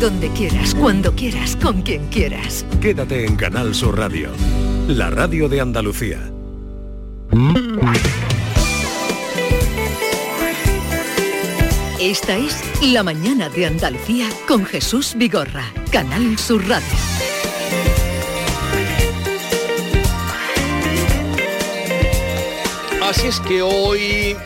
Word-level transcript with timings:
donde 0.00 0.28
quieras, 0.30 0.74
cuando 0.74 1.14
quieras, 1.14 1.56
con 1.56 1.82
quien 1.82 2.06
quieras. 2.08 2.64
Quédate 2.80 3.24
en 3.24 3.36
Canal 3.36 3.74
Sur 3.74 3.98
Radio, 3.98 4.30
la 4.88 5.10
radio 5.10 5.48
de 5.48 5.60
Andalucía. 5.60 6.30
Esta 12.00 12.36
es 12.36 12.62
La 12.82 13.02
mañana 13.02 13.48
de 13.48 13.66
Andalucía 13.66 14.28
con 14.46 14.64
Jesús 14.66 15.14
Vigorra, 15.16 15.64
Canal 15.90 16.38
Sur 16.38 16.68
Radio. 16.68 16.86
Así 23.02 23.26
es 23.26 23.40
que 23.40 23.62
hoy 23.62 24.36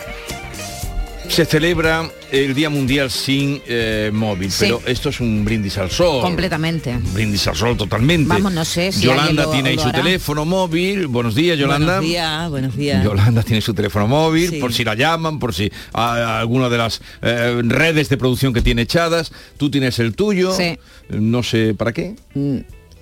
se 1.39 1.45
celebra 1.45 2.11
el 2.33 2.53
Día 2.53 2.69
Mundial 2.69 3.13
sin 3.13 3.63
eh, 3.69 4.11
móvil, 4.13 4.51
Sí. 4.51 4.57
pero 4.65 4.83
esto 4.87 5.11
es 5.11 5.21
un 5.21 5.45
brindis 5.45 5.79
al 5.79 5.89
sol. 5.89 6.21
Completamente. 6.21 6.91
Un 6.97 7.15
brindis 7.15 7.47
al 7.47 7.55
sol 7.55 7.77
totalmente. 7.77 8.29
Vamos, 8.29 8.53
no 8.53 8.65
sé 8.65 8.91
si 8.91 9.03
Yolanda 9.03 9.45
lo- 9.45 9.51
tiene 9.53 9.69
ahí 9.69 9.77
lo 9.77 9.83
su 9.83 9.89
hará. 9.89 10.03
teléfono 10.03 10.45
móvil. 10.45 11.07
Buenos 11.07 11.37
días, 11.37 11.57
Yolanda. 11.57 11.99
Buenos 11.99 12.11
días, 12.11 12.51
buenos 12.51 12.77
días. 12.77 13.05
Yolanda 13.05 13.45
tiene 13.45 13.61
su 13.61 13.73
teléfono 13.73 14.09
móvil, 14.09 14.51
Sí. 14.51 14.59
por 14.59 14.73
si 14.73 14.83
la 14.83 14.97
llaman, 14.97 15.39
por 15.39 15.55
si 15.55 15.71
a, 15.93 16.41
alguna 16.41 16.69
de 16.69 16.79
las 16.79 17.01
eh, 17.23 17.63
redes 17.65 18.09
de 18.09 18.17
producción 18.17 18.53
que 18.53 18.61
tiene 18.61 18.83
echadas. 18.83 19.31
Tú 19.59 19.71
tienes 19.71 20.01
el 20.01 20.17
tuyo. 20.17 20.53
Sí. 20.57 20.77
No 21.09 21.45
sé 21.45 21.73
para 21.73 21.93
qué. 21.93 22.17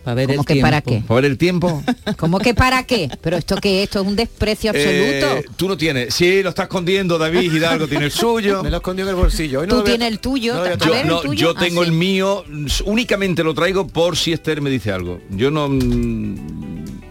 Para 0.06 0.14
ver 0.14 0.26
¿Cómo 0.28 0.42
el 0.42 0.46
que 0.46 0.52
tiempo. 0.54 0.66
para 0.68 0.80
qué? 0.82 1.02
Para 1.04 1.20
ver 1.20 1.24
el 1.32 1.36
tiempo. 1.36 1.82
¿Cómo 2.16 2.38
que 2.38 2.54
para 2.54 2.84
qué? 2.84 3.10
Pero 3.20 3.36
esto 3.38 3.56
que 3.56 3.82
esto 3.82 4.00
es 4.02 4.06
un 4.06 4.14
desprecio 4.14 4.70
absoluto. 4.70 4.94
Eh, 5.38 5.44
tú 5.56 5.66
no 5.66 5.76
tienes. 5.76 6.14
Sí, 6.14 6.44
lo 6.44 6.50
está 6.50 6.62
escondiendo 6.62 7.18
David 7.18 7.52
Hidalgo, 7.52 7.88
tiene 7.88 8.04
el 8.04 8.12
suyo. 8.12 8.62
Me 8.62 8.70
lo 8.70 8.76
escondió 8.76 9.04
en 9.04 9.08
el 9.08 9.16
bolsillo. 9.16 9.62
Hoy 9.62 9.66
no 9.66 9.78
Tú 9.78 9.82
tienes 9.82 10.06
el 10.06 10.20
tuyo. 10.20 10.54
no 10.54 10.76
Yo, 10.76 10.92
ver, 10.92 11.00
el 11.02 11.08
no, 11.08 11.20
tuyo. 11.22 11.34
yo 11.34 11.54
Ah, 11.56 11.60
tengo 11.60 11.82
sí. 11.82 11.88
el 11.88 11.92
mío, 11.96 12.44
únicamente 12.84 13.42
lo 13.42 13.52
traigo 13.52 13.88
por 13.88 14.16
si 14.16 14.32
Esther 14.32 14.60
me 14.62 14.70
dice 14.70 14.92
algo. 14.92 15.20
Yo 15.30 15.50
no... 15.50 15.68
mm, 15.68 16.65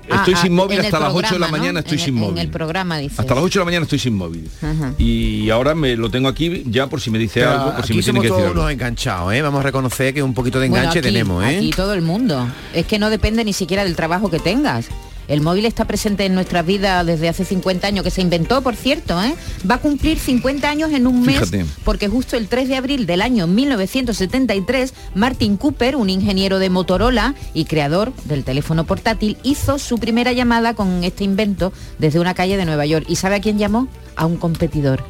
Estoy 0.08 0.34
ah, 0.36 0.42
sin 0.42 0.54
móvil 0.54 0.80
hasta 0.80 1.00
las 1.00 1.14
8 1.14 1.34
de 1.34 1.40
la 1.40 1.48
mañana, 1.48 1.80
estoy 1.80 1.98
En 1.98 2.04
sin 2.06 2.14
móvil. 2.16 2.38
En 2.38 2.46
el 2.46 2.50
programa 2.50 2.98
dice. 2.98 3.16
Hasta 3.18 3.34
las 3.36 3.44
8 3.44 3.60
de 3.60 3.62
la 3.62 3.66
mañana 3.66 3.84
estoy 3.84 4.00
sin 4.00 4.16
móvil. 4.16 4.50
Ajá. 4.62 4.94
Y 4.98 5.50
ahora 5.50 5.74
me 5.76 5.96
lo 5.96 6.10
tengo 6.10 6.28
aquí 6.28 6.64
ya 6.68 6.88
por 6.88 7.02
si 7.02 7.10
me 7.10 7.18
dice 7.20 7.40
Pero 7.42 7.52
algo, 7.52 7.76
por 7.76 7.86
si 7.86 7.94
me 7.94 8.04
tiene 8.04 8.20
que 8.22 8.28
decir 8.28 8.44
todos 8.44 8.56
algo. 8.56 8.70
enganchados, 8.70 9.34
¿eh? 9.34 9.42
Vamos 9.42 9.60
a 9.62 9.64
reconocer 9.64 10.14
que 10.14 10.22
un 10.22 10.34
poquito 10.34 10.60
de 10.60 10.70
Bueno, 10.70 10.84
enganche 10.84 11.00
aquí- 11.00 11.08
tenemos, 11.08 11.44
¿eh? 11.44 11.58
Aquí 11.58 11.70
todo 11.72 11.94
el 11.94 12.02
mundo. 12.02 12.48
Es 12.74 12.86
que 12.86 13.00
no 13.00 13.10
depende 13.10 13.44
ni 13.44 13.54
siquiera 13.54 13.84
del 13.84 13.96
trabajo 13.96 14.30
que 14.30 14.40
tengas. 14.40 14.88
El 15.28 15.42
móvil 15.42 15.66
está 15.66 15.86
presente 15.86 16.26
en 16.26 16.36
nuestras 16.36 16.66
vidas 16.66 17.06
desde 17.06 17.28
hace 17.30 17.46
50 17.46 17.88
años, 17.88 18.04
que 18.04 18.12
se 18.12 18.22
inventó, 18.22 18.62
por 18.62 18.76
cierto, 18.76 19.22
¿eh? 19.24 19.34
Va 19.70 19.76
a 19.76 19.78
cumplir 19.80 20.20
50 20.20 20.70
años 20.70 20.92
en 20.92 21.08
un 21.08 21.22
mes, 21.24 21.40
Fíjate. 21.40 21.66
porque 21.84 22.08
justo 22.08 22.38
el 22.38 22.48
3 22.48 22.68
de 22.70 22.76
abril 22.76 23.06
del 23.08 23.22
año 23.22 23.48
1973, 23.48 24.94
Martin 25.16 25.58
Cooper, 25.58 25.96
un 25.96 26.10
ingeniero 26.10 26.60
de 26.60 26.70
Motorola 26.70 27.34
y 27.54 27.66
creador 27.66 28.14
del 28.26 28.44
teléfono 28.44 28.86
portátil, 28.86 29.38
hizo 29.44 29.80
su 29.80 29.98
primera 29.98 30.32
llamada 30.32 30.74
con 30.76 31.04
este 31.04 31.24
invento 31.24 31.74
desde 31.98 32.20
una 32.20 32.34
calle 32.34 32.58
de 32.58 32.66
Nueva 32.66 32.86
York. 32.86 33.06
¿Y 33.10 33.16
sabe 33.16 33.36
a 33.36 33.40
quién 33.42 33.58
llamó? 33.58 33.88
A 34.16 34.26
un 34.26 34.38
competidor. 34.38 35.04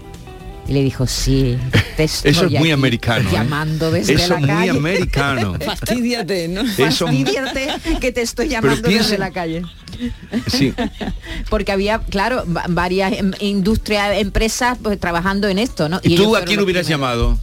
Y 0.67 0.73
le 0.73 0.81
dijo, 0.81 1.05
sí, 1.05 1.57
te 1.95 2.03
estoy 2.05 2.31
Eso 2.31 2.45
es 2.45 2.51
muy 2.51 2.69
aquí 2.69 2.71
americano. 2.71 3.29
¿eh? 3.29 3.33
Llamando 3.33 3.91
desde 3.91 4.13
Eso 4.13 4.29
la 4.29 4.35
es 4.35 4.41
muy 4.41 4.49
calle. 4.49 4.69
americano. 4.71 5.53
Fastidiate, 5.65 6.47
¿no? 6.47 6.61
Eso- 6.61 7.05
Fastidiate 7.05 7.67
que 7.99 8.11
te 8.11 8.21
estoy 8.21 8.47
llamando 8.49 8.81
piensa- 8.87 9.03
desde 9.03 9.17
la 9.19 9.29
calle. 9.31 9.61
Sí. 10.47 10.73
Porque 11.49 11.71
había, 11.71 11.99
claro, 11.99 12.43
va- 12.45 12.65
varias 12.69 13.13
em- 13.13 13.33
industrias, 13.39 14.17
empresas 14.17 14.77
pues, 14.81 14.99
trabajando 14.99 15.47
en 15.47 15.59
esto, 15.59 15.89
¿no? 15.89 15.99
¿Y 16.03 16.15
tú 16.15 16.35
a 16.35 16.41
quién 16.43 16.59
hubieras 16.59 16.85
primeros. 16.85 16.89
llamado? 16.89 17.39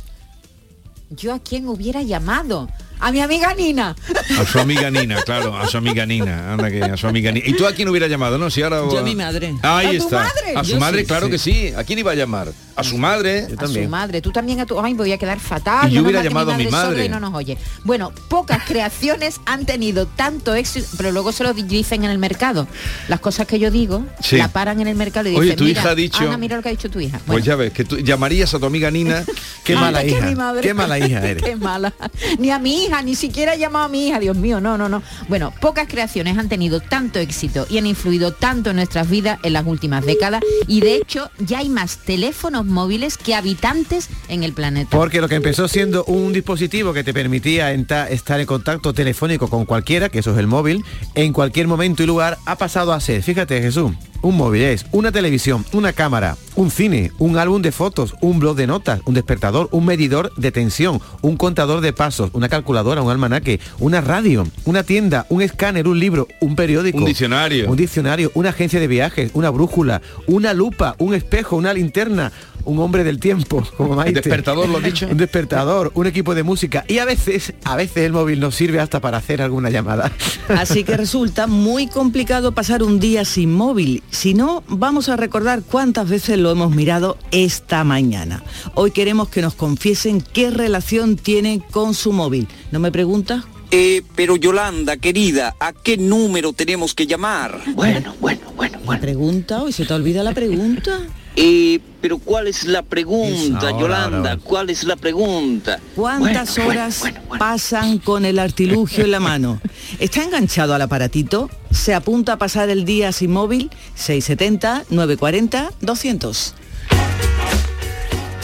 Yo 1.11 1.35
a 1.35 1.39
quién 1.41 1.69
hubiera 1.69 2.03
llamado. 2.03 2.69
A 2.99 3.11
mi 3.11 3.21
amiga 3.21 3.53
Nina. 3.55 3.97
A 4.39 4.47
su 4.47 4.61
amiga 4.61 4.89
Nina, 4.89 5.21
claro, 5.23 5.57
a 5.57 5.67
su 5.67 5.77
amiga 5.77 6.07
Nina. 6.07 6.53
Anda 6.53 6.71
que 6.71 6.85
a 6.85 6.97
su 6.97 7.09
amiga 7.09 7.33
Nina. 7.33 7.45
¿Y 7.49 7.55
tú 7.55 7.67
a 7.67 7.73
quién 7.73 7.89
hubieras 7.89 8.09
llamado? 8.09 8.39
No, 8.39 8.49
si 8.49 8.63
ahora 8.63 8.83
Yo 8.91 9.01
a 9.01 9.03
mi 9.03 9.17
madre. 9.17 9.55
Ahí 9.63 9.97
¿A 9.97 9.99
tu 9.99 10.05
está. 10.05 10.19
madre? 10.23 10.55
A 10.57 10.63
su 10.65 10.71
Yo 10.73 10.79
madre, 10.79 11.01
sí, 11.01 11.07
claro 11.07 11.27
sí. 11.27 11.33
que 11.33 11.39
sí. 11.39 11.73
¿A 11.77 11.83
quién 11.83 11.99
iba 11.99 12.13
a 12.13 12.15
llamar? 12.15 12.53
A 12.83 12.91
su 12.91 12.99
madre. 12.99 13.41
Yo 13.41 13.47
A 13.47 13.51
su 13.51 13.57
también. 13.57 13.91
madre. 13.91 14.21
Tú 14.21 14.31
también 14.31 14.61
a 14.61 14.67
tu... 14.67 14.79
Ay, 14.81 14.95
voy 14.95 15.13
a 15.13 15.19
quedar 15.19 15.41
fatal. 15.41 15.91
Yo 15.91 16.03
hubiera 16.03 16.23
llamado 16.23 16.53
a 16.53 16.57
mi 16.57 16.67
madre. 16.69 17.07
Y 17.07 17.09
no 17.09 17.19
nos 17.21 17.35
oye. 17.35 17.57
Bueno, 17.85 18.13
pocas 18.29 18.63
creaciones 18.67 19.41
han 19.47 19.65
tenido 19.67 20.07
tanto 20.07 20.55
éxito, 20.55 20.87
pero 20.97 21.11
luego 21.13 21.33
se 21.33 21.45
lo 21.45 21.55
dicen 21.55 22.05
en 22.05 22.11
el 22.11 22.19
mercado. 22.19 22.69
Las 23.09 23.21
cosas 23.21 23.47
que 23.47 23.59
yo 23.59 23.71
digo, 23.71 24.05
Sí. 24.23 24.37
la 24.37 24.49
paran 24.49 24.81
en 24.81 24.89
el 24.89 24.95
mercado 24.97 25.29
y 25.29 25.33
Oye, 25.37 25.43
dicen, 25.43 25.57
tu 25.59 25.65
mira, 25.65 25.81
hija 25.81 25.91
ha 25.91 25.95
dicho- 25.95 26.25
Ana, 26.29 26.37
mira 26.37 26.57
lo 26.57 26.63
que 26.63 26.69
ha 26.69 26.73
dicho 26.73 26.91
tu 26.91 27.01
hija. 27.01 27.21
Pues 27.27 27.45
ya 27.45 27.57
ves, 27.57 27.73
que 27.73 27.85
tú 27.85 27.99
llamarías 27.99 28.53
a 28.55 28.59
tu 28.59 28.67
amiga 28.67 28.91
Nina. 28.91 29.25
Qué 29.65 29.75
mala 29.75 30.05
hija. 30.05 30.31
madre- 30.35 30.61
Qué 30.63 30.75
mala 30.75 30.99
hija 30.99 31.21
eres. 31.29 31.43
Qué 31.43 31.57
mala. 31.57 31.93
Ni 32.39 32.51
a 32.51 32.59
mi 32.59 32.85
hija, 32.85 33.03
ni 33.03 33.15
siquiera 33.15 33.55
he 33.55 33.59
llamado 33.59 33.85
a 33.87 33.89
mi 33.89 34.09
hija, 34.09 34.19
Dios 34.19 34.37
mío, 34.37 34.61
no, 34.61 34.77
no, 34.77 34.89
no. 34.89 35.03
Bueno, 35.29 35.53
pocas 35.61 35.87
creaciones 35.89 36.37
han 36.39 36.49
tenido 36.49 36.81
tanto 36.81 37.19
éxito 37.19 37.67
y 37.71 37.79
han 37.79 37.87
influido 37.87 38.33
tanto 38.33 38.71
en 38.71 38.77
nuestras 38.77 39.09
vidas 39.09 39.39
en 39.43 39.53
las 39.53 39.67
últimas 39.67 40.05
décadas 40.05 40.43
y 40.67 40.81
de 40.81 40.97
hecho 40.97 41.31
ya 41.39 41.59
hay 41.59 41.69
más 41.69 41.99
teléfonos 41.99 42.65
móviles 42.73 43.17
que 43.17 43.35
habitantes 43.35 44.09
en 44.29 44.43
el 44.43 44.53
planeta. 44.53 44.97
Porque 44.97 45.21
lo 45.21 45.29
que 45.29 45.37
empezó 45.37 45.69
siendo 45.69 46.05
un 46.05 46.33
dispositivo 46.33 46.93
que 46.93 47.05
te 47.05 47.15
permitía 47.15 47.73
estar 47.73 48.41
en 48.41 48.47
contacto 48.47 48.93
telefónico 48.93 49.49
con 49.49 49.65
cualquiera, 49.65 50.09
que 50.09 50.19
eso 50.19 50.33
es 50.33 50.39
el 50.39 50.47
móvil, 50.47 50.85
en 51.15 51.33
cualquier 51.33 51.69
momento 51.69 52.03
y 52.03 52.07
lugar, 52.07 52.39
ha 52.47 52.57
pasado 52.57 52.93
a 52.93 53.01
ser, 53.01 53.23
fíjate 53.23 53.61
Jesús, 53.63 53.93
un 54.23 54.37
móvil 54.37 54.63
es 54.63 54.87
una 54.93 55.11
televisión, 55.11 55.65
una 55.73 55.93
cámara, 55.93 56.37
un 56.55 56.71
cine, 56.71 57.11
un 57.19 57.37
álbum 57.39 57.61
de 57.61 57.73
fotos, 57.73 58.15
un 58.21 58.39
blog 58.39 58.57
de 58.57 58.69
notas, 58.69 59.01
un 59.05 59.15
despertador, 59.15 59.69
un 59.73 59.85
medidor 59.85 60.33
de 60.37 60.53
tensión, 60.53 61.01
un 61.23 61.37
contador 61.37 61.81
de 61.81 61.93
pasos, 61.93 62.31
una 62.33 62.49
calculadora, 62.49 63.03
un 63.03 63.11
almanaque, 63.11 63.59
una 63.81 64.01
radio, 64.01 64.47
una 64.65 64.85
tienda, 64.85 65.27
un 65.29 65.43
escáner, 65.43 65.89
un 65.89 65.99
libro, 65.99 66.29
un 66.41 66.55
periódico. 66.55 66.99
Un 66.99 67.05
diccionario. 67.05 67.69
Un 67.69 67.77
diccionario, 67.77 68.31
una 68.35 68.51
agencia 68.51 68.79
de 68.79 68.87
viajes, 68.87 69.33
una 69.35 69.51
brújula, 69.51 70.03
una 70.29 70.55
lupa, 70.55 70.95
un 70.99 71.15
espejo, 71.15 71.57
una 71.57 71.75
linterna, 71.75 72.31
un 72.65 72.79
hombre 72.79 73.05
del 73.05 73.19
tiempo, 73.21 73.63
como 73.77 73.95
Maite. 73.95 74.21
despertador, 74.21 74.69
¿lo 74.69 74.81
dicho? 74.81 75.07
Un 75.11 75.17
despertador, 75.17 75.91
un 75.95 76.07
equipo 76.07 76.35
de 76.35 76.43
música 76.43 76.85
y 76.89 76.99
a 76.99 77.05
veces, 77.05 77.55
a 77.65 77.77
veces 77.77 78.05
el 78.05 78.13
móvil 78.13 78.41
nos 78.41 78.55
sirve 78.55 78.81
hasta 78.81 79.01
para 79.01 79.19
hacer 79.19 79.43
alguna 79.43 79.71
llamada. 79.71 80.11
Así 80.49 80.85
que 80.85 80.97
resulta 80.97 81.47
muy 81.47 81.87
complicado 81.87 82.53
pasar 82.53 82.83
un 82.83 83.01
día 83.01 83.25
sin 83.25 83.53
móvil. 83.53 84.03
Si 84.11 84.35
no, 84.35 84.63
vamos 84.69 85.09
a 85.09 85.17
recordar 85.17 85.63
cuántas 85.63 86.09
veces 86.09 86.39
lo 86.39 86.51
hemos 86.51 86.75
mirado 86.75 87.17
esta 87.31 87.85
mañana. 87.85 88.43
Hoy 88.75 88.91
queremos 88.91 89.29
que 89.29 89.43
nos 89.43 89.55
confiesen 89.55 90.21
qué 90.21 90.51
relación 90.51 91.17
tienen 91.17 91.61
con 91.61 91.95
su 91.95 92.13
móvil. 92.13 92.49
¿No 92.71 92.81
me 92.81 92.91
preguntas? 92.93 93.45
Eh, 93.71 94.03
pero 94.15 94.37
Yolanda, 94.37 94.99
querida, 94.99 95.57
¿a 95.59 95.73
qué 95.73 95.97
número 95.97 96.53
tenemos 96.53 96.95
que 96.95 97.07
llamar? 97.07 97.59
Bueno, 97.75 98.15
bueno, 98.21 98.41
bueno, 98.55 98.79
¿La 98.87 99.01
pregunta? 99.01 99.63
¿Hoy 99.63 99.73
se 99.73 99.87
te 99.87 99.95
olvida 99.95 100.23
la 100.23 100.33
pregunta? 100.35 101.01
Eh, 101.35 101.81
pero 102.03 102.19
¿cuál 102.19 102.47
es 102.47 102.65
la 102.65 102.83
pregunta, 102.83 103.69
Ahora, 103.71 103.81
Yolanda? 103.81 104.31
ahora. 104.33 104.37
¿Cuál 104.43 104.71
es 104.71 104.85
la 104.85 104.97
pregunta? 104.97 105.81
¿Cuántas 105.97 106.57
Bueno, 106.57 106.71
horas 106.71 107.01
bueno, 107.01 107.15
bueno, 107.15 107.29
bueno. 107.29 107.39
pasan 107.45 107.99
con 107.99 108.25
el 108.27 108.39
artilugio 108.39 109.05
en 109.05 109.11
la 109.13 109.21
mano? 109.21 109.61
¿Está 109.99 110.23
enganchado 110.25 110.75
al 110.75 110.83
aparatito? 110.83 111.49
¿Se 111.71 111.95
apunta 111.95 112.35
a 112.35 112.39
pasar 112.39 112.69
el 112.69 112.85
día 112.85 113.13
sin 113.13 113.31
móvil? 113.33 113.71
670, 113.95 114.85
940, 114.91 115.71
200. 115.81 116.55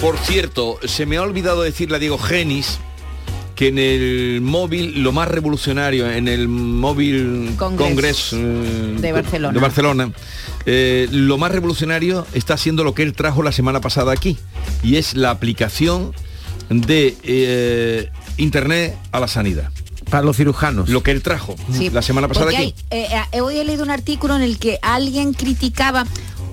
Por 0.01 0.17
cierto, 0.19 0.79
se 0.87 1.05
me 1.07 1.17
ha 1.17 1.23
olvidado 1.23 1.63
decirle 1.63 1.97
a 1.97 1.99
Diego 1.99 2.19
Genis 2.19 2.79
que 3.59 3.67
en 3.69 3.79
el 3.79 4.41
móvil, 4.41 5.03
lo 5.03 5.11
más 5.11 5.27
revolucionario, 5.27 6.09
en 6.09 6.29
el 6.29 6.47
móvil 6.47 7.55
Congress 7.57 7.89
Congress, 7.89 8.33
eh, 8.35 8.97
de 9.01 9.11
Barcelona. 9.13 9.53
de 9.53 9.59
Barcelona, 9.61 10.13
eh, 10.65 11.09
lo 11.11 11.39
más 11.39 11.51
revolucionario 11.51 12.25
está 12.35 12.57
siendo 12.57 12.85
lo 12.85 12.95
que 12.95 13.03
él 13.03 13.15
trajo 13.15 13.43
la 13.43 13.51
semana 13.51 13.81
pasada 13.81 14.13
aquí, 14.13 14.39
y 14.85 14.95
es 14.95 15.15
la 15.15 15.31
aplicación 15.31 16.13
de 16.71 17.17
eh, 17.25 18.11
Internet 18.37 18.97
a 19.11 19.19
la 19.19 19.27
sanidad. 19.27 19.71
Para 20.09 20.23
los 20.23 20.37
cirujanos. 20.37 20.89
Lo 20.89 21.03
que 21.03 21.11
él 21.11 21.21
trajo 21.23 21.57
Sí, 21.77 21.91
la 21.91 22.01
semana 22.01 22.29
pasada 22.29 22.47
aquí. 22.51 22.57
hay- 22.57 22.75
eh, 22.91 23.09
eh, 23.33 23.41
hoy 23.41 23.59
he 23.59 23.65
leído 23.65 23.83
un 23.83 23.91
artículo 23.91 24.37
en 24.37 24.43
el 24.43 24.59
que 24.59 24.79
alguien 24.83 25.35
criticaba 25.35 26.07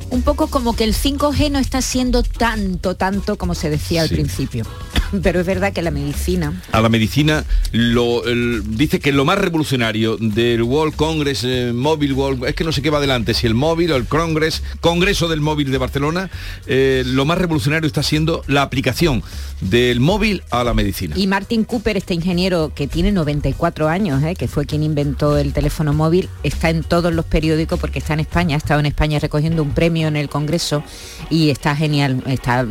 un 0.09 0.21
poco 0.21 0.47
como 0.47 0.75
que 0.75 0.83
el 0.83 0.93
5G 0.93 1.51
no 1.51 1.59
está 1.59 1.81
siendo 1.81 2.23
tanto, 2.23 2.95
tanto 2.95 3.37
como 3.37 3.55
se 3.55 3.69
decía 3.69 4.01
al 4.03 4.09
Sí. 4.09 4.15
principio. 4.15 4.65
Pero 5.23 5.39
es 5.39 5.45
verdad 5.45 5.71
que 5.71 5.81
la 5.81 5.91
medicina 5.91 6.61
a 6.71 6.81
la 6.81 6.89
medicina 6.89 7.45
lo, 7.71 8.25
el- 8.25 8.63
dice 8.75 8.99
que 8.99 9.11
lo 9.11 9.23
más 9.23 9.37
revolucionario 9.37 10.17
del 10.17 10.63
World 10.63 10.95
Congress 10.95 11.43
eh, 11.45 11.71
Mobile 11.73 12.13
World 12.13 12.45
es 12.45 12.55
que 12.55 12.63
no 12.63 12.71
sé 12.71 12.81
qué 12.81 12.89
va 12.89 12.97
adelante 12.97 13.33
si 13.33 13.45
el 13.47 13.53
móvil 13.53 13.91
o 13.91 13.95
el 13.97 14.05
Congress 14.05 14.63
Congreso 14.81 15.27
del 15.27 15.41
móvil 15.41 15.71
de 15.71 15.77
Barcelona 15.77 16.29
eh, 16.65 17.03
lo 17.05 17.23
más 17.23 17.37
revolucionario 17.37 17.87
está 17.87 18.03
siendo 18.03 18.43
la 18.47 18.63
aplicación 18.63 19.21
del 19.61 19.99
móvil 19.99 20.43
a 20.49 20.63
la 20.63 20.73
medicina 20.73 21.15
Y 21.17 21.27
Martin 21.27 21.63
Cooper, 21.65 21.95
este 21.97 22.13
ingeniero 22.13 22.71
que 22.75 22.87
tiene 22.87 23.11
94 23.11 23.87
años, 23.87 24.21
¿eh? 24.23 24.35
que 24.35 24.47
fue 24.47 24.65
quien 24.65 24.83
inventó 24.83 25.37
el 25.37 25.53
teléfono 25.53 25.93
móvil, 25.93 26.29
está 26.43 26.69
en 26.69 26.83
todos 26.83 27.13
los 27.13 27.25
periódicos 27.25 27.79
porque 27.79 27.99
está 27.99 28.13
en 28.15 28.21
España, 28.21 28.55
ha 28.55 28.57
estado 28.57 28.79
en 28.79 28.87
España 28.87 29.19
recogiendo 29.19 29.61
un 29.63 29.71
premio 29.71 29.94
en 30.03 30.15
el 30.15 30.29
Congreso 30.29 30.83
y 31.29 31.49
está 31.49 31.75
genial. 31.75 32.21
Está, 32.27 32.65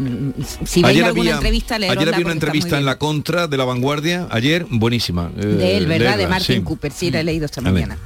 si 0.65 0.83
veis 0.83 0.93
Ayer 0.97 1.05
alguna 1.05 1.23
había- 1.23 1.35
entrevista, 1.37 1.75
ayer 1.77 2.09
había 2.15 2.25
una 2.25 2.33
entrevista 2.33 2.79
en 2.79 2.85
La 2.85 2.99
Contra 2.99 3.47
de 3.49 3.57
La 3.57 3.65
Vanguardia 3.65 4.27
ayer, 4.31 4.67
buenísima. 4.71 5.31
eh, 5.39 5.45
De 5.47 5.77
él, 5.77 5.87
¿verdad? 5.87 6.19
De 6.19 6.27
Martin 6.27 6.57
sí. 6.57 6.63
Cooper, 6.63 6.93
sí, 6.93 7.11
la 7.11 7.21
he 7.21 7.25
leído 7.25 7.47
esta 7.47 7.61
mañana. 7.61 7.97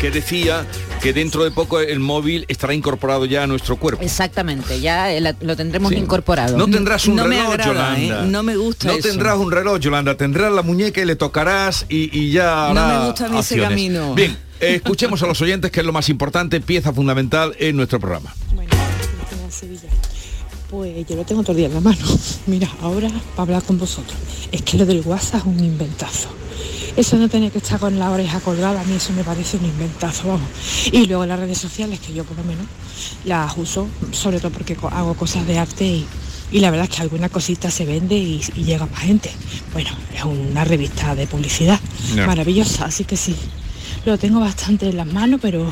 Que 0.00 0.10
decía 0.12 0.64
que 1.02 1.12
dentro 1.12 1.42
de 1.42 1.50
poco 1.50 1.80
el 1.80 1.98
móvil 1.98 2.44
estará 2.48 2.72
incorporado 2.72 3.24
ya 3.24 3.42
a 3.42 3.46
nuestro 3.48 3.76
cuerpo. 3.76 4.02
Exactamente, 4.02 4.80
ya 4.80 5.12
eh, 5.12 5.34
lo 5.40 5.56
tendremos 5.56 5.90
Sí. 5.90 5.96
incorporado. 5.98 6.56
No 6.56 6.68
tendrás 6.68 7.06
un 7.06 7.16
No 7.16 7.24
me 7.24 7.36
reloj, 7.36 7.52
agrada, 7.54 7.66
Yolanda. 7.98 8.24
¿eh? 8.24 8.26
No 8.28 8.42
me 8.44 8.56
gusta 8.56 8.86
No 8.88 8.92
eso. 8.94 9.08
tendrás 9.08 9.38
un 9.38 9.50
reloj, 9.50 9.80
Yolanda. 9.80 10.16
Tendrás 10.16 10.52
la 10.52 10.62
muñeca 10.62 11.00
y 11.00 11.04
le 11.04 11.16
tocarás 11.16 11.84
y, 11.88 12.16
y 12.16 12.30
ya 12.30 12.70
No 12.72 12.86
me 12.86 13.06
gusta 13.06 13.26
a 13.26 13.28
mí 13.28 13.38
ese 13.38 13.54
acciones. 13.54 13.68
camino. 13.70 14.14
Bien, 14.14 14.38
eh, 14.60 14.74
escuchemos 14.76 15.20
a 15.24 15.26
los 15.26 15.40
oyentes, 15.42 15.72
que 15.72 15.80
es 15.80 15.86
lo 15.86 15.92
más 15.92 16.08
importante, 16.08 16.60
pieza 16.60 16.92
fundamental 16.92 17.56
en 17.58 17.76
nuestro 17.76 17.98
programa. 17.98 18.32
Bueno, 18.54 18.70
Sevilla. 19.50 19.88
Pues 20.70 21.06
yo 21.08 21.16
lo 21.16 21.24
tengo 21.24 21.42
todo 21.42 21.52
el 21.52 21.58
día 21.58 21.66
en 21.66 21.74
la 21.74 21.80
mano. 21.80 21.98
Mira, 22.46 22.68
ahora 22.82 23.08
para 23.34 23.42
hablar 23.42 23.62
con 23.64 23.78
vosotros. 23.78 24.16
Es 24.52 24.62
que 24.62 24.76
lo 24.78 24.86
del 24.86 25.00
WhatsApp 25.04 25.40
es 25.40 25.46
un 25.46 25.58
inventazo. 25.64 26.28
Eso 26.96 27.16
no 27.16 27.28
tener 27.28 27.52
que 27.52 27.58
estar 27.58 27.78
con 27.78 27.98
la 27.98 28.10
oreja 28.10 28.40
colgada, 28.40 28.80
a 28.80 28.84
mí 28.84 28.94
eso 28.96 29.12
me 29.12 29.24
parece 29.24 29.56
un 29.56 29.66
inventazo, 29.66 30.28
vamos. 30.28 30.48
Y 30.90 31.06
luego 31.06 31.26
las 31.26 31.38
redes 31.38 31.58
sociales, 31.58 32.00
que 32.00 32.12
yo 32.12 32.24
por 32.24 32.36
lo 32.36 32.44
menos 32.44 32.66
las 33.24 33.56
uso, 33.56 33.86
sobre 34.12 34.40
todo 34.40 34.50
porque 34.50 34.76
hago 34.90 35.14
cosas 35.14 35.46
de 35.46 35.58
arte 35.58 35.84
y, 35.86 36.06
y 36.50 36.60
la 36.60 36.70
verdad 36.70 36.88
es 36.90 36.96
que 36.96 37.02
alguna 37.02 37.28
cosita 37.28 37.70
se 37.70 37.84
vende 37.84 38.16
y, 38.16 38.40
y 38.56 38.64
llega 38.64 38.86
más 38.86 39.00
gente. 39.00 39.30
Bueno, 39.72 39.90
es 40.14 40.24
una 40.24 40.64
revista 40.64 41.14
de 41.14 41.26
publicidad 41.26 41.78
maravillosa, 42.26 42.86
así 42.86 43.04
que 43.04 43.16
sí, 43.16 43.36
lo 44.04 44.18
tengo 44.18 44.40
bastante 44.40 44.88
en 44.88 44.96
las 44.96 45.06
manos, 45.06 45.40
pero 45.42 45.70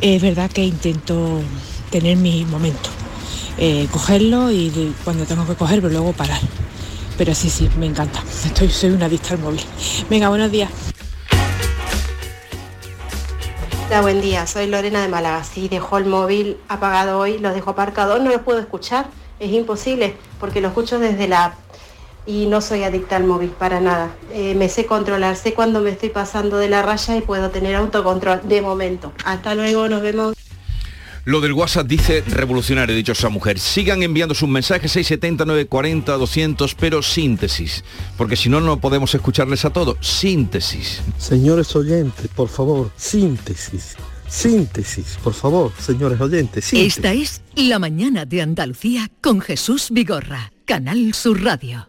es 0.00 0.20
verdad 0.20 0.50
que 0.50 0.64
intento 0.64 1.40
tener 1.90 2.16
mi 2.16 2.44
momento, 2.44 2.90
eh, 3.56 3.88
cogerlo 3.90 4.50
y 4.52 4.92
cuando 5.04 5.24
tengo 5.24 5.46
que 5.46 5.54
cogerlo 5.54 5.88
luego 5.88 6.12
parar. 6.12 6.40
Pero 7.18 7.34
sí, 7.34 7.50
sí, 7.50 7.68
me 7.76 7.86
encanta. 7.86 8.22
Estoy, 8.44 8.68
soy 8.68 8.90
una 8.90 9.06
adicta 9.06 9.34
al 9.34 9.40
móvil. 9.40 9.60
Venga, 10.08 10.28
buenos 10.28 10.52
días. 10.52 10.70
Hola, 13.88 14.02
buen 14.02 14.20
día. 14.20 14.46
Soy 14.46 14.68
Lorena 14.68 15.02
de 15.02 15.08
Málaga. 15.08 15.42
Sí, 15.42 15.68
dejó 15.68 15.98
el 15.98 16.06
móvil 16.06 16.58
apagado 16.68 17.18
hoy, 17.18 17.38
lo 17.38 17.52
dejo 17.52 17.70
aparcado, 17.70 18.20
no 18.20 18.30
lo 18.30 18.44
puedo 18.44 18.60
escuchar. 18.60 19.08
Es 19.40 19.50
imposible 19.50 20.14
porque 20.38 20.60
lo 20.60 20.68
escucho 20.68 21.00
desde 21.00 21.26
la 21.26 21.46
app 21.46 21.54
y 22.24 22.46
no 22.46 22.60
soy 22.60 22.84
adicta 22.84 23.16
al 23.16 23.24
móvil 23.24 23.50
para 23.50 23.80
nada. 23.80 24.10
Eh, 24.32 24.54
me 24.54 24.68
sé 24.68 24.86
controlar, 24.86 25.34
sé 25.34 25.54
cuando 25.54 25.80
me 25.80 25.90
estoy 25.90 26.10
pasando 26.10 26.58
de 26.58 26.68
la 26.68 26.82
raya 26.82 27.16
y 27.16 27.20
puedo 27.22 27.50
tener 27.50 27.74
autocontrol 27.74 28.42
de 28.46 28.62
momento. 28.62 29.12
Hasta 29.24 29.56
luego, 29.56 29.88
nos 29.88 30.02
vemos. 30.02 30.34
Lo 31.28 31.42
del 31.42 31.52
WhatsApp 31.52 31.86
dice 31.86 32.24
revolucionario, 32.26 32.96
dicho 32.96 33.12
esa 33.12 33.28
mujer. 33.28 33.58
Sigan 33.58 34.02
enviando 34.02 34.34
sus 34.34 34.48
mensajes 34.48 34.92
670, 34.92 35.44
940, 35.44 36.12
200, 36.16 36.74
pero 36.74 37.02
síntesis. 37.02 37.84
Porque 38.16 38.34
si 38.34 38.48
no, 38.48 38.62
no 38.62 38.80
podemos 38.80 39.14
escucharles 39.14 39.66
a 39.66 39.70
todos. 39.70 39.98
Síntesis. 40.00 41.02
Señores 41.18 41.76
oyentes, 41.76 42.28
por 42.28 42.48
favor, 42.48 42.90
síntesis. 42.96 43.96
Síntesis, 44.26 45.18
por 45.22 45.34
favor, 45.34 45.70
señores 45.78 46.18
oyentes. 46.18 46.64
Síntesis. 46.64 46.96
Esta 46.96 47.12
es 47.12 47.42
La 47.54 47.78
Mañana 47.78 48.24
de 48.24 48.40
Andalucía 48.40 49.10
con 49.20 49.42
Jesús 49.42 49.88
Vigorra, 49.90 50.50
Canal 50.64 51.12
Sur 51.12 51.44
Radio. 51.44 51.88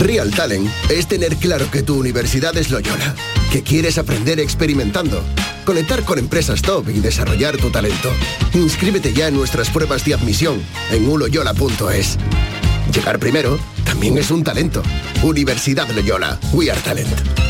Real 0.00 0.30
Talent 0.30 0.66
es 0.88 1.06
tener 1.06 1.36
claro 1.36 1.70
que 1.70 1.82
tu 1.82 1.94
universidad 1.94 2.56
es 2.56 2.70
Loyola, 2.70 3.14
que 3.52 3.62
quieres 3.62 3.98
aprender 3.98 4.40
experimentando, 4.40 5.22
conectar 5.66 6.04
con 6.04 6.18
empresas 6.18 6.62
top 6.62 6.88
y 6.88 7.00
desarrollar 7.00 7.58
tu 7.58 7.70
talento. 7.70 8.10
Inscríbete 8.54 9.12
ya 9.12 9.28
en 9.28 9.34
nuestras 9.34 9.68
pruebas 9.68 10.02
de 10.06 10.14
admisión 10.14 10.62
en 10.90 11.06
uloyola.es. 11.06 12.16
Llegar 12.94 13.18
primero 13.18 13.58
también 13.84 14.16
es 14.16 14.30
un 14.30 14.42
talento. 14.42 14.82
Universidad 15.22 15.88
Loyola, 15.90 16.40
We 16.54 16.70
Are 16.70 16.80
Talent. 16.80 17.49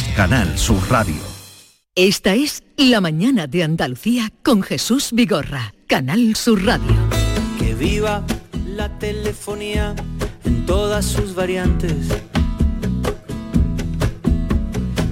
Canal 0.15 0.57
Sur 0.57 0.81
Radio. 0.89 1.21
Esta 1.95 2.33
es 2.35 2.63
La 2.77 3.01
Mañana 3.01 3.47
de 3.47 3.63
Andalucía 3.63 4.29
con 4.43 4.61
Jesús 4.61 5.09
Vigorra, 5.13 5.73
Canal 5.87 6.35
Sur 6.35 6.65
Radio. 6.65 6.93
Que 7.57 7.73
viva 7.73 8.23
la 8.67 8.89
telefonía 8.99 9.95
en 10.43 10.65
todas 10.65 11.05
sus 11.05 11.33
variantes. 11.33 12.09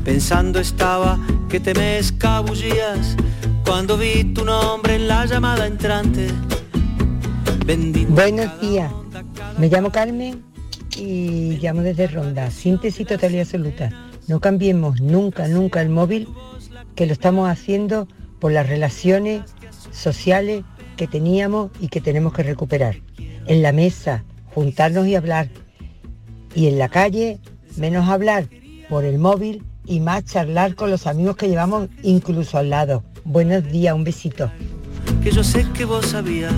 Pensando 0.03 0.59
estaba 0.59 1.17
que 1.49 1.59
te 1.59 1.73
me 1.73 1.97
escabullías 1.97 3.15
cuando 3.65 3.97
vi 3.97 4.23
tu 4.33 4.43
nombre 4.43 4.95
en 4.95 5.07
la 5.07 5.25
llamada 5.25 5.65
entrante. 5.65 6.27
Bendito 7.65 8.11
Buenos 8.11 8.59
días, 8.61 8.91
me 9.57 9.69
llamo 9.69 9.91
Carmen 9.91 10.43
y 10.97 11.57
llamo 11.61 11.81
desde 11.81 12.07
Ronda. 12.07 12.51
Síntesis 12.51 13.07
total 13.07 13.35
y 13.35 13.39
absoluta. 13.39 14.08
No 14.29 14.39
cambiemos 14.39 15.01
nunca, 15.01 15.47
nunca 15.47 15.81
el 15.81 15.89
móvil, 15.89 16.27
que 16.93 17.07
lo 17.07 17.13
estamos 17.13 17.49
haciendo 17.49 18.07
por 18.39 18.51
las 18.51 18.69
relaciones 18.69 19.41
sociales 19.91 20.63
que 20.97 21.07
teníamos 21.07 21.71
y 21.81 21.87
que 21.87 21.99
tenemos 21.99 22.31
que 22.33 22.43
recuperar. 22.43 22.97
En 23.47 23.63
la 23.63 23.71
mesa, 23.71 24.23
juntarnos 24.53 25.07
y 25.07 25.15
hablar. 25.15 25.49
Y 26.53 26.67
en 26.67 26.77
la 26.77 26.89
calle, 26.89 27.39
menos 27.75 28.07
hablar 28.07 28.47
por 28.87 29.03
el 29.03 29.17
móvil 29.17 29.63
y 29.83 29.99
más 29.99 30.25
charlar 30.25 30.75
con 30.75 30.91
los 30.91 31.07
amigos 31.07 31.35
que 31.35 31.49
llevamos 31.49 31.89
incluso 32.03 32.59
al 32.59 32.69
lado. 32.69 33.03
Buenos 33.23 33.63
días, 33.71 33.95
un 33.95 34.03
besito. 34.03 34.51
que 35.23 35.31
yo 35.31 35.43
sé 35.43 35.65
que 35.73 35.85
vos 35.85 36.05
sabías. 36.05 36.53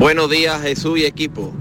Buenos 0.00 0.30
días 0.30 0.62
Jesús 0.62 0.98
y 0.98 1.04
equipo. 1.04 1.52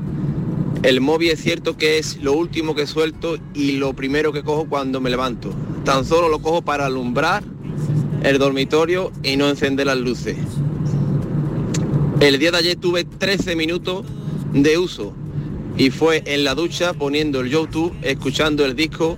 El 0.81 1.01
móvil 1.01 1.31
es 1.31 1.41
cierto 1.41 1.75
que 1.75 1.97
es 1.97 2.23
lo 2.23 2.31
último 2.31 2.73
que 2.73 2.87
suelto 2.87 3.37
y 3.53 3.73
lo 3.73 3.91
primero 3.91 4.31
que 4.31 4.43
cojo 4.43 4.65
cuando 4.69 5.01
me 5.01 5.09
levanto. 5.09 5.53
Tan 5.83 6.05
solo 6.05 6.29
lo 6.29 6.39
cojo 6.39 6.61
para 6.61 6.85
alumbrar 6.85 7.43
el 8.23 8.39
dormitorio 8.39 9.11
y 9.23 9.35
no 9.35 9.49
encender 9.49 9.87
las 9.87 9.97
luces. 9.97 10.37
El 12.21 12.39
día 12.39 12.51
de 12.51 12.59
ayer 12.59 12.75
tuve 12.77 13.03
13 13.03 13.57
minutos 13.57 14.05
de 14.53 14.77
uso 14.77 15.13
y 15.77 15.89
fue 15.89 16.23
en 16.25 16.45
la 16.45 16.55
ducha 16.55 16.93
poniendo 16.93 17.41
el 17.41 17.49
YouTube, 17.49 17.93
escuchando 18.03 18.63
el 18.63 18.73
disco 18.73 19.17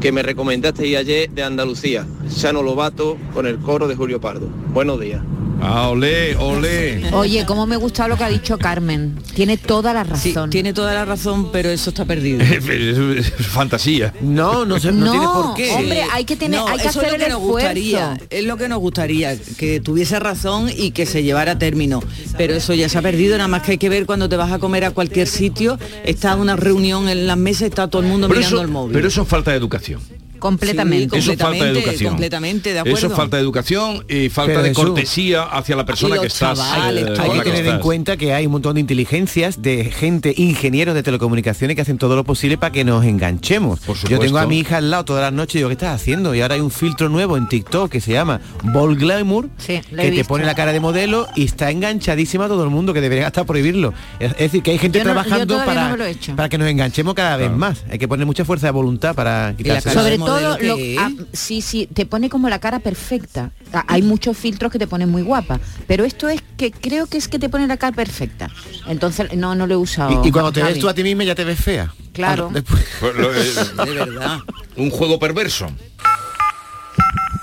que 0.00 0.12
me 0.12 0.22
recomendaste 0.22 0.96
ayer 0.96 1.28
de 1.28 1.42
Andalucía, 1.42 2.06
Chano 2.34 2.62
Lobato 2.62 3.18
con 3.34 3.46
el 3.46 3.58
coro 3.58 3.86
de 3.86 3.96
Julio 3.96 4.18
Pardo. 4.18 4.48
Buenos 4.72 4.98
días. 4.98 5.20
Ah, 5.64 5.88
olé, 5.90 6.34
olé. 6.36 7.08
Oye, 7.12 7.46
cómo 7.46 7.66
me 7.66 7.76
gusta 7.76 8.08
lo 8.08 8.16
que 8.16 8.24
ha 8.24 8.28
dicho 8.28 8.58
Carmen. 8.58 9.16
Tiene 9.34 9.56
toda 9.56 9.92
la 9.94 10.04
Sí, 10.16 10.32
razón. 10.32 10.50
tiene 10.50 10.72
toda 10.72 10.92
la 10.92 11.04
razón, 11.04 11.52
pero 11.52 11.70
eso 11.70 11.90
está 11.90 12.04
perdido. 12.04 12.40
Es 13.22 13.30
fantasía. 13.46 14.12
No, 14.20 14.64
no, 14.64 14.76
no 14.76 14.80
tiene 14.80 15.26
por 15.26 15.54
qué. 15.54 15.70
hombre, 15.72 16.02
hay 16.10 16.24
que 16.24 16.34
tener- 16.36 16.58
No, 16.58 16.66
hay 16.66 16.78
que 16.78 16.88
eso 16.88 16.98
hacer 17.00 17.04
es 17.04 17.10
lo 17.10 17.16
el 17.16 17.22
que 17.22 17.28
nos 17.28 17.40
esfuerzo. 17.42 17.52
gustaría, 17.68 18.20
es 18.30 18.44
lo 18.44 18.56
que 18.56 18.68
nos 18.68 18.78
gustaría, 18.80 19.38
que 19.56 19.80
tuviese 19.80 20.18
razón 20.18 20.68
y 20.76 20.90
que 20.90 21.06
se 21.06 21.22
llevara 21.22 21.52
a 21.52 21.58
término. 21.58 22.02
Pero 22.36 22.54
eso 22.54 22.74
ya 22.74 22.88
se 22.88 22.98
ha 22.98 23.02
perdido, 23.02 23.36
nada 23.36 23.48
más 23.48 23.62
que 23.62 23.72
hay 23.72 23.78
que 23.78 23.88
ver 23.88 24.04
cuando 24.06 24.28
te 24.28 24.36
vas 24.36 24.50
a 24.50 24.58
comer 24.58 24.84
a 24.84 24.90
cualquier 24.90 25.28
sitio, 25.28 25.78
está 26.04 26.34
una 26.34 26.56
reunión 26.56 27.08
en 27.08 27.26
las 27.26 27.36
mesas, 27.36 27.62
está 27.68 27.88
todo 27.88 28.02
el 28.02 28.08
mundo 28.08 28.26
Pero 28.28 28.40
mirando 28.40 28.56
eso, 28.56 28.64
el 28.64 28.70
móvil. 28.70 28.92
pero 28.94 29.06
eso 29.08 29.22
es 29.22 29.28
falta 29.28 29.52
de 29.52 29.56
educación. 29.58 30.00
Completamente. 30.42 31.18
Eso 31.18 31.30
es 31.32 31.38
falta 31.38 31.50
de 31.52 31.58
completamente, 31.58 31.78
educación. 31.80 32.10
completamente, 32.10 32.72
de 32.72 32.78
acuerdo. 32.80 32.98
Eso 32.98 33.06
es 33.06 33.12
falta 33.12 33.36
de 33.36 33.42
educación 33.44 34.04
y 34.08 34.28
falta 34.28 34.50
Pero 34.50 34.62
de 34.62 34.68
Jesús, 34.70 34.84
cortesía 34.84 35.42
hacia 35.44 35.76
la 35.76 35.86
persona 35.86 36.18
que 36.18 36.26
estás. 36.26 36.58
chavales, 36.58 37.04
eh, 37.06 37.14
hay 37.20 37.30
que 37.30 37.36
la 37.36 37.44
tener 37.44 37.66
en 37.66 37.78
cuenta 37.78 38.16
que 38.16 38.34
hay 38.34 38.46
un 38.46 38.52
montón 38.52 38.74
de 38.74 38.80
inteligencias 38.80 39.62
de 39.62 39.84
gente, 39.84 40.34
ingenieros 40.36 40.96
de 40.96 41.04
telecomunicaciones 41.04 41.76
que 41.76 41.82
hacen 41.82 41.96
todo 41.96 42.16
lo 42.16 42.24
posible 42.24 42.58
para 42.58 42.72
que 42.72 42.82
nos 42.82 43.04
enganchemos. 43.04 43.78
Yo 43.86 43.94
supuesto. 43.94 44.18
tengo 44.18 44.38
a 44.38 44.46
mi 44.46 44.58
hija 44.58 44.78
al 44.78 44.90
lado 44.90 45.04
todas 45.04 45.22
las 45.22 45.32
noches 45.32 45.54
y 45.54 45.58
digo, 45.58 45.68
¿qué 45.68 45.74
estás 45.74 45.94
haciendo? 45.94 46.34
Y 46.34 46.40
ahora 46.40 46.56
hay 46.56 46.60
un 46.60 46.72
filtro 46.72 47.08
nuevo 47.08 47.36
en 47.36 47.46
TikTok 47.48 47.88
que 47.88 48.00
se 48.00 48.10
llama 48.12 48.40
Ball 48.64 48.96
Glamour, 48.96 49.48
que 49.64 49.80
te 49.80 50.10
visto. 50.10 50.26
pone 50.26 50.44
la 50.44 50.56
cara 50.56 50.72
de 50.72 50.80
modelo 50.80 51.28
y 51.36 51.44
está 51.44 51.70
enganchadísima 51.70 52.46
a 52.46 52.48
todo 52.48 52.64
el 52.64 52.70
mundo, 52.70 52.92
que 52.92 53.00
debería 53.00 53.28
hasta 53.28 53.44
prohibirlo. 53.44 53.94
Es, 54.18 54.32
es 54.32 54.38
decir, 54.38 54.62
que 54.64 54.72
hay 54.72 54.78
gente 54.78 54.98
Yo 54.98 55.04
yo 55.04 55.12
trabajando 55.12 55.56
para, 55.64 55.96
no 55.96 56.04
he 56.04 56.48
que 56.48 56.58
nos 56.58 56.68
enganchemos 56.68 57.14
cada 57.14 57.36
vez 57.36 57.50
más. 57.50 57.84
Hay 57.90 57.98
que 57.98 58.08
poner 58.08 58.26
mucha 58.26 58.44
fuerza 58.44 58.66
de 58.66 58.72
voluntad 58.72 59.14
para 59.14 59.54
quitarse 59.56 59.90
Sobre 59.90 60.14
eso. 60.14 60.24
todo, 60.24 60.31
lo- 60.40 60.76
ah, 61.00 61.10
sí, 61.32 61.60
sí, 61.62 61.88
te 61.92 62.06
pone 62.06 62.28
como 62.30 62.48
la 62.48 62.58
cara 62.60 62.78
perfecta. 62.80 63.50
Hay 63.88 64.02
muchos 64.02 64.36
filtros 64.36 64.70
que 64.70 64.78
te 64.78 64.86
ponen 64.86 65.08
muy 65.10 65.22
guapa, 65.22 65.60
pero 65.86 66.04
esto 66.04 66.28
es 66.28 66.40
que 66.56 66.70
creo 66.70 67.06
que 67.06 67.18
es 67.18 67.28
que 67.28 67.38
te 67.38 67.48
pone 67.48 67.66
la 67.66 67.76
cara 67.76 67.94
perfecta. 67.96 68.48
Entonces, 68.86 69.34
no, 69.36 69.54
no 69.54 69.66
lo 69.66 69.74
he 69.74 69.76
usado. 69.78 70.22
Y, 70.24 70.28
y 70.28 70.32
cuando 70.32 70.52
te 70.52 70.62
ves 70.62 70.78
tú 70.78 70.88
a 70.88 70.94
ti 70.94 71.02
misma 71.02 71.24
ya 71.24 71.34
te 71.34 71.44
ves 71.44 71.58
fea. 71.58 71.92
Claro. 72.12 72.48
Ah, 72.50 72.54
después- 72.54 72.84
Pues 73.00 73.14
lo- 73.16 73.32
De 73.84 73.90
verdad. 73.94 74.38
Un 74.76 74.90
juego 74.90 75.18
perverso. 75.18 75.66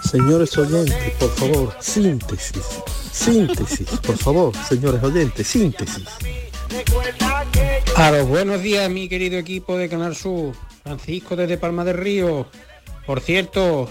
Señores 0.10 0.58
oyentes, 0.58 1.12
por 1.20 1.36
favor, 1.36 1.76
síntesis. 1.80 2.64
Síntesis, 3.12 3.88
por 4.02 4.18
favor, 4.18 4.54
señores 4.68 5.04
oyentes, 5.04 5.46
síntesis. 5.48 6.06
A 7.96 8.12
los 8.12 8.28
buenos 8.28 8.62
días, 8.62 8.90
mi 8.90 9.10
querido 9.10 9.38
equipo 9.38 9.78
de 9.78 9.90
Canal 9.90 10.16
Sur. 10.16 10.54
Francisco 10.84 11.36
desde 11.36 11.58
Palma 11.58 11.84
del 11.84 11.98
Río. 11.98 12.48
Por 13.10 13.22
cierto, 13.22 13.90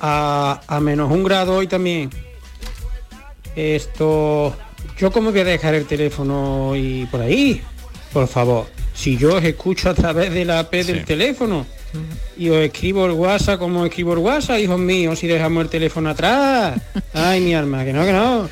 a, 0.00 0.60
a 0.66 0.80
menos 0.80 1.08
un 1.12 1.22
grado 1.22 1.54
hoy 1.54 1.68
también. 1.68 2.10
Esto, 3.54 4.56
¿yo 4.98 5.12
cómo 5.12 5.30
voy 5.30 5.38
a 5.38 5.44
dejar 5.44 5.74
el 5.74 5.86
teléfono 5.86 6.74
y 6.74 7.06
por 7.12 7.20
ahí? 7.20 7.62
Por 8.12 8.26
favor, 8.26 8.66
si 8.92 9.16
yo 9.16 9.36
os 9.36 9.44
escucho 9.44 9.88
a 9.88 9.94
través 9.94 10.34
de 10.34 10.44
la 10.44 10.58
app 10.58 10.72
del 10.72 11.04
teléfono 11.04 11.64
y 12.36 12.48
os 12.48 12.56
escribo 12.56 13.06
el 13.06 13.12
WhatsApp 13.12 13.60
como 13.60 13.86
escribo 13.86 14.14
el 14.14 14.18
WhatsApp, 14.18 14.58
hijos 14.58 14.80
míos, 14.80 15.16
si 15.16 15.28
dejamos 15.28 15.62
el 15.62 15.70
teléfono 15.70 16.10
atrás. 16.10 16.80
Ay, 17.14 17.40
mi 17.40 17.54
alma, 17.54 17.84
que 17.84 17.92
no, 17.92 18.04
que 18.04 18.12
no. 18.12 18.48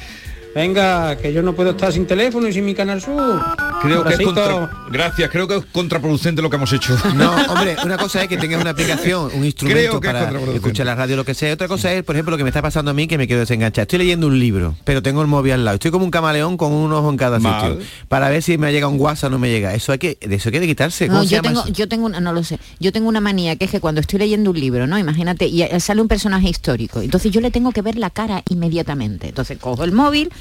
Venga, 0.54 1.16
que 1.16 1.32
yo 1.32 1.42
no 1.42 1.54
puedo 1.54 1.70
estar 1.70 1.90
sin 1.92 2.06
teléfono 2.06 2.46
y 2.46 2.52
sin 2.52 2.64
mi 2.66 2.74
Canal 2.74 3.00
Sur. 3.00 3.40
Creo 3.80 4.04
que 4.04 4.14
es 4.14 4.20
contra- 4.20 4.70
Gracias, 4.90 5.30
creo 5.30 5.48
que 5.48 5.56
es 5.56 5.64
contraproducente 5.72 6.42
lo 6.42 6.50
que 6.50 6.56
hemos 6.56 6.72
hecho. 6.72 6.94
No, 7.14 7.34
hombre, 7.48 7.76
una 7.84 7.96
cosa 7.96 8.22
es 8.22 8.28
que 8.28 8.36
tengas 8.36 8.60
una 8.60 8.70
aplicación, 8.70 9.24
un 9.24 9.30
Creo 9.30 9.44
instrumento 9.46 10.00
que 10.00 10.06
para 10.08 10.30
escuchar 10.54 10.86
la 10.86 10.94
radio, 10.94 11.16
lo 11.16 11.24
que 11.24 11.34
sea. 11.34 11.52
Otra 11.54 11.68
cosa 11.68 11.92
es, 11.92 12.02
por 12.04 12.14
ejemplo, 12.14 12.32
lo 12.32 12.36
que 12.36 12.44
me 12.44 12.50
está 12.50 12.60
pasando 12.62 12.90
a 12.90 12.94
mí, 12.94 13.06
que 13.06 13.16
me 13.18 13.26
quedo 13.26 13.40
desenganchado. 13.40 13.82
Estoy 13.82 14.00
leyendo 14.00 14.26
un 14.26 14.38
libro, 14.38 14.76
pero 14.84 15.02
tengo 15.02 15.22
el 15.22 15.26
móvil 15.28 15.52
al 15.52 15.64
lado. 15.64 15.74
Estoy 15.76 15.90
como 15.90 16.04
un 16.04 16.10
camaleón 16.10 16.56
con 16.56 16.72
un 16.72 16.92
ojo 16.92 17.08
en 17.10 17.16
cada 17.16 17.38
Mal. 17.38 17.72
sitio. 17.72 17.86
Para 18.08 18.28
ver 18.28 18.42
si 18.42 18.58
me 18.58 18.72
llega 18.72 18.88
un 18.88 19.00
WhatsApp 19.00 19.28
o 19.28 19.30
no 19.30 19.38
me 19.38 19.48
llega. 19.50 19.74
Eso 19.74 19.92
hay 19.92 19.98
que, 19.98 20.18
de 20.20 20.34
eso 20.36 20.50
hay 20.50 20.60
que 20.60 20.66
quitarse. 20.66 21.06
¿Cómo 21.06 21.20
No, 21.20 21.24
se 21.24 21.30
yo 21.36 21.42
llama 21.42 21.62
tengo, 21.64 21.76
yo 21.76 21.88
tengo 21.88 22.06
una, 22.06 22.20
no 22.20 22.32
lo 22.32 22.44
sé, 22.44 22.58
yo 22.78 22.92
tengo 22.92 23.08
una 23.08 23.20
manía 23.20 23.56
que 23.56 23.64
es 23.64 23.70
que 23.70 23.80
cuando 23.80 24.00
estoy 24.02 24.18
leyendo 24.18 24.50
un 24.50 24.60
libro, 24.60 24.86
¿no? 24.86 24.98
Imagínate, 24.98 25.46
y 25.46 25.64
sale 25.80 26.00
un 26.02 26.08
personaje 26.08 26.48
histórico, 26.48 27.00
entonces 27.00 27.30
yo 27.32 27.40
le 27.40 27.50
tengo 27.50 27.72
que 27.72 27.80
ver 27.82 27.96
la 27.96 28.10
cara 28.10 28.42
inmediatamente. 28.50 29.28
Entonces 29.28 29.58
cojo 29.58 29.84
el 29.84 29.92
móvil 29.92 30.30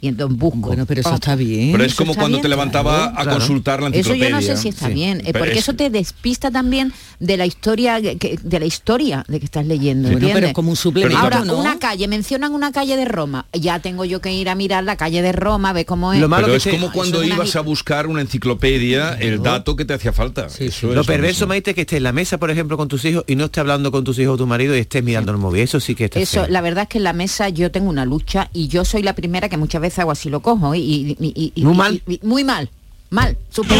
y 0.00 0.08
entonces 0.08 0.36
busco. 0.38 0.58
Bueno, 0.68 0.86
pero 0.86 1.00
eso 1.02 1.14
está 1.14 1.34
bien. 1.36 1.72
Pero 1.72 1.84
es 1.84 1.94
como 1.94 2.14
cuando 2.14 2.40
te 2.40 2.48
levantaba 2.48 3.06
a 3.06 3.12
claro. 3.22 3.32
consultar 3.32 3.80
la 3.82 3.88
Eso 3.88 3.98
enciclopedia. 4.12 4.28
yo 4.28 4.34
no 4.36 4.42
sé 4.42 4.56
si 4.56 4.68
está 4.68 4.88
Sí. 4.88 4.94
bien, 4.94 5.20
eh, 5.24 5.32
porque 5.32 5.52
es- 5.52 5.58
eso 5.58 5.74
te 5.74 5.90
despista 5.90 6.50
también 6.50 6.92
de 7.18 7.36
la 7.36 7.46
historia 7.46 8.00
que- 8.00 8.38
de 8.42 8.60
la 8.60 8.66
historia 8.66 9.24
de 9.28 9.38
que 9.38 9.44
estás 9.44 9.66
leyendo. 9.66 10.02
Bueno, 10.08 10.18
¿entiendes? 10.18 10.34
pero 10.34 10.46
es 10.48 10.52
como 10.54 10.70
un 10.70 10.76
suplemento, 10.76 11.18
Ahora, 11.18 11.44
¿no? 11.44 11.58
una 11.58 11.78
calle, 11.78 12.08
mencionan 12.08 12.52
una 12.54 12.72
calle 12.72 12.96
de 12.96 13.04
Roma, 13.04 13.46
ya 13.52 13.78
tengo 13.80 14.04
yo 14.04 14.20
que 14.20 14.32
ir 14.32 14.48
a 14.48 14.54
mirar 14.54 14.84
la 14.84 14.96
calle 14.96 15.22
de 15.22 15.32
Roma, 15.32 15.72
ver 15.72 15.86
cómo 15.86 16.12
es. 16.12 16.20
Pero 16.20 16.54
es 16.54 16.64
te- 16.64 16.70
como 16.70 16.86
Eso 16.86 16.92
cuando 16.94 17.20
es 17.22 17.26
una 17.26 17.34
ibas 17.36 17.56
a 17.56 17.60
buscar 17.60 18.06
una 18.06 18.20
enciclopedia, 18.22 19.14
el 19.20 19.42
dato 19.42 19.76
que 19.76 19.84
te 19.84 19.94
hacía 19.94 20.12
falta. 20.12 20.46
Eso 20.58 20.88
Lo 20.94 21.02
es 21.02 21.06
perverso, 21.06 21.40
mismo. 21.44 21.48
Maite, 21.48 21.70
es 21.70 21.74
que 21.74 21.80
estés 21.82 21.96
en 21.98 22.02
la 22.04 22.12
mesa, 22.12 22.38
por 22.38 22.50
ejemplo, 22.50 22.76
con 22.76 22.88
tus 22.88 23.04
hijos 23.04 23.24
y 23.26 23.36
no 23.36 23.44
estés 23.46 23.60
hablando 23.60 23.90
con 23.92 24.04
tus 24.04 24.18
hijos 24.18 24.34
o 24.34 24.36
tu 24.38 24.46
marido 24.46 24.76
y 24.76 24.80
estés 24.80 25.02
mirando 25.04 25.32
el 25.32 25.38
móvil. 25.38 25.62
Eso 25.62 25.80
sí 25.80 25.94
que 25.94 26.06
está 26.06 26.20
Eso, 26.20 26.44
feo. 26.44 26.48
la 26.48 26.60
verdad 26.60 26.82
es 26.82 26.88
que 26.88 26.98
en 26.98 27.04
la 27.04 27.12
mesa 27.12 27.48
yo 27.48 27.70
tengo 27.70 27.90
una 27.90 28.04
lucha 28.04 28.48
y 28.52 28.68
yo 28.68 28.84
soy 28.84 29.02
la 29.02 29.14
primera 29.14 29.48
que 29.48 29.56
muchas 29.56 29.80
veces 29.82 29.89
hago 29.98 30.10
así 30.10 30.30
lo 30.30 30.40
cojo 30.40 30.74
y, 30.74 30.80
y- 30.80 31.16
y- 31.20 31.52
y- 31.54 31.64
Muy 31.64 31.74
mal. 31.76 32.02
y- 32.06 32.20
muy 32.22 32.44
mal, 32.44 32.70
mal, 33.10 33.36
súper 33.50 33.78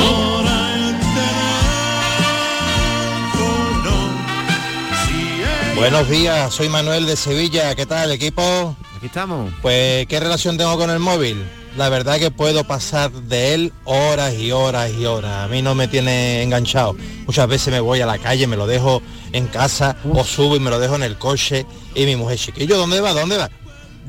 Buenos 5.76 6.08
días, 6.10 6.52
soy 6.52 6.68
Manuel 6.68 7.06
de 7.06 7.16
Sevilla. 7.16 7.74
¿Qué 7.74 7.86
tal, 7.86 8.10
equipo? 8.12 8.76
Aquí 8.96 9.06
estamos. 9.06 9.50
Pues, 9.62 10.06
¿qué 10.06 10.20
relación 10.20 10.58
tengo 10.58 10.76
con 10.76 10.90
el 10.90 10.98
móvil? 10.98 11.42
La 11.76 11.88
verdad 11.88 12.18
que 12.18 12.30
puedo 12.30 12.64
pasar 12.64 13.10
de 13.12 13.54
él 13.54 13.72
horas 13.84 14.34
y 14.34 14.52
horas 14.52 14.90
y 14.92 15.06
horas. 15.06 15.44
A 15.44 15.48
mí 15.48 15.62
no 15.62 15.74
me 15.74 15.88
tiene 15.88 16.42
enganchado. 16.42 16.96
Muchas 17.26 17.48
veces 17.48 17.72
me 17.72 17.80
voy 17.80 18.00
a 18.00 18.06
la 18.06 18.18
calle, 18.18 18.46
me 18.46 18.56
lo 18.56 18.66
dejo 18.66 19.00
en 19.32 19.46
casa 19.46 19.96
o 20.12 20.22
subo 20.24 20.56
y 20.56 20.60
me 20.60 20.68
lo 20.68 20.78
dejo 20.80 20.96
en 20.96 21.04
el 21.04 21.16
coche 21.16 21.64
y 21.94 22.04
mi 22.04 22.16
mujer, 22.16 22.38
chiquillo, 22.38 22.76
¿dónde 22.76 23.00
va? 23.00 23.12
¿Dónde 23.14 23.36
va? 23.38 23.48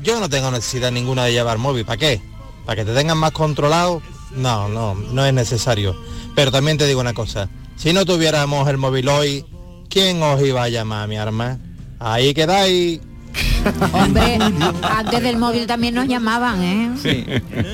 Yo 0.02 0.18
no 0.18 0.28
tengo 0.28 0.50
necesidad 0.50 0.90
ninguna 0.90 1.24
de 1.24 1.32
llevar 1.32 1.58
móvil. 1.58 1.84
¿Para 1.84 1.96
qué? 1.96 2.20
¿Para 2.66 2.76
que 2.76 2.84
te 2.84 2.94
tengan 2.94 3.18
más 3.18 3.32
controlado? 3.32 4.02
No, 4.34 4.68
no, 4.68 4.94
no 4.94 5.24
es 5.24 5.32
necesario. 5.32 5.96
Pero 6.34 6.50
también 6.50 6.78
te 6.78 6.86
digo 6.86 7.00
una 7.00 7.14
cosa. 7.14 7.48
Si 7.76 7.92
no 7.92 8.04
tuviéramos 8.04 8.68
el 8.68 8.78
móvil 8.78 9.08
hoy, 9.08 9.44
¿quién 9.88 10.22
os 10.22 10.40
iba 10.42 10.64
a 10.64 10.68
llamar, 10.68 11.08
mi 11.08 11.18
arma? 11.18 11.58
Ahí 11.98 12.34
quedáis. 12.34 13.00
Hombre, 13.92 14.38
antes 14.82 15.22
del 15.22 15.36
móvil 15.36 15.66
también 15.66 15.94
nos 15.94 16.08
llamaban, 16.08 16.62
¿eh? 16.62 16.90
Sí. 17.00 17.24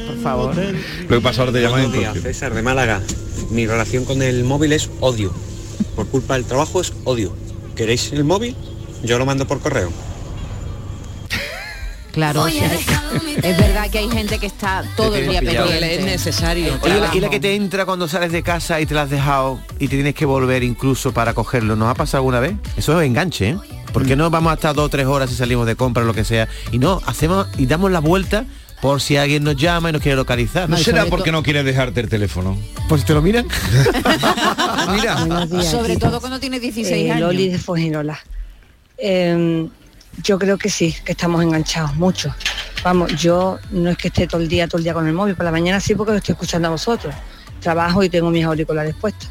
Por 0.06 0.23
favor. 0.23 0.54
Lo 0.56 1.16
que 1.16 1.23
pasa 1.23 1.42
ahora 1.42 1.52
te 1.52 1.62
llaman. 1.62 1.92
César 2.20 2.52
de 2.54 2.62
Málaga. 2.62 3.00
Mi 3.50 3.66
relación 3.66 4.04
con 4.04 4.20
el 4.20 4.44
móvil 4.44 4.73
es 4.73 4.90
odio. 5.00 5.32
Por 5.97 6.06
culpa 6.08 6.35
del 6.35 6.44
trabajo 6.44 6.80
es 6.80 6.92
odio. 7.04 7.35
¿Queréis 7.75 8.12
el 8.12 8.25
móvil? 8.25 8.54
Yo 9.02 9.18
lo 9.18 9.25
mando 9.25 9.47
por 9.47 9.61
correo. 9.61 9.90
Claro, 12.18 12.42
o 12.42 12.48
sea, 12.50 12.72
es 13.42 13.56
verdad 13.56 13.88
que 13.90 13.98
hay 13.98 14.10
gente 14.10 14.40
que 14.40 14.46
está 14.46 14.82
todo 14.96 15.14
el 15.14 15.28
día 15.28 15.38
pendiente. 15.40 15.94
Es 15.94 16.04
necesario. 16.04 16.76
Oye, 16.82 16.96
y 16.96 17.00
la- 17.00 17.14
y 17.14 17.20
la 17.20 17.30
que 17.30 17.38
te 17.38 17.54
entra 17.54 17.84
cuando 17.87 18.08
sales 18.08 18.32
de 18.32 18.42
casa 18.42 18.80
y 18.80 18.87
te 18.87 18.94
la 18.94 19.02
has 19.02 19.10
dejado 19.10 19.60
y 19.78 19.87
te 19.87 19.94
tienes 19.94 20.14
que 20.16 20.25
volver 20.26 20.64
incluso 20.64 21.12
para 21.12 21.32
cogerlo, 21.32 21.76
¿nos 21.76 21.88
ha 21.88 21.94
pasado 21.94 22.18
alguna 22.22 22.40
vez? 22.40 22.54
Eso 22.76 23.00
es 23.00 23.06
enganche, 23.06 23.50
¿eh? 23.50 23.56
¿Por 23.92 24.04
qué 24.04 24.16
no 24.16 24.28
vamos 24.30 24.50
a 24.50 24.54
estar 24.54 24.75
dos 24.75 24.87
o 24.87 24.88
tres 24.88 25.06
horas 25.06 25.30
si 25.30 25.37
salimos 25.37 25.64
de 25.64 25.76
compra 25.76 26.02
o 26.02 26.06
lo 26.06 26.12
que 26.12 26.25
sea? 26.25 26.48
Y 26.72 26.78
no, 26.80 27.00
hacemos 27.06 27.46
y 27.56 27.66
damos 27.66 27.92
la 27.92 28.00
vuelta 28.00 28.44
por 28.82 29.00
si 29.00 29.16
alguien 29.16 29.44
nos 29.44 29.54
llama 29.54 29.90
y 29.90 29.92
nos 29.92 30.02
quiere 30.02 30.16
localizar. 30.16 30.68
¿No 30.68 30.76
será 30.76 31.06
porque 31.06 31.30
no 31.30 31.44
quieres 31.44 31.64
dejarte 31.64 32.00
el 32.00 32.08
teléfono? 32.08 32.58
Pues 32.88 33.02
si 33.02 33.06
te 33.06 33.14
lo 33.14 33.22
miran. 33.22 33.46
Mira. 34.92 35.46
Días, 35.46 35.70
Sobre 35.70 35.96
todo 35.96 36.18
cuando 36.20 36.40
tiene 36.40 36.58
16 36.58 36.96
Eh, 36.96 37.10
años. 37.12 37.20
Loli 37.28 37.48
de 37.48 37.58
Fuengirola. 37.58 38.18
Eh, 38.98 39.68
yo 40.22 40.38
creo 40.38 40.58
que 40.58 40.68
sí, 40.68 40.94
que 41.04 41.12
estamos 41.12 41.42
enganchados 41.42 41.94
mucho. 41.96 42.34
Vamos, 42.82 43.14
yo 43.16 43.58
no 43.70 43.90
es 43.90 43.98
que 43.98 44.08
esté 44.08 44.26
todo 44.26 44.40
el 44.40 44.48
día, 44.48 44.68
todo 44.68 44.78
el 44.78 44.84
día 44.84 44.94
con 44.94 45.06
el 45.06 45.12
móvil, 45.12 45.34
por 45.34 45.44
la 45.44 45.50
mañana 45.50 45.80
sí 45.80 45.94
porque 45.94 46.12
lo 46.12 46.18
estoy 46.18 46.34
escuchando 46.34 46.68
a 46.68 46.72
vosotros. 46.72 47.14
Trabajo 47.60 48.02
y 48.02 48.08
tengo 48.08 48.30
mis 48.30 48.44
auriculares 48.44 48.94
puestos. 48.94 49.30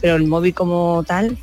Pero 0.00 0.16
el 0.16 0.26
móvil 0.26 0.54
como 0.54 1.02
tal, 1.06 1.36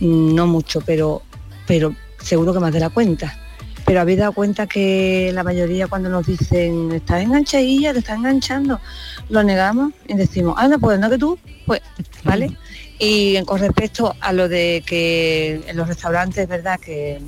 no 0.00 0.46
mucho, 0.46 0.80
pero, 0.80 1.22
pero 1.66 1.94
seguro 2.18 2.52
que 2.52 2.60
más 2.60 2.72
de 2.72 2.80
la 2.80 2.90
cuenta. 2.90 3.36
Pero 3.84 4.00
habéis 4.00 4.18
dado 4.18 4.32
cuenta 4.32 4.66
que 4.66 5.30
la 5.32 5.44
mayoría 5.44 5.86
cuando 5.86 6.08
nos 6.08 6.26
dicen, 6.26 6.90
estás 6.90 7.22
enganchadilla, 7.22 7.92
te 7.92 8.00
estás 8.00 8.16
enganchando, 8.16 8.80
lo 9.28 9.44
negamos 9.44 9.92
y 10.08 10.14
decimos, 10.14 10.56
anda, 10.58 10.76
pues 10.78 10.98
no 10.98 11.08
que 11.08 11.18
tú, 11.18 11.38
pues, 11.66 11.82
¿vale? 12.24 12.56
Y 12.98 13.40
con 13.44 13.60
respecto 13.60 14.16
a 14.20 14.32
lo 14.32 14.48
de 14.48 14.82
que 14.84 15.62
en 15.68 15.76
los 15.76 15.86
restaurantes, 15.86 16.38
es 16.38 16.48
verdad 16.48 16.80
que, 16.80 17.20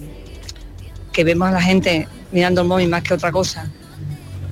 que 1.18 1.24
vemos 1.24 1.48
a 1.48 1.50
la 1.50 1.60
gente 1.60 2.06
mirando 2.30 2.60
el 2.60 2.68
móvil 2.68 2.88
más 2.88 3.02
que 3.02 3.12
otra 3.12 3.32
cosa. 3.32 3.68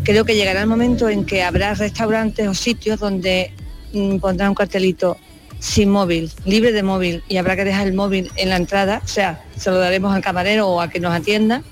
Creo 0.02 0.24
que 0.24 0.34
llegará 0.34 0.62
el 0.62 0.66
momento 0.66 1.08
en 1.08 1.24
que 1.24 1.44
habrá 1.44 1.74
restaurantes 1.74 2.48
o 2.48 2.54
sitios 2.54 2.98
donde 2.98 3.52
mm, 3.92 4.16
pondrán 4.16 4.48
un 4.48 4.56
cartelito 4.56 5.16
sin 5.60 5.90
móvil, 5.90 6.28
libre 6.44 6.72
de 6.72 6.82
móvil, 6.82 7.22
y 7.28 7.36
habrá 7.36 7.54
que 7.54 7.64
dejar 7.64 7.86
el 7.86 7.94
móvil 7.94 8.32
en 8.34 8.48
la 8.48 8.56
entrada, 8.56 9.00
o 9.04 9.06
sea, 9.06 9.44
se 9.56 9.70
lo 9.70 9.78
daremos 9.78 10.12
al 10.12 10.22
camarero 10.22 10.66
o 10.66 10.80
a 10.80 10.90
que 10.90 10.98
nos 10.98 11.14
atienda 11.14 11.62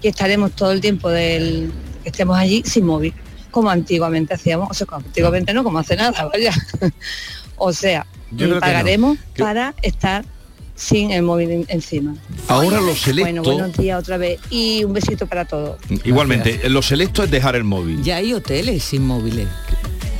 y 0.00 0.08
estaremos 0.08 0.52
todo 0.52 0.72
el 0.72 0.80
tiempo 0.80 1.10
del 1.10 1.70
que 2.02 2.08
estemos 2.08 2.38
allí 2.38 2.62
sin 2.64 2.86
móvil, 2.86 3.12
como 3.50 3.68
antiguamente 3.68 4.32
hacíamos, 4.32 4.70
o 4.70 4.72
sea, 4.72 4.86
como 4.86 5.04
antiguamente 5.04 5.52
no, 5.52 5.62
como 5.62 5.78
hace 5.78 5.94
nada, 5.94 6.24
vaya. 6.32 6.54
o 7.58 7.70
sea, 7.74 8.06
no. 8.30 8.60
pagaremos 8.60 9.18
Que- 9.34 9.42
para 9.42 9.74
estar 9.82 10.24
sin 10.78 11.10
el 11.10 11.22
móvil 11.24 11.50
en- 11.50 11.64
encima. 11.68 12.14
Ahora 12.46 12.76
lo 12.80 12.82
Bueno, 12.86 12.94
selecto, 12.94 13.42
buenos 13.42 13.76
días 13.76 13.98
otra 14.00 14.16
vez 14.16 14.38
y 14.48 14.84
un 14.84 14.92
besito 14.92 15.26
para 15.26 15.44
todos. 15.44 15.76
igualmente, 16.04 16.68
lo 16.70 16.80
selecto 16.82 17.24
es 17.24 17.30
dejar 17.32 17.56
el 17.56 17.64
móvil. 17.64 18.00
Ya 18.02 18.16
hay 18.16 18.32
hoteles 18.32 18.84
sin 18.84 19.02
móviles. 19.04 19.48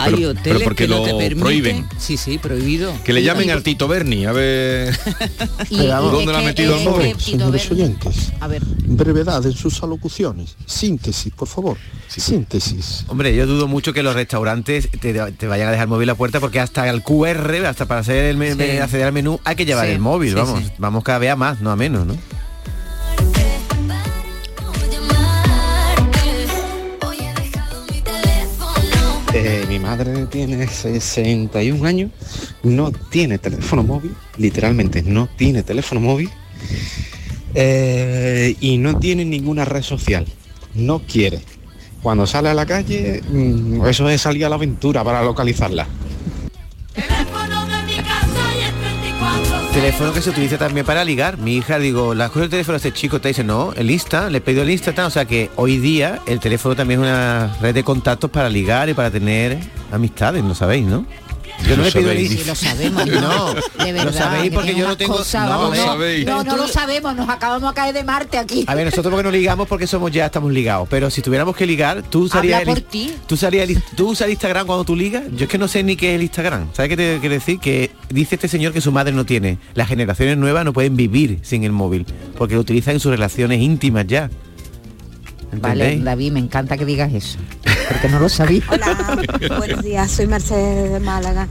Hay 0.00 0.14
Pero- 0.14 0.28
hoteles 0.30 0.42
pero 0.44 0.60
porque 0.60 0.84
que 0.84 0.88
no 0.88 0.98
lo 0.98 1.04
te 1.04 1.10
permiten. 1.10 1.38
prohíben. 1.40 1.86
Sí, 1.98 2.16
sí, 2.16 2.38
prohibido. 2.38 2.92
Que 3.04 3.12
le 3.12 3.22
llamen 3.22 3.48
y- 3.48 3.50
al 3.50 3.62
Tito 3.64 3.88
Berni, 3.88 4.26
a 4.26 4.32
ver 4.32 4.96
dónde 5.70 6.26
le 6.32 6.38
ha 6.38 6.40
metido 6.42 6.76
el 6.78 6.84
móvil. 6.84 7.16
Señores 7.20 7.70
oyentes, 7.70 8.32
A 8.40 8.46
ver. 8.48 8.62
brevedad 8.64 9.44
en 9.44 9.52
sus 9.52 9.82
alocuciones. 9.82 10.56
Síntesis, 10.66 11.32
por 11.34 11.48
favor. 11.48 11.76
Síntesis. 12.08 13.04
Hombre, 13.08 13.34
yo 13.34 13.46
dudo 13.46 13.66
mucho 13.68 13.92
que 13.92 14.02
los 14.02 14.14
restaurantes 14.14 14.88
te, 15.00 15.12
te 15.32 15.46
vayan 15.46 15.68
a 15.68 15.70
dejar 15.72 15.88
móvil 15.88 16.06
la 16.06 16.14
puerta 16.14 16.40
porque 16.40 16.60
hasta 16.60 16.88
el 16.88 17.02
QR, 17.02 17.66
hasta 17.66 17.86
para 17.86 18.00
hacer 18.00 18.24
el 18.26 18.38
Sí. 18.56 18.78
acceder 18.78 19.06
al 19.06 19.12
menú, 19.12 19.40
hay 19.44 19.56
que 19.56 19.64
llevar 19.66 19.86
Sí, 19.86 19.92
el 19.92 19.98
móvil, 19.98 20.30
sí, 20.30 20.34
vamos. 20.36 20.60
sí. 20.64 20.70
Vamos 20.78 21.02
cada 21.04 21.18
vez 21.18 21.30
a 21.30 21.36
más, 21.36 21.60
no 21.60 21.70
a 21.70 21.76
menos, 21.76 22.06
¿no? 22.06 22.16
Madre 29.88 30.26
tiene 30.26 30.66
61 30.68 31.86
años, 31.86 32.10
no 32.62 32.92
tiene 32.92 33.38
teléfono 33.38 33.82
móvil, 33.82 34.14
literalmente 34.36 35.02
no 35.02 35.28
tiene 35.34 35.62
teléfono 35.62 35.98
móvil 35.98 36.28
eh, 37.54 38.54
y 38.60 38.76
no 38.76 38.98
tiene 38.98 39.24
ninguna 39.24 39.64
red 39.64 39.82
social, 39.82 40.26
no 40.74 41.00
quiere. 41.00 41.40
Cuando 42.02 42.26
sale 42.26 42.50
a 42.50 42.54
la 42.54 42.66
calle, 42.66 43.22
mm, 43.30 43.86
eso 43.86 44.08
es 44.10 44.20
salir 44.20 44.44
a 44.44 44.50
la 44.50 44.56
aventura 44.56 45.02
para 45.02 45.22
localizarla. 45.22 45.86
Teléfono 49.78 50.12
que 50.12 50.20
se 50.20 50.30
utiliza 50.30 50.58
también 50.58 50.84
para 50.84 51.04
ligar. 51.04 51.38
Mi 51.38 51.56
hija, 51.56 51.78
digo, 51.78 52.12
la 52.12 52.30
coge 52.30 52.46
el 52.46 52.50
teléfono 52.50 52.74
a 52.74 52.78
este 52.78 52.92
chico, 52.92 53.20
te 53.20 53.28
dice, 53.28 53.44
no, 53.44 53.72
el 53.74 53.88
Insta, 53.92 54.28
le 54.28 54.38
he 54.38 54.40
pedido 54.40 54.64
el 54.64 54.80
tal. 54.80 55.06
o 55.06 55.10
sea 55.10 55.24
que 55.24 55.52
hoy 55.54 55.78
día 55.78 56.18
el 56.26 56.40
teléfono 56.40 56.74
también 56.74 56.98
es 56.98 57.06
una 57.06 57.56
red 57.62 57.76
de 57.76 57.84
contactos 57.84 58.28
para 58.28 58.48
ligar 58.48 58.88
y 58.88 58.94
para 58.94 59.12
tener 59.12 59.56
amistades, 59.92 60.42
¿no 60.42 60.56
sabéis, 60.56 60.84
no? 60.84 61.06
Yo 61.66 61.76
no 61.76 61.82
Lo 61.82 61.84
le 61.84 61.92
pido. 61.92 62.12
Sí, 62.12 62.44
lo 62.46 62.54
sabemos, 62.54 63.06
No, 63.06 63.54
de 63.54 63.92
verdad. 63.92 64.04
lo 64.04 64.12
sabéis 64.12 64.50
que 64.50 64.54
porque 64.54 64.74
yo 64.74 64.88
no 64.88 64.96
tengo... 64.96 65.16
cosas, 65.16 65.48
no, 65.48 65.70
no, 65.70 65.74
sabéis. 65.74 66.26
No, 66.26 66.44
no 66.44 66.56
lo 66.56 66.68
sabemos, 66.68 67.16
nos 67.16 67.28
acabamos 67.28 67.70
a 67.70 67.74
caer 67.74 67.94
de 67.94 68.04
Marte 68.04 68.38
aquí. 68.38 68.64
A 68.66 68.74
ver, 68.74 68.84
nosotros 68.86 69.10
porque 69.10 69.24
no 69.24 69.30
ligamos 69.30 69.66
porque 69.68 69.86
somos 69.86 70.10
ya 70.12 70.26
estamos 70.26 70.52
ligados, 70.52 70.88
pero 70.88 71.10
si 71.10 71.22
tuviéramos 71.22 71.56
que 71.56 71.66
ligar, 71.66 72.02
tú 72.02 72.28
el, 72.42 72.64
por 72.66 72.80
ti. 72.80 73.12
tú 73.26 73.34
usarías 73.34 73.68
el, 73.68 73.82
tú 73.96 74.08
usas 74.08 74.28
Instagram 74.28 74.66
cuando 74.66 74.84
tú 74.84 74.94
ligas. 74.96 75.24
Yo 75.32 75.44
es 75.44 75.50
que 75.50 75.58
no 75.58 75.68
sé 75.68 75.82
ni 75.82 75.96
qué 75.96 76.10
es 76.10 76.16
el 76.16 76.22
Instagram. 76.22 76.68
¿Sabes 76.72 76.90
qué 76.90 76.96
te 76.96 77.18
quiere 77.20 77.36
decir? 77.36 77.58
Que 77.58 77.90
dice 78.08 78.36
este 78.36 78.48
señor 78.48 78.72
que 78.72 78.80
su 78.80 78.92
madre 78.92 79.12
no 79.12 79.24
tiene. 79.26 79.58
Las 79.74 79.88
generaciones 79.88 80.36
nuevas 80.38 80.64
no 80.64 80.72
pueden 80.72 80.96
vivir 80.96 81.38
sin 81.42 81.64
el 81.64 81.72
móvil 81.72 82.06
porque 82.36 82.54
lo 82.54 82.60
utilizan 82.60 82.94
en 82.94 83.00
sus 83.00 83.10
relaciones 83.10 83.60
íntimas 83.60 84.06
ya. 84.06 84.30
Vale. 85.52 85.98
David, 86.00 86.32
me 86.32 86.40
encanta 86.40 86.76
que 86.76 86.84
digas 86.84 87.12
eso, 87.12 87.38
porque 87.88 88.08
no 88.08 88.18
lo 88.18 88.28
sabía. 88.28 88.62
Buenos 89.58 89.82
días, 89.82 90.10
soy 90.10 90.26
Mercedes 90.26 90.92
de 90.92 91.00
Málaga. 91.00 91.48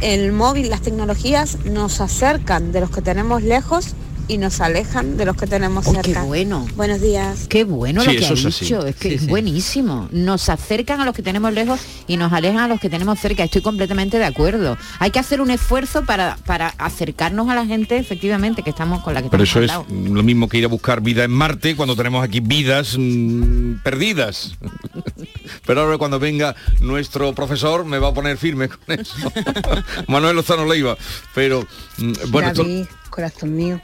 El 0.00 0.32
móvil, 0.32 0.70
las 0.70 0.80
tecnologías 0.80 1.58
nos 1.64 2.00
acercan 2.00 2.72
de 2.72 2.80
los 2.80 2.90
que 2.90 3.02
tenemos 3.02 3.42
lejos 3.42 3.94
y 4.30 4.38
nos 4.38 4.60
alejan 4.60 5.16
de 5.16 5.24
los 5.24 5.36
que 5.36 5.46
tenemos 5.48 5.84
Oh, 5.88 5.92
cerca. 5.92 6.02
qué 6.22 6.26
bueno. 6.26 6.66
Buenos 6.76 7.00
días. 7.00 7.46
Qué 7.48 7.64
bueno 7.64 8.00
Sí, 8.02 8.06
lo 8.12 8.12
que 8.20 8.26
ha 8.26 8.30
dicho, 8.34 8.86
es 8.86 8.94
que 8.96 9.08
Sí, 9.08 9.14
es 9.16 9.20
sí. 9.22 9.26
buenísimo. 9.26 10.08
Nos 10.12 10.48
acercan 10.48 11.00
a 11.00 11.04
los 11.04 11.16
que 11.16 11.22
tenemos 11.22 11.52
lejos 11.52 11.80
y 12.06 12.16
nos 12.16 12.32
alejan 12.32 12.58
a 12.58 12.68
los 12.68 12.78
que 12.80 12.88
tenemos 12.88 13.18
cerca. 13.18 13.42
Estoy 13.42 13.60
completamente 13.62 14.18
de 14.20 14.24
acuerdo. 14.26 14.78
Hay 15.00 15.10
que 15.10 15.18
hacer 15.18 15.40
un 15.40 15.50
esfuerzo 15.50 16.04
para, 16.04 16.36
para 16.46 16.68
acercarnos 16.78 17.48
a 17.48 17.56
la 17.56 17.66
gente, 17.66 17.96
efectivamente, 17.96 18.62
que 18.62 18.70
estamos 18.70 19.02
con 19.02 19.14
la 19.14 19.22
que 19.22 19.30
Pero 19.30 19.42
eso 19.42 19.60
es 19.62 19.72
lo 19.90 20.22
mismo 20.22 20.48
que 20.48 20.58
ir 20.58 20.64
a 20.64 20.68
buscar 20.68 21.00
vida 21.00 21.24
en 21.24 21.32
Marte 21.32 21.74
cuando 21.74 21.96
tenemos 21.96 22.22
aquí 22.22 22.38
vidas 22.38 22.94
mm, 22.96 23.82
perdidas. 23.82 24.54
Pero 25.66 25.80
ahora 25.82 25.98
cuando 25.98 26.18
venga 26.20 26.54
nuestro 26.80 27.34
profesor 27.34 27.84
me 27.84 27.98
va 27.98 28.08
a 28.08 28.14
poner 28.14 28.36
firme 28.38 28.68
con 28.68 28.78
eso. 29.00 29.14
Manuel 30.06 30.36
Lozano 30.36 30.64
Leiva. 30.66 30.96
Pero 31.34 31.66
mm, 31.98 32.12
bueno, 32.28 32.48
esto- 32.50 32.64
corazón 33.10 33.56
mío, 33.56 33.80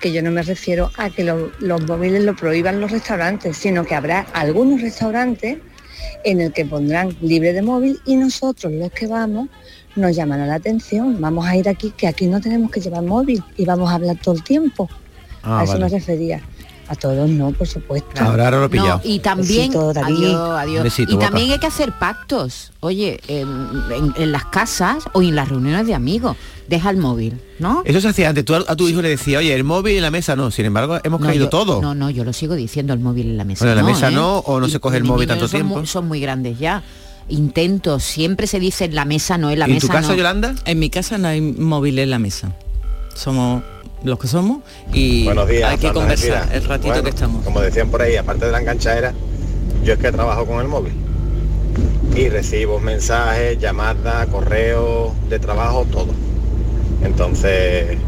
que 0.00 0.12
yo 0.12 0.22
no 0.22 0.30
me 0.30 0.42
refiero 0.42 0.90
a 0.96 1.10
que 1.10 1.24
lo- 1.24 1.52
los 1.60 1.86
móviles 1.86 2.24
lo 2.24 2.34
prohíban 2.34 2.80
los 2.80 2.90
restaurantes, 2.90 3.56
sino 3.56 3.84
que 3.84 3.94
habrá 3.94 4.20
algunos 4.32 4.80
restaurantes 4.80 5.58
en 6.24 6.40
el 6.40 6.52
que 6.52 6.64
pondrán 6.64 7.14
libre 7.20 7.52
de 7.52 7.62
móvil 7.62 8.00
y 8.06 8.16
nosotros 8.16 8.72
los 8.72 8.90
que 8.92 9.06
vamos 9.06 9.48
nos 9.96 10.14
llamará 10.16 10.46
la 10.46 10.54
atención. 10.54 11.20
Vamos 11.20 11.46
a 11.46 11.56
ir 11.56 11.68
aquí, 11.68 11.92
que 11.96 12.06
aquí 12.06 12.26
no 12.26 12.40
tenemos 12.40 12.70
que 12.70 12.80
llevar 12.80 13.02
móvil 13.02 13.42
y 13.56 13.64
vamos 13.64 13.90
a 13.90 13.94
hablar 13.96 14.16
todo 14.22 14.34
el 14.34 14.42
tiempo. 14.42 14.88
Ah, 15.42 15.60
a 15.60 15.64
eso 15.64 15.72
vale. 15.74 15.84
me 15.84 15.90
refería. 15.90 16.40
A 16.90 16.96
todos 16.96 17.30
no, 17.30 17.52
por 17.52 17.68
supuesto. 17.68 18.08
Ahora, 18.20 18.46
ahora 18.46 18.56
lo 18.58 18.64
he 18.64 18.66
No, 18.66 18.70
pillado. 18.70 19.00
y 19.04 19.20
también 19.20 19.68
Besito, 19.70 19.92
David. 19.92 20.16
adiós, 20.24 20.50
adiós. 20.58 20.82
Besito, 20.82 21.12
y 21.14 21.18
también 21.18 21.52
hay 21.52 21.58
que 21.60 21.66
hacer 21.68 21.92
pactos. 22.00 22.72
Oye, 22.80 23.20
en, 23.28 23.46
en- 23.94 24.12
en 24.16 24.32
las 24.32 24.46
casas 24.46 25.04
o 25.12 25.22
en 25.22 25.36
las 25.36 25.48
reuniones 25.48 25.86
de 25.86 25.94
amigos, 25.94 26.36
deja 26.66 26.90
el 26.90 26.96
móvil, 26.96 27.40
¿no? 27.60 27.82
Eso 27.84 28.00
se 28.00 28.08
hacía 28.08 28.28
antes. 28.30 28.44
Tú 28.44 28.56
a, 28.56 28.64
a 28.66 28.74
tu 28.74 28.88
hijo 28.88 29.02
le 29.02 29.08
decías, 29.10 29.38
oye, 29.38 29.54
el 29.54 29.62
móvil 29.62 29.98
en 29.98 30.02
la 30.02 30.10
mesa 30.10 30.34
no. 30.34 30.50
Sin 30.50 30.64
embargo, 30.66 30.98
hemos 31.04 31.20
No, 31.20 31.26
caído 31.28 31.44
yo- 31.44 31.48
todo. 31.50 31.80
No, 31.80 31.94
no, 31.94 32.10
yo 32.10 32.24
lo 32.24 32.32
sigo 32.32 32.56
diciendo, 32.56 32.92
el 32.92 32.98
móvil 32.98 33.28
en 33.28 33.36
la 33.36 33.44
mesa. 33.44 33.64
Bueno, 33.64 33.72
en 33.72 33.76
la 33.76 33.82
no, 33.88 33.94
mesa 33.96 34.08
¿eh? 34.08 34.12
no, 34.14 34.38
o 34.38 34.58
no 34.58 34.66
Y 34.66 34.70
se 34.72 34.80
coge 34.80 34.96
el 34.96 35.04
móvil 35.04 35.28
tanto 35.28 35.46
son 35.46 35.58
tiempo. 35.60 35.76
muy- 35.78 35.86
son 35.86 36.08
muy 36.08 36.18
grandes 36.20 36.58
ya. 36.58 36.82
Intento, 37.28 38.00
siempre 38.00 38.48
se 38.48 38.58
dice 38.58 38.86
en 38.86 38.96
la 38.96 39.04
mesa, 39.04 39.38
no 39.38 39.50
en 39.52 39.60
la 39.60 39.68
¿Y 39.68 39.70
en 39.70 39.74
mesa. 39.76 39.86
tu 39.86 39.92
casa, 39.92 40.08
no. 40.08 40.14
Yolanda? 40.16 40.56
En 40.64 40.80
mi 40.80 40.90
casa 40.90 41.18
no 41.18 41.28
hay 41.28 41.40
móvil 41.40 42.00
en 42.00 42.10
la 42.10 42.18
mesa. 42.18 42.52
Somos 43.14 43.62
los 44.02 44.18
que 44.18 44.28
somos 44.28 44.62
y 44.92 45.24
Buenos 45.24 45.48
días. 45.48 45.70
hay 45.70 45.78
que 45.78 45.92
conversar 45.92 46.48
el 46.52 46.64
ratito 46.64 46.88
Bueno, 46.88 47.04
que 47.04 47.10
estamos. 47.10 47.44
Como 47.44 47.60
decían 47.60 47.90
por 47.90 48.02
ahí, 48.02 48.16
aparte 48.16 48.46
de 48.46 48.52
la 48.52 48.60
enganchadera, 48.60 49.12
yo 49.84 49.94
es 49.94 49.98
que 49.98 50.12
trabajo 50.12 50.46
con 50.46 50.60
el 50.60 50.68
móvil. 50.68 50.92
Y 52.14 52.28
recibo 52.28 52.80
mensajes, 52.80 53.58
llamadas, 53.58 54.26
correos 54.28 55.12
de 55.28 55.38
trabajo, 55.38 55.86
todo. 55.90 56.12
Entonces 57.02 57.98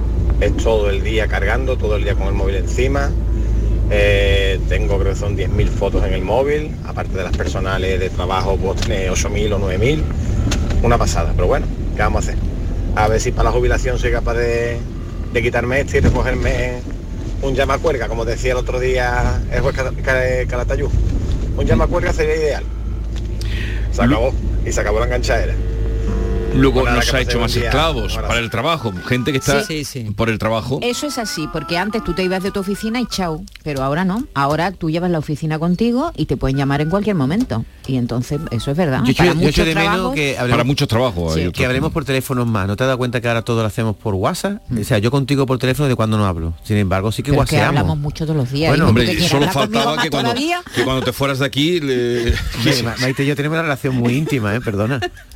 es 0.40 0.56
todo 0.56 0.90
el 0.90 1.02
día 1.02 1.28
cargando, 1.28 1.76
todo 1.76 1.96
el 1.96 2.04
día 2.04 2.14
con 2.14 2.26
el 2.26 2.34
móvil 2.34 2.56
encima. 2.56 3.10
Eh, 3.90 4.58
tengo 4.68 4.98
creo 4.98 5.12
que 5.12 5.18
son 5.18 5.36
10.000 5.36 5.68
fotos 5.68 6.04
en 6.04 6.14
el 6.14 6.22
móvil, 6.22 6.74
aparte 6.86 7.14
de 7.14 7.24
las 7.24 7.36
personales 7.36 8.00
de 8.00 8.08
trabajo, 8.08 8.56
puedo 8.56 8.74
tener 8.74 9.10
8.000 9.10 9.52
o 9.52 9.58
9.000. 9.58 10.02
Una 10.82 10.96
pasada, 10.96 11.32
pero 11.36 11.46
bueno, 11.46 11.66
¿qué 11.94 12.02
vamos 12.02 12.26
a 12.26 12.30
hacer? 12.30 12.42
A 12.96 13.08
ver 13.08 13.20
si 13.20 13.32
para 13.32 13.50
la 13.50 13.52
jubilación 13.52 13.98
soy 13.98 14.10
capaz 14.10 14.34
de, 14.34 14.78
de 15.32 15.42
quitarme 15.42 15.80
este 15.80 15.98
y 15.98 16.00
recogerme 16.00 16.80
un 17.42 17.54
llamacuerga, 17.54 18.08
como 18.08 18.24
decía 18.24 18.52
el 18.52 18.58
otro 18.58 18.78
día 18.78 19.40
el 19.50 19.60
juez 19.60 19.74
Cala- 19.74 19.92
Cala- 20.02 20.46
Calatayud. 20.48 20.90
Un 21.56 21.66
llamacuerga 21.66 22.12
sería 22.12 22.36
ideal. 22.36 22.64
Se 23.92 24.02
acabó 24.02 24.32
y 24.64 24.72
se 24.72 24.80
acabó 24.80 24.98
la 25.00 25.06
enganchadera. 25.06 25.54
Luego 26.54 26.88
nos 26.88 27.12
ha 27.14 27.20
hecho 27.20 27.40
más 27.40 27.54
día. 27.54 27.64
esclavos 27.64 28.14
para 28.16 28.38
el 28.38 28.50
trabajo. 28.50 28.92
Gente 29.06 29.32
que 29.32 29.38
está 29.38 29.62
Sí, 29.64 29.84
sí, 29.84 30.04
sí. 30.04 30.10
por 30.14 30.28
el 30.30 30.38
trabajo. 30.38 30.78
Eso 30.82 31.06
es 31.06 31.18
así, 31.18 31.48
porque 31.52 31.78
antes 31.78 32.04
tú 32.04 32.12
te 32.14 32.22
ibas 32.22 32.42
de 32.42 32.50
tu 32.50 32.60
oficina 32.60 33.00
y 33.00 33.06
chao, 33.06 33.42
pero 33.62 33.82
ahora 33.82 34.04
no. 34.04 34.24
Ahora 34.34 34.70
tú 34.72 34.90
llevas 34.90 35.10
la 35.10 35.18
oficina 35.18 35.58
contigo 35.58 36.12
y 36.16 36.26
te 36.26 36.36
pueden 36.36 36.56
llamar 36.56 36.80
en 36.80 36.90
cualquier 36.90 37.16
momento. 37.16 37.64
Y 37.86 37.96
entonces 37.96 38.40
eso 38.50 38.70
es 38.70 38.76
verdad. 38.76 39.02
Yo 39.04 39.14
Para 39.14 39.30
yo 39.30 39.34
muchos 39.36 39.66
de 39.66 39.74
menos 39.74 39.84
trabajos- 39.92 40.14
que 40.14 40.30
hablemos- 40.38 40.50
Para 40.50 40.64
muchos 40.64 40.88
trabajos. 40.88 41.36
Hay 41.36 41.52
que 41.52 41.66
hablemos 41.66 41.92
por 41.92 42.04
teléfonos 42.04 42.46
más. 42.46 42.66
¿No 42.68 42.76
te 42.76 42.84
has 42.84 42.88
dado 42.88 42.98
cuenta 42.98 43.20
que 43.20 43.28
ahora 43.28 43.42
todo 43.42 43.60
lo 43.62 43.66
hacemos 43.66 43.96
por 43.96 44.14
WhatsApp? 44.14 44.60
O 44.78 44.84
sea, 44.84 44.98
yo 44.98 45.10
contigo 45.10 45.46
por 45.46 45.58
teléfono 45.58 45.88
de 45.88 45.96
cuando 45.96 46.16
no 46.18 46.26
hablo. 46.26 46.54
Sin 46.62 46.76
embargo, 46.76 47.10
sí 47.12 47.22
que 47.22 47.30
Pero 47.32 47.42
es 47.42 47.48
que 47.50 47.56
whatsappeamos. 47.56 47.80
hablamos 47.80 47.98
mucho 48.02 48.24
todos 48.24 48.36
los 48.36 48.50
días. 48.52 48.70
Bueno, 48.70 48.84
¿y 48.84 48.86
tú 48.86 48.90
Hombre, 48.90 49.28
solo 49.28 49.48
faltaba 49.50 50.00
que 50.02 50.10
cuando, 50.10 50.30
todavía? 50.30 50.60
que 50.74 50.84
cuando 50.84 51.02
te 51.04 51.12
fueras 51.12 51.38
de 51.40 51.46
aquí... 51.46 51.80
le- 51.80 52.32
Sí, 52.36 52.82
Ma- 52.84 52.94
Maite 53.00 53.24
y 53.24 53.26
yo 53.26 53.34
tenemos 53.36 53.54
una 53.56 53.62
relación 53.62 53.96
muy 53.96 54.14
íntima, 54.14 54.54
¿eh? 54.54 54.60
Perdona. 54.60 55.00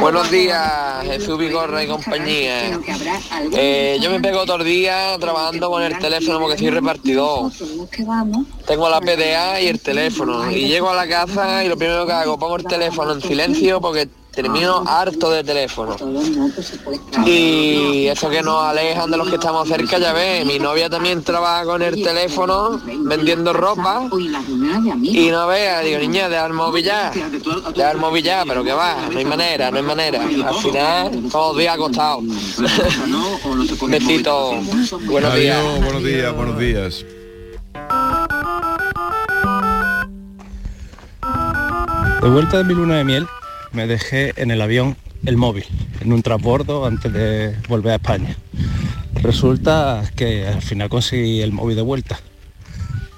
Buenos 0.00 0.30
días, 0.30 1.04
Jesús 1.04 1.38
Vigorra 1.38 1.84
y 1.84 1.86
compañía. 1.86 2.78
Eh, 3.52 3.98
yo 4.00 4.10
me 4.10 4.20
pego 4.20 4.44
todo 4.46 4.56
el 4.56 4.64
día 4.64 5.16
trabajando 5.18 5.70
con 5.70 5.82
el 5.82 5.98
teléfono 5.98 6.40
porque 6.40 6.56
soy 6.56 6.70
repartidor. 6.70 7.52
Tengo 8.66 8.88
la 8.88 9.00
PDA 9.00 9.60
y 9.60 9.66
el 9.66 9.80
teléfono. 9.80 10.50
Y 10.50 10.68
llego 10.68 10.90
a 10.90 10.94
la 10.94 11.06
casa 11.06 11.64
y 11.64 11.68
lo 11.68 11.76
primero 11.76 12.06
que 12.06 12.12
hago, 12.12 12.38
pongo 12.38 12.56
el 12.56 12.64
teléfono 12.64 13.12
en 13.12 13.20
silencio 13.20 13.80
porque 13.80 14.08
termino 14.32 14.82
harto 14.86 15.30
de 15.30 15.44
teléfono. 15.44 15.96
Y 17.26 18.06
eso 18.06 18.30
que 18.30 18.42
nos 18.42 18.62
alejan 18.62 19.10
de 19.10 19.16
los 19.16 19.28
que 19.28 19.34
estamos 19.34 19.68
cerca, 19.68 19.98
ya 19.98 20.12
ves, 20.12 20.46
mi 20.46 20.58
novia 20.58 20.88
también 20.88 21.22
trabaja 21.22 21.64
con 21.64 21.82
el 21.82 22.02
teléfono 22.02 22.80
vendiendo 22.84 23.52
ropa 23.52 24.08
y 25.02 25.30
no 25.30 25.46
vea, 25.46 25.80
digo, 25.80 25.98
niña, 25.98 26.28
deja 26.28 26.46
el 26.46 26.52
móvil 26.52 26.84
ya, 26.84 27.10
deja 27.74 27.90
el 27.90 27.98
móvil 27.98 28.24
ya, 28.24 28.44
pero 28.46 28.62
que 28.64 28.72
va, 28.72 28.96
no 29.10 29.18
hay 29.18 29.24
manera, 29.24 29.70
no 29.70 29.78
hay 29.78 29.82
manera. 29.82 30.22
Al 30.22 30.54
final, 30.54 31.10
todos 31.30 31.54
los 31.54 31.58
días 31.58 31.74
acostados. 31.74 32.24
Besito, 33.88 34.52
buenos 35.06 35.34
días. 35.34 35.56
Adiós, 35.56 35.84
buenos 35.84 36.04
días, 36.04 36.34
buenos 36.34 36.58
días. 36.58 37.04
De 42.22 42.28
vuelta 42.28 42.58
de 42.58 42.64
mi 42.64 42.74
luna 42.74 42.96
de 42.98 43.04
miel, 43.04 43.26
me 43.72 43.86
dejé 43.86 44.32
en 44.36 44.50
el 44.50 44.60
avión 44.60 44.96
el 45.24 45.36
móvil, 45.36 45.64
en 46.00 46.12
un 46.12 46.22
transbordo 46.22 46.86
antes 46.86 47.12
de 47.12 47.54
volver 47.68 47.92
a 47.92 47.96
España. 47.96 48.36
Resulta 49.22 50.02
que 50.16 50.46
al 50.46 50.62
final 50.62 50.88
conseguí 50.88 51.42
el 51.42 51.52
móvil 51.52 51.76
de 51.76 51.82
vuelta. 51.82 52.20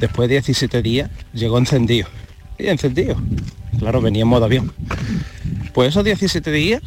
Después 0.01 0.29
de 0.29 0.35
17 0.37 0.83
días 0.83 1.11
llegó 1.33 1.59
encendido. 1.59 2.09
Y 2.59 2.67
encendido. 2.67 3.17
Claro, 3.79 4.01
venía 4.01 4.23
en 4.23 4.29
modo 4.29 4.45
avión. 4.45 4.73
Pues 5.73 5.91
esos 5.91 6.05
17 6.05 6.51
días, 6.51 6.83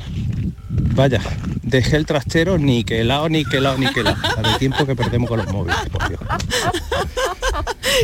vaya, 0.96 1.22
dejé 1.64 1.98
el 1.98 2.06
trastero 2.06 2.58
ni 2.58 2.84
que 2.84 3.02
helado, 3.02 3.30
ni 3.30 3.46
que 3.46 3.58
helado, 3.58 3.78
ni 3.78 3.88
que 3.92 4.02
helado. 4.02 4.18
Para 4.36 4.54
el 4.54 4.58
tiempo 4.58 4.86
que 4.86 4.96
perdemos 4.96 5.30
con 5.30 5.40
los 5.40 5.52
móviles, 5.52 5.78
por 5.92 6.08
Dios. 6.08 6.20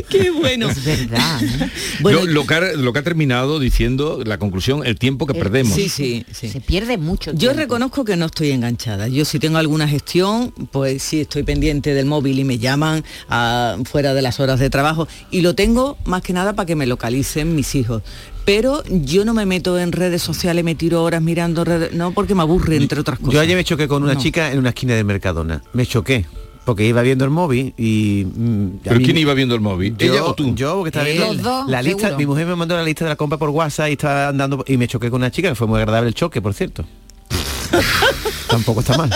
Qué 0.10 0.32
bueno. 0.32 0.70
Es 0.70 0.84
verdad. 0.84 1.42
¿eh? 1.42 1.70
lo, 2.02 2.26
lo 2.26 2.46
que 2.46 2.54
ha, 2.54 2.62
lo 2.74 2.94
que 2.94 3.00
ha 3.00 3.04
terminado 3.04 3.60
diciendo 3.60 4.22
la 4.26 4.38
conclusión, 4.38 4.86
el 4.86 4.98
tiempo 4.98 5.26
que 5.26 5.34
perdemos. 5.34 5.74
Sí, 5.74 5.90
sí, 5.90 6.26
sí. 6.32 6.50
Se 6.50 6.62
pierde 6.62 6.98
mucho. 6.98 7.32
Yo 7.34 7.54
reconozco 7.54 8.06
que 8.06 8.16
no 8.16 8.28
estoy 8.28 8.52
enganchada. 8.52 9.08
Yo 9.08 9.26
si 9.26 9.40
tengo 9.40 9.58
alguna 9.58 9.88
gestión, 9.88 10.52
pues 10.72 11.04
sí 11.04 11.22
estoy 11.22 11.44
pendiente 11.44 11.94
del 11.94 12.06
móvil 12.06 12.40
y 12.40 12.44
me 12.44 12.58
llaman 12.58 13.04
ah, 13.30 13.78
fuera 13.86 14.14
de 14.14 14.22
las 14.22 14.40
horas 14.40 14.60
de 14.60 14.70
trabajo. 14.70 15.08
Y 15.30 15.42
lo 15.42 15.56
tengo 15.56 15.98
más 16.06 16.22
que 16.22 16.34
nada 16.34 16.54
para 16.54 16.66
que 16.66 16.76
me 16.76 16.86
localicen 16.86 17.56
mis 17.56 17.76
hijos. 17.76 18.04
Pero 18.46 18.84
yo 18.90 19.24
no 19.26 19.34
me 19.34 19.46
meto 19.46 19.78
en 19.80 19.92
redes 19.92 20.22
sociales, 20.22 20.64
me 20.64 20.76
tiro 20.76 21.04
horas 21.04 21.22
mirando 21.22 21.64
redes, 21.64 21.94
no 21.94 22.12
porque 22.12 22.34
me 22.36 22.42
aburre, 22.42 22.76
entre 22.78 23.00
otras 23.00 23.20
cosas. 23.20 23.34
Yo 23.34 23.40
ayer 23.40 23.56
me 23.56 23.64
choqué 23.64 23.88
con 23.88 24.04
una 24.04 24.16
No. 24.16 24.20
chica 24.20 24.52
en 24.52 24.60
una 24.60 24.70
esquina 24.70 24.96
de 24.96 25.04
Mercadona. 25.04 25.62
Me 25.74 25.86
choqué. 25.86 26.26
Porque 26.66 26.86
iba 26.86 27.02
viendo 27.02 27.26
el 27.26 27.32
móvil 27.32 27.74
y... 27.76 28.24
mm, 28.36 28.66
a 28.82 28.84
¿Pero 28.84 28.96
mí 29.00 29.06
quién 29.06 29.18
iba 29.18 29.34
viendo 29.34 29.56
el 29.56 29.62
móvil? 29.62 29.96
Yo, 29.98 30.14
¿Ella 30.14 30.24
o 30.26 30.36
tú? 30.36 30.54
Yo, 30.54 30.76
porque 30.76 30.90
estaba 30.90 31.08
Él. 31.10 31.18
viendo 31.18 31.42
dos, 31.44 31.68
la 31.68 31.82
lista, 31.82 32.02
seguro. 32.02 32.18
mi 32.20 32.26
mujer 32.28 32.46
me 32.48 32.56
mandó 32.56 32.76
la 32.76 32.84
lista 32.84 33.04
de 33.06 33.10
la 33.10 33.16
compra 33.16 33.40
por 33.40 33.50
WhatsApp 33.50 33.90
y 33.90 33.94
estaba 33.94 34.28
andando 34.28 34.64
y 34.68 34.78
me 34.78 34.88
choqué 34.88 35.10
con 35.10 35.22
una 35.22 35.32
chica, 35.32 35.50
que 35.50 35.56
fue 35.56 35.66
muy 35.66 35.78
agradable 35.80 36.10
el 36.10 36.14
choque, 36.14 36.40
por 36.40 36.54
cierto. 36.54 36.86
Tampoco 38.48 38.82
está 38.82 38.96
mal. 38.98 39.10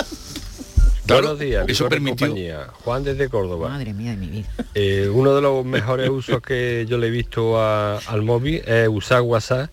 Claro, 1.05 1.21
Buenos 1.23 1.39
días, 1.39 1.65
eso 1.67 1.87
permitió- 1.87 2.27
compañía. 2.27 2.67
Juan 2.83 3.03
desde 3.03 3.29
Córdoba. 3.29 3.69
Madre 3.69 3.93
mía 3.93 4.11
de 4.11 4.17
mi 4.17 4.27
vida. 4.27 4.47
Eh, 4.73 5.09
uno 5.13 5.35
de 5.35 5.41
los 5.41 5.63
mejores 5.65 6.09
usos 6.09 6.41
que 6.41 6.85
yo 6.89 6.97
le 6.97 7.07
he 7.07 7.11
visto 7.11 7.59
a- 7.61 7.97
al 7.99 8.23
móvil 8.23 8.61
es 8.65 8.87
usar 8.87 9.21
WhatsApp 9.21 9.69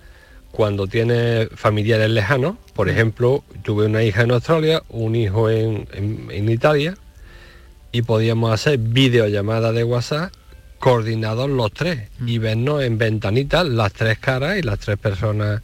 cuando 0.50 0.86
tiene 0.86 1.48
familiares 1.54 2.10
lejanos. 2.10 2.56
Por 2.74 2.90
ejemplo, 2.90 3.42
tuve 3.62 3.86
una 3.86 4.02
hija 4.02 4.22
en 4.22 4.32
Australia, 4.32 4.82
un 4.90 5.16
hijo 5.16 5.48
en, 5.48 5.88
en- 5.92 6.28
en 6.30 6.48
Italia 6.50 6.94
y 7.92 8.02
podíamos 8.02 8.52
hacer 8.52 8.78
videollamadas 8.78 9.74
de 9.74 9.84
WhatsApp 9.84 10.32
coordinados 10.78 11.48
los 11.48 11.72
tres 11.72 12.08
y 12.26 12.38
vernos 12.38 12.82
en 12.82 12.98
ventanitas 12.98 13.66
las 13.66 13.92
tres 13.92 14.18
caras 14.18 14.58
y 14.58 14.62
las 14.62 14.78
tres 14.80 14.98
personas 14.98 15.62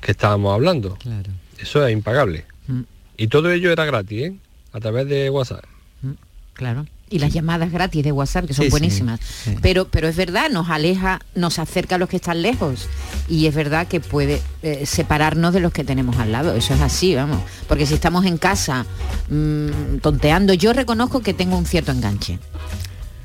que 0.00 0.12
estábamos 0.12 0.54
hablando. 0.54 0.96
Eso 1.58 1.86
es 1.86 1.92
impagable. 1.92 2.46
Mm. 2.68 2.82
Y 3.18 3.26
todo 3.28 3.50
ello 3.50 3.70
era 3.72 3.84
gratis, 3.84 4.22
¿eh? 4.22 4.34
A 4.72 4.80
través 4.80 5.08
de 5.08 5.30
WhatsApp. 5.30 5.64
Claro. 6.54 6.86
Y 7.08 7.18
las 7.18 7.32
llamadas 7.32 7.72
gratis 7.72 8.04
de 8.04 8.12
WhatsApp, 8.12 8.46
que 8.46 8.54
son 8.54 8.66
Sí, 8.66 8.70
buenísimas. 8.70 9.18
sí. 9.20 9.56
Pero, 9.62 9.88
pero 9.88 10.06
es 10.08 10.14
verdad, 10.14 10.48
nos 10.50 10.68
aleja, 10.68 11.20
nos 11.34 11.58
acerca 11.58 11.94
a 11.96 11.98
los 11.98 12.08
que 12.08 12.16
están 12.16 12.42
lejos. 12.42 12.86
Y 13.28 13.46
es 13.46 13.54
verdad 13.54 13.88
que 13.88 13.98
puede 14.00 14.40
eh, 14.62 14.84
separarnos 14.86 15.52
de 15.54 15.60
los 15.60 15.72
que 15.72 15.82
tenemos 15.84 16.18
al 16.18 16.30
lado. 16.32 16.54
Eso 16.54 16.74
es 16.74 16.80
así, 16.82 17.14
vamos. 17.14 17.40
Porque 17.66 17.86
si 17.86 17.94
estamos 17.94 18.26
en 18.26 18.36
casa 18.38 18.84
mm, 19.28 19.98
tonteando, 20.02 20.54
yo 20.54 20.72
reconozco 20.72 21.20
que 21.20 21.34
tengo 21.34 21.56
un 21.56 21.66
cierto 21.66 21.90
enganche. 21.92 22.38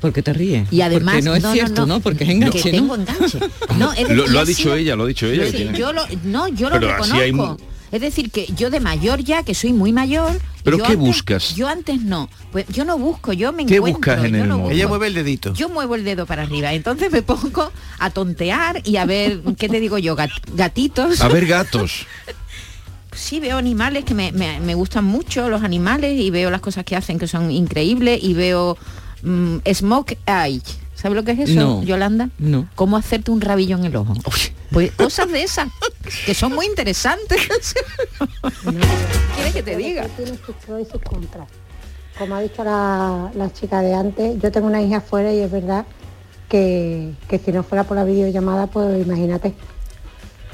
Porque 0.00 0.22
te 0.22 0.32
ríes. 0.32 0.72
Y 0.72 0.80
además 0.80 1.16
Porque 1.16 1.24
no 1.24 1.34
es 1.36 1.52
cierto, 1.52 1.86
¿no? 1.86 2.00
Porque 2.00 2.24
es 2.24 2.30
enganche, 2.30 2.62
que 2.62 2.72
¿no? 2.72 2.78
tengo 2.78 2.94
enganche. 2.96 3.38
No, 3.78 3.92
es 3.92 4.08
Lo, 4.08 4.40
ha 4.40 4.44
dicho 4.44 4.62
sido- 4.62 4.74
ella, 4.76 4.96
lo 4.96 5.04
ha 5.04 5.06
dicho 5.06 5.26
ella. 5.26 5.50
que 5.50 5.78
yo 5.78 5.92
lo, 5.92 6.02
no, 6.24 6.48
yo 6.48 6.70
lo 6.70 6.80
Pero 6.80 6.92
así 6.94 7.12
reconozco. 7.12 7.52
hay 7.60 7.66
Es 7.96 8.02
decir, 8.02 8.30
que 8.30 8.46
yo 8.56 8.68
de 8.70 8.78
mayor 8.80 9.20
ya, 9.24 9.42
que 9.42 9.54
soy 9.54 9.72
muy 9.72 9.92
mayor. 9.92 10.38
¿Pero 10.62 10.76
yo 10.78 10.84
qué 10.84 10.92
antes- 10.92 11.06
buscas? 11.06 11.54
Yo 11.54 11.66
antes 11.68 12.02
no. 12.02 12.28
Pues 12.52 12.66
yo 12.68 12.84
no 12.84 12.98
busco, 12.98 13.32
yo 13.32 13.52
me 13.52 13.64
¿Qué 13.64 13.76
encuentro. 13.76 13.98
buscas 13.98 14.24
en 14.24 14.34
el 14.34 14.48
no. 14.48 14.70
Ella 14.70 14.86
mueve 14.88 15.06
el 15.06 15.14
dedito. 15.14 15.54
Yo 15.54 15.68
muevo 15.68 15.94
el 15.94 16.04
dedo 16.04 16.26
para 16.26 16.42
arriba. 16.42 16.72
Entonces 16.74 17.10
me 17.10 17.22
pongo 17.22 17.72
a 17.98 18.10
tontear 18.10 18.82
y 18.84 18.96
a 18.96 19.04
ver, 19.06 19.40
¿qué 19.58 19.68
te 19.68 19.80
digo 19.80 19.96
yo? 19.98 20.14
Gat- 20.16 20.30
gatitos. 20.54 21.20
A 21.22 21.28
ver 21.28 21.46
gatos. 21.46 22.06
Sí, 23.14 23.40
veo 23.40 23.56
animales 23.56 24.04
que 24.04 24.12
me, 24.12 24.30
me- 24.32 24.60
me 24.60 24.74
gustan 24.74 25.04
mucho, 25.06 25.48
los 25.48 25.62
animales, 25.62 26.20
y 26.20 26.28
veo 26.30 26.50
las 26.50 26.60
cosas 26.60 26.84
que 26.84 26.96
hacen 26.96 27.18
que 27.18 27.26
son 27.26 27.50
increíbles, 27.50 28.22
y 28.22 28.34
veo 28.34 28.76
mm, 29.22 29.56
Smoke 29.72 30.18
Eye. 30.26 30.60
¿Sabes 30.94 31.16
lo 31.16 31.24
que 31.24 31.32
es 31.32 31.38
eso, 31.48 31.54
No. 31.60 31.82
Yolanda? 31.82 32.28
No. 32.38 32.68
¿Cómo 32.74 32.98
hacerte 32.98 33.30
un 33.30 33.40
rabillo 33.40 33.78
en 33.78 33.84
el 33.86 33.96
ojo? 33.96 34.12
Pues 34.70 34.92
cosas 34.92 35.30
de 35.30 35.42
esas, 35.44 35.68
que 36.24 36.34
son 36.34 36.54
muy 36.54 36.66
interesantes. 36.66 37.74
¿Quieres 39.34 39.54
que 39.54 39.62
te 39.62 39.76
diga? 39.76 40.06
Tiene 40.16 40.32
sus 40.44 40.54
pros 40.56 40.82
y 40.82 40.84
sus 40.90 41.00
contras. 41.02 41.48
Como 42.18 42.34
ha 42.34 42.40
dicho 42.40 42.64
la, 42.64 43.30
la 43.34 43.52
chica 43.52 43.82
de 43.82 43.94
antes, 43.94 44.40
yo 44.40 44.50
tengo 44.50 44.66
una 44.66 44.80
hija 44.80 44.98
afuera 44.98 45.32
y 45.32 45.40
es 45.40 45.50
verdad 45.50 45.84
que, 46.48 47.12
que 47.28 47.38
si 47.38 47.52
no 47.52 47.62
fuera 47.62 47.84
por 47.84 47.96
la 47.96 48.04
videollamada, 48.04 48.66
pues 48.68 49.04
imagínate. 49.04 49.52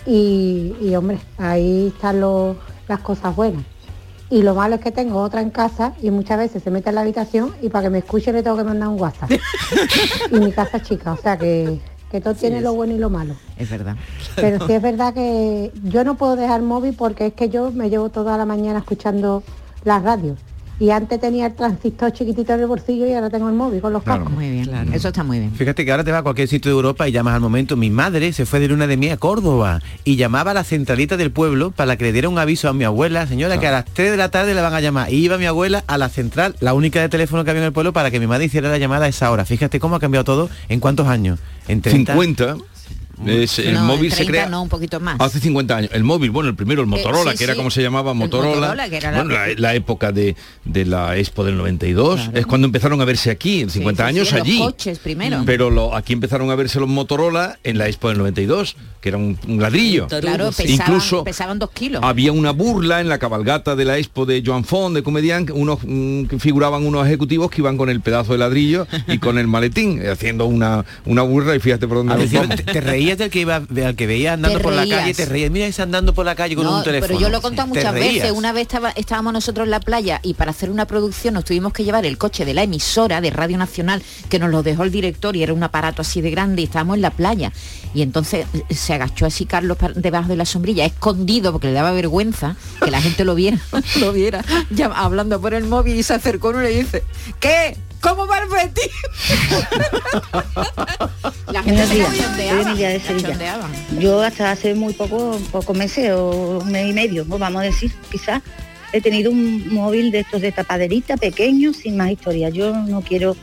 Y, 0.07 0.75
y, 0.81 0.95
hombre, 0.97 1.19
ahí 1.39 1.93
están 1.95 2.21
los- 2.21 2.57
las 2.89 3.01
cosas 3.01 3.37
buenas. 3.37 3.65
Y 4.29 4.43
lo 4.43 4.55
malo 4.55 4.77
es 4.77 4.81
que 4.81 4.91
tengo 4.91 5.21
otra 5.21 5.41
en 5.43 5.51
casa 5.51 5.93
y 6.03 6.11
muchas 6.11 6.39
veces 6.39 6.63
se 6.63 6.71
mete 6.71 6.89
en 6.89 6.95
la 6.97 7.03
habitación 7.03 7.55
y 7.61 7.69
para 7.69 7.85
que 7.85 7.91
me 7.91 7.99
escuche 7.99 8.33
le 8.33 8.43
tengo 8.43 8.57
que 8.57 8.65
mandar 8.65 8.89
un 8.89 8.99
WhatsApp. 9.01 9.31
y 10.33 10.35
mi 10.41 10.51
casa 10.53 10.79
es 10.79 10.83
chica, 10.85 11.13
o 11.13 11.17
sea 11.19 11.37
que, 11.37 11.79
que 12.13 12.21
todo 12.21 12.35
tiene 12.35 12.61
lo 12.61 12.75
bueno 12.75 12.93
y 12.93 12.99
lo 12.99 13.09
malo. 13.09 13.35
Es 13.57 13.71
verdad. 13.71 13.97
Pero 14.37 14.67
sí 14.67 14.73
es 14.75 14.83
verdad 14.83 15.15
que 15.15 15.73
yo 15.83 16.05
no 16.05 16.15
puedo 16.17 16.37
dejar 16.37 16.61
móvil 16.61 16.95
porque 16.95 17.29
es 17.29 17.33
que 17.33 17.49
yo 17.49 17.73
me 17.73 17.89
llevo 17.89 18.11
toda 18.11 18.37
la 18.37 18.45
mañana 18.45 18.81
escuchando 18.81 19.43
la 19.83 19.99
radio. 19.99 20.37
Y 20.83 20.91
antes 20.91 21.21
tenía 21.21 21.47
el 21.47 21.55
transistor 21.55 22.13
chiquitito 22.13 22.55
en 22.55 22.59
el 22.59 22.67
bolsillo 22.67 23.07
y 23.07 23.13
ahora 23.13 23.31
tengo 23.31 23.49
el 23.49 23.55
móvil 23.55 23.81
con 23.81 23.93
los 23.93 24.03
cascos. 24.03 24.33
Muy 24.33 24.51
bien, 24.51 24.69
eso 24.93 25.07
está 25.07 25.23
muy 25.23 25.39
bien. 25.39 25.53
Fíjate 25.53 25.85
que 25.85 25.93
ahora 25.93 26.03
te 26.03 26.11
vas 26.11 26.19
a 26.19 26.23
cualquier 26.25 26.49
sitio 26.49 26.73
de 26.73 26.75
Europa 26.75 27.09
y 27.09 27.13
llamas 27.13 27.37
al 27.37 27.41
momento. 27.41 27.77
Mi 27.77 27.89
madre 27.89 28.33
se 28.33 28.47
fue 28.47 28.59
de 28.59 28.67
luna 28.67 28.89
de 28.89 28.97
miel 28.97 29.13
a 29.13 29.17
Córdoba 29.17 29.81
y 30.03 30.17
llamaba 30.17 30.51
a 30.51 30.55
la 30.55 30.65
centralita 30.65 31.17
del 31.17 31.31
pueblo 31.31 31.71
para 31.71 31.97
que 31.97 32.03
le 32.03 32.13
diera 32.13 32.29
un 32.29 32.37
aviso 32.37 32.69
a 32.69 32.73
mi 32.73 32.83
abuela, 32.83 33.29
señora, 33.29 33.61
que 33.61 33.69
a 33.69 33.71
las 33.71 33.85
3 33.85 34.11
de 34.11 34.17
la 34.17 34.31
tarde 34.31 34.57
le 34.57 34.61
van 34.61 34.75
a 34.75 34.81
llamar. 34.81 35.13
Y 35.13 35.19
iba 35.19 35.39
mi 35.39 35.47
abuela 35.47 35.85
a 35.87 35.99
la 35.99 36.09
central, 36.09 36.57
la 36.59 36.75
única 36.75 37.01
de 37.01 37.09
teléfono 37.09 37.45
que 37.45 37.51
había 37.51 37.63
en 37.63 37.67
el 37.67 37.73
pueblo, 37.73 37.93
para 37.93 38.11
que 38.11 38.19
mi 38.19 38.27
madre 38.27 38.47
hiciera 38.47 38.69
la 38.69 38.79
llamada 38.79 39.07
a 39.07 39.09
esa 39.09 39.31
hora. 39.31 39.45
Fíjate 39.45 39.79
cómo 39.79 39.95
ha 39.95 40.01
cambiado 40.01 40.25
todo 40.25 40.51
en 40.69 40.81
cuántos 40.81 41.07
años. 41.07 41.39
En 41.69 41.81
30. 41.81 42.13
50. 42.13 42.57
Es- 43.27 43.59
el 43.59 43.75
No, 43.75 43.85
móvil 43.85 44.11
30 44.11 44.17
se 44.17 44.27
crea 44.27 44.49
no, 44.49 44.63
un 44.63 44.69
poquito 44.69 44.99
más. 45.01 45.17
hace 45.21 45.39
50 45.41 45.77
años. 45.77 45.91
El 45.93 46.05
móvil, 46.05 46.31
bueno, 46.31 46.49
el 46.51 46.57
primero, 46.57 46.81
el 46.83 46.87
Motorola, 46.89 47.33
sí, 47.33 47.39
que 47.39 47.45
era 47.45 47.53
sí. 47.53 47.57
como 47.57 47.71
se 47.71 47.83
llamaba 47.83 48.13
El 48.13 48.19
Motorola. 48.19 48.55
Motorola, 48.57 48.89
que 48.89 48.97
era 48.97 49.11
la- 49.13 49.19
Bueno, 49.19 49.35
la, 49.35 49.47
la 49.57 49.75
época 49.75 50.13
de, 50.13 50.35
de 50.65 50.85
la 50.85 51.17
Expo 51.17 51.45
del 51.45 51.57
92. 51.57 52.31
Es 52.35 52.47
cuando 52.47 52.67
empezaron 52.67 53.01
a 53.01 53.05
verse 53.05 53.31
aquí, 53.31 53.61
en 53.61 53.71
50 53.71 54.03
sí, 54.05 54.09
años 54.09 54.29
sí, 54.29 54.35
los 54.35 54.43
allí. 54.43 54.59
coches 54.59 54.99
primero. 54.99 55.43
Pero 55.47 55.71
lo- 55.71 55.95
aquí 55.95 56.13
empezaron 56.13 56.51
a 56.51 56.55
verse 56.55 56.81
los 56.81 56.89
Motorola 56.89 57.59
en 57.65 57.79
la 57.79 57.87
Expo 57.89 58.09
del 58.09 58.19
92, 58.19 58.77
que 59.01 59.09
era 59.09 59.19
un, 59.19 59.39
un 59.47 59.61
ladrillo. 59.61 60.07
Claro, 60.09 60.51
pesaban, 60.51 60.73
Incluso 60.73 61.25
pesaban 61.25 61.59
dos 61.59 61.71
kilos. 61.71 62.01
había 62.05 62.33
una 62.33 62.51
burla 62.53 63.01
en 63.01 63.09
la 63.09 63.19
cabalgata 63.19 63.77
de 63.77 63.85
la 63.85 63.99
Expo 63.99 64.27
de 64.27 64.43
Joan 64.45 64.65
Font, 64.65 64.95
de 64.95 65.03
Comedian, 65.03 65.47
unos 65.55 65.79
mm, 65.83 66.25
que 66.25 66.39
figuraban 66.39 66.87
unos 66.87 67.07
ejecutivos 67.07 67.51
que 67.51 67.61
iban 67.61 67.77
con 67.77 67.89
el 67.91 68.01
pedazo 68.01 68.33
de 68.33 68.39
ladrillo 68.39 68.87
y 69.09 69.19
con 69.19 69.39
el 69.39 69.47
maletín, 69.49 70.01
eh, 70.03 70.09
haciendo 70.13 70.47
una, 70.47 70.85
una 71.05 71.23
burla 71.23 71.55
y 71.57 71.61
fíjate 71.61 71.87
por 71.89 71.99
dónde 71.99 72.17
decir, 72.17 72.39
vamos. 72.41 72.57
te, 72.57 72.63
te 72.65 72.81
reías 73.13 73.19
del 73.19 73.31
que 73.31 73.41
iba, 73.41 73.57
al 73.87 73.97
que 73.97 74.07
veías 74.07 74.35
andando 74.35 74.61
por 74.61 74.73
la 74.73 74.87
calle, 74.87 75.15
te 75.15 75.27
reías. 75.27 75.51
Mira 75.51 75.67
ese 75.67 75.83
andando 75.83 76.15
por 76.15 76.25
la 76.25 76.35
calle 76.35 76.55
con 76.57 76.65
No, 76.65 76.79
un 76.79 76.85
teléfono. 76.85 77.09
Pero 77.09 77.21
yo 77.21 77.29
lo 77.29 77.39
he 77.39 77.41
contado 77.41 77.69
muchas 77.69 77.93
veces. 77.95 78.31
Una 78.33 78.53
vez 78.53 78.63
estaba- 78.63 78.91
estábamos 78.91 79.33
nosotros 79.33 79.65
en 79.67 79.71
la 79.71 79.81
playa 79.81 80.21
y 80.23 80.35
para 80.35 80.51
hacer 80.51 80.71
una 80.71 80.87
producción 80.87 81.35
nos 81.35 81.45
tuvimos 81.45 81.73
que 81.73 81.85
llevar 81.85 82.07
el 82.07 82.19
coche 82.19 82.45
de 82.45 82.55
la 82.55 82.63
emisora 82.63 83.21
de 83.21 83.31
Radio 83.31 83.59
Nacional 83.59 84.03
que 84.29 84.39
nos 84.39 84.51
lo 84.51 84.63
dejó 84.63 84.85
el 84.85 84.91
director 84.91 85.37
y 85.37 85.43
era 85.43 85.53
un 85.53 85.63
aparato 85.63 86.03
así 86.03 86.21
de 86.21 86.31
grande 86.31 86.63
y 86.63 86.65
estábamos 86.65 86.97
en 86.97 87.03
la 87.03 87.11
playa. 87.11 87.53
Y 87.95 88.03
entonces 88.03 88.47
eh, 88.69 88.75
se 88.75 88.95
agachó 88.95 89.27
así 89.27 89.45
Carlos 89.47 89.77
debajo 89.95 90.29
de 90.29 90.37
la 90.37 90.47
sombrilla, 90.47 90.85
escondido 90.85 91.53
porque 91.53 91.67
le 91.69 91.75
daba 91.75 91.93
vergüenza 91.93 92.57
que 92.83 92.91
la 92.91 93.01
gente 93.03 93.25
lo 93.25 93.35
viera, 93.35 93.59
lo 94.01 94.13
viera, 94.13 94.45
ya 94.71 94.87
hablando 94.87 95.41
por 95.41 95.55
el 95.55 95.65
móvil 95.65 95.97
y 95.97 96.03
se 96.03 96.15
acercó 96.15 96.49
uno 96.51 96.61
y 96.61 96.65
le 96.65 96.71
dice, 96.83 97.03
¿qué? 97.41 97.77
¿Cómo 98.03 98.27
va 98.27 98.39
el 98.41 98.49
Betis?". 98.49 98.91
La 101.53 101.63
gente 101.63 101.87
se 101.87 101.95
de 101.97 103.01
Sevilla. 103.01 103.59
Yo 103.99 104.23
hasta 104.23 104.51
hace 104.51 104.75
muy 104.75 104.93
poco, 104.95 105.39
pocos 105.51 105.77
meses 105.77 106.11
o 106.13 106.61
un 106.63 106.71
mes 106.73 106.89
y 106.89 106.93
medio, 106.93 107.25
vamos 107.27 107.61
a 107.63 107.65
decir, 107.65 107.93
quizás, 108.11 108.43
he 108.93 109.01
tenido 109.01 109.31
un 109.31 109.69
móvil 109.73 110.11
de 110.11 110.21
estos 110.21 110.41
de 110.41 110.53
tapaderita, 110.53 111.17
pequeño, 111.17 111.73
sin 111.73 111.97
más 111.97 112.11
historia. 112.11 112.49
Yo 112.49 112.75
no 112.75 113.03
quiero 113.03 113.37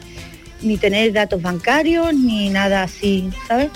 ni 0.62 0.78
tener 0.78 1.14
datos 1.14 1.42
bancarios, 1.42 2.14
ni 2.14 2.50
nada 2.50 2.84
así, 2.84 3.30
¿sabes? 3.48 3.70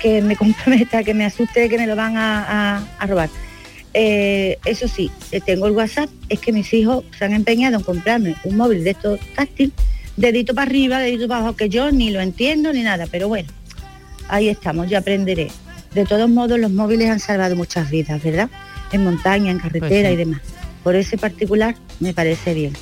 Que 0.00 0.22
me 0.22 0.36
comprometa, 0.42 1.02
que 1.04 1.14
me 1.14 1.24
asuste, 1.24 1.68
que 1.68 1.78
me 1.78 1.86
lo 1.86 1.96
van 1.96 2.16
a, 2.16 2.76
a- 2.78 2.86
a 2.98 3.06
robar. 3.06 3.28
Eh, 3.96 4.58
eso 4.64 4.88
sí, 4.88 5.08
eh, 5.30 5.40
tengo 5.40 5.66
el 5.66 5.72
WhatsApp, 5.72 6.10
es 6.28 6.40
que 6.40 6.52
mis 6.52 6.72
hijos 6.74 7.04
se 7.16 7.24
han 7.26 7.32
empeñado 7.32 7.76
en 7.76 7.82
comprarme 7.84 8.34
un 8.42 8.56
móvil 8.56 8.82
de 8.82 8.90
estos 8.90 9.20
táctil, 9.36 9.72
dedito 10.16 10.54
para 10.54 10.66
arriba, 10.68 10.98
dedito 10.98 11.28
para 11.28 11.40
abajo, 11.40 11.56
que 11.56 11.68
yo 11.68 11.90
ni 11.90 12.10
lo 12.10 12.20
entiendo 12.20 12.72
ni 12.72 12.82
nada, 12.82 13.06
pero 13.10 13.28
bueno, 13.28 13.48
ahí 14.28 14.48
estamos, 14.48 14.88
yo 14.88 14.98
aprenderé. 14.98 15.50
De 15.94 16.04
todos 16.04 16.28
modos, 16.28 16.58
los 16.58 16.72
móviles 16.72 17.10
han 17.10 17.20
salvado 17.20 17.54
muchas 17.56 17.90
vidas, 17.90 18.22
¿verdad? 18.22 18.50
En 18.92 19.04
montaña, 19.04 19.50
en 19.50 19.58
carretera 19.58 20.08
sí. 20.08 20.14
y 20.14 20.16
demás. 20.16 20.40
Por 20.82 20.96
ese 20.96 21.16
particular 21.16 21.76
me 22.00 22.12
parece 22.12 22.52
bien, 22.52 22.72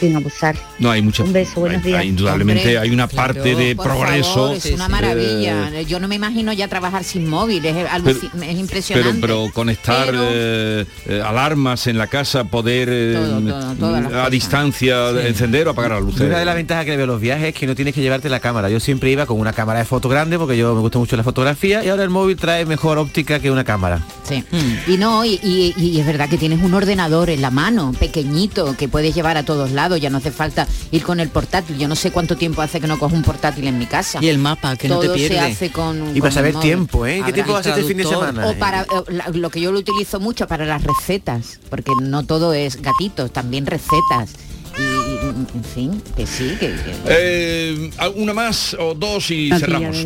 sin 0.00 0.16
abusar. 0.16 0.56
No, 0.78 0.90
hay 0.90 1.02
muchas. 1.02 1.26
Un 1.26 1.32
beso, 1.32 1.60
buenos 1.60 1.78
hay- 1.84 1.90
días. 1.90 2.00
hay 2.00 2.08
indudablemente 2.08 2.62
Hombre, 2.62 2.78
hay 2.78 2.90
una 2.90 3.08
claro, 3.08 3.34
parte 3.34 3.54
de 3.54 3.76
progreso. 3.76 4.34
favor, 4.34 4.56
es 4.56 4.66
una 4.66 4.88
maravilla. 4.88 5.70
eh, 5.74 5.84
Yo 5.86 6.00
no 6.00 6.08
me 6.08 6.14
imagino 6.16 6.52
ya 6.52 6.68
trabajar 6.68 7.04
sin 7.04 7.28
móvil, 7.28 7.64
es, 7.64 7.76
es 7.76 7.86
pero, 8.34 8.52
impresionante. 8.52 9.20
pero 9.20 9.50
conectar 9.52 10.06
Pero- 10.06 10.22
eh, 10.24 10.86
eh, 11.06 11.22
alarmas 11.24 11.86
en 11.86 11.98
la 11.98 12.06
casa, 12.06 12.44
poder 12.44 12.88
eh, 12.90 13.14
Todo, 13.14 13.40
todo, 13.40 13.74
todas 13.74 14.02
las 14.02 14.12
a 14.12 14.14
cosas. 14.16 14.30
distancia 14.30 15.10
encender 15.26 15.66
o 15.68 15.70
apagar 15.70 15.92
la 15.92 16.00
luz. 16.00 16.18
Una 16.20 16.38
de 16.38 16.44
las 16.44 16.54
ventajas 16.54 16.84
que 16.84 16.90
le 16.92 16.96
veo 16.96 17.06
los 17.06 17.20
viajes 17.20 17.48
es 17.48 17.54
que 17.54 17.66
no 17.66 17.74
tienes 17.74 17.94
que 17.94 18.00
llevarte 18.00 18.28
la 18.28 18.40
cámara. 18.40 18.68
Yo 18.70 18.80
siempre 18.80 19.10
iba 19.10 19.26
con 19.26 19.38
una 19.40 19.52
cámara 19.52 19.78
de 19.80 19.84
foto 19.84 20.08
grande 20.08 20.38
porque 20.38 20.56
yo 20.56 20.74
me 20.74 20.80
gusta 20.80 20.98
mucho 20.98 21.16
la 21.16 21.22
fotografía 21.24 21.84
y 21.84 21.88
ahora 21.88 22.02
el 22.02 22.10
móvil 22.10 22.36
trae 22.36 22.64
mejor 22.66 22.98
óptica 22.98 23.40
que 23.40 23.50
una 23.50 23.64
cámara. 23.64 24.00
Sí. 24.24 24.44
Y 24.86 24.96
no, 24.98 25.24
y, 25.24 25.38
y- 25.42 25.74
y 25.76 26.00
es 26.00 26.06
verdad 26.06 26.28
que 26.28 26.36
tienes 26.36 26.62
un 26.62 26.74
ordenador 26.74 27.30
en 27.30 27.40
la 27.40 27.50
mano, 27.50 27.92
pequeñito, 27.98 28.76
que 28.76 28.88
puedes 28.88 29.14
llevar 29.14 29.36
a 29.36 29.44
todos 29.44 29.70
lados, 29.70 29.87
ya 29.96 30.10
no 30.10 30.18
hace 30.18 30.30
falta 30.30 30.66
ir 30.90 31.02
con 31.02 31.20
el 31.20 31.28
portátil. 31.28 31.78
Yo 31.78 31.88
no 31.88 31.96
sé 31.96 32.10
cuánto 32.10 32.36
tiempo 32.36 32.60
hace 32.62 32.80
que 32.80 32.86
no 32.86 32.98
cojo 32.98 33.14
un 33.14 33.22
portátil 33.22 33.66
en 33.66 33.78
mi 33.78 33.86
casa. 33.86 34.18
Y 34.22 34.28
el 34.28 34.38
mapa, 34.38 34.76
que 34.76 34.88
no 34.88 34.98
te 34.98 35.08
pierde. 35.10 35.28
se 35.36 35.40
hace 35.40 35.70
con 35.70 36.16
Y 36.16 36.20
para 36.20 36.28
el 36.28 36.34
saber 36.34 36.54
tiempo, 36.60 37.06
¿eh? 37.06 37.16
¿Qué 37.16 37.22
Habrá- 37.22 37.34
tiempo 37.34 37.52
vas 37.54 37.66
a 37.66 37.70
hacer 37.70 37.82
este 37.84 37.94
fin 37.94 38.02
de 38.02 38.08
semana? 38.08 38.46
O 38.48 38.54
para 38.54 38.82
eh, 38.82 38.86
la- 39.08 39.28
lo 39.32 39.50
que 39.50 39.60
yo 39.60 39.72
lo 39.72 39.78
utilizo 39.78 40.20
mucho 40.20 40.46
para 40.46 40.64
las 40.66 40.82
recetas, 40.82 41.60
porque 41.70 41.92
no 42.02 42.24
todo 42.24 42.52
es 42.52 42.80
gatitos, 42.82 43.32
también 43.32 43.66
recetas. 43.66 44.30
Y, 44.78 44.82
y, 44.82 45.28
en 45.56 45.64
fin, 45.64 46.02
que 46.16 46.26
sí, 46.26 46.50
que, 46.60 46.68
que- 46.68 46.94
Eh, 47.06 47.90
una 48.16 48.32
más 48.34 48.74
o 48.78 48.94
dos 48.94 49.30
y 49.30 49.50
cerramos. 49.50 49.96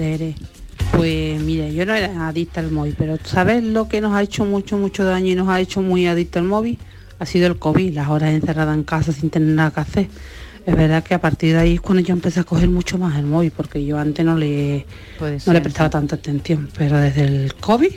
Pues 0.96 1.40
mire, 1.40 1.72
yo 1.74 1.86
no 1.86 1.94
era 1.94 2.28
adicta 2.28 2.60
al 2.60 2.70
móvil, 2.70 2.94
pero 2.98 3.16
¿sabes 3.24 3.62
lo 3.64 3.88
que 3.88 4.00
nos 4.00 4.14
ha 4.14 4.22
hecho 4.22 4.44
mucho, 4.44 4.76
mucho 4.76 5.04
daño 5.04 5.28
y 5.28 5.34
nos 5.34 5.48
ha 5.48 5.58
hecho 5.60 5.80
muy 5.80 6.06
adicto 6.06 6.38
al 6.38 6.44
móvil? 6.44 6.78
Ha 7.22 7.26
sido 7.26 7.46
el 7.46 7.56
COVID, 7.56 7.94
las 7.94 8.08
horas 8.08 8.30
encerradas 8.30 8.74
en 8.74 8.82
casa 8.82 9.12
sin 9.12 9.30
tener 9.30 9.54
nada 9.54 9.70
que 9.70 9.78
hacer. 9.78 10.08
Es 10.66 10.74
verdad 10.74 11.04
que 11.04 11.14
a 11.14 11.20
partir 11.20 11.52
de 11.52 11.60
ahí 11.60 11.74
es 11.74 11.80
cuando 11.80 12.02
yo 12.02 12.12
empecé 12.12 12.40
a 12.40 12.42
coger 12.42 12.68
mucho 12.68 12.98
más 12.98 13.16
el 13.16 13.26
móvil, 13.26 13.52
porque 13.52 13.84
yo 13.84 13.96
antes 13.96 14.26
no 14.26 14.36
le, 14.36 14.86
no 15.20 15.38
ser, 15.38 15.54
le 15.54 15.60
prestaba 15.60 15.88
tanta 15.88 16.16
atención, 16.16 16.68
pero 16.76 16.98
desde 16.98 17.22
el 17.22 17.54
COVID 17.54 17.92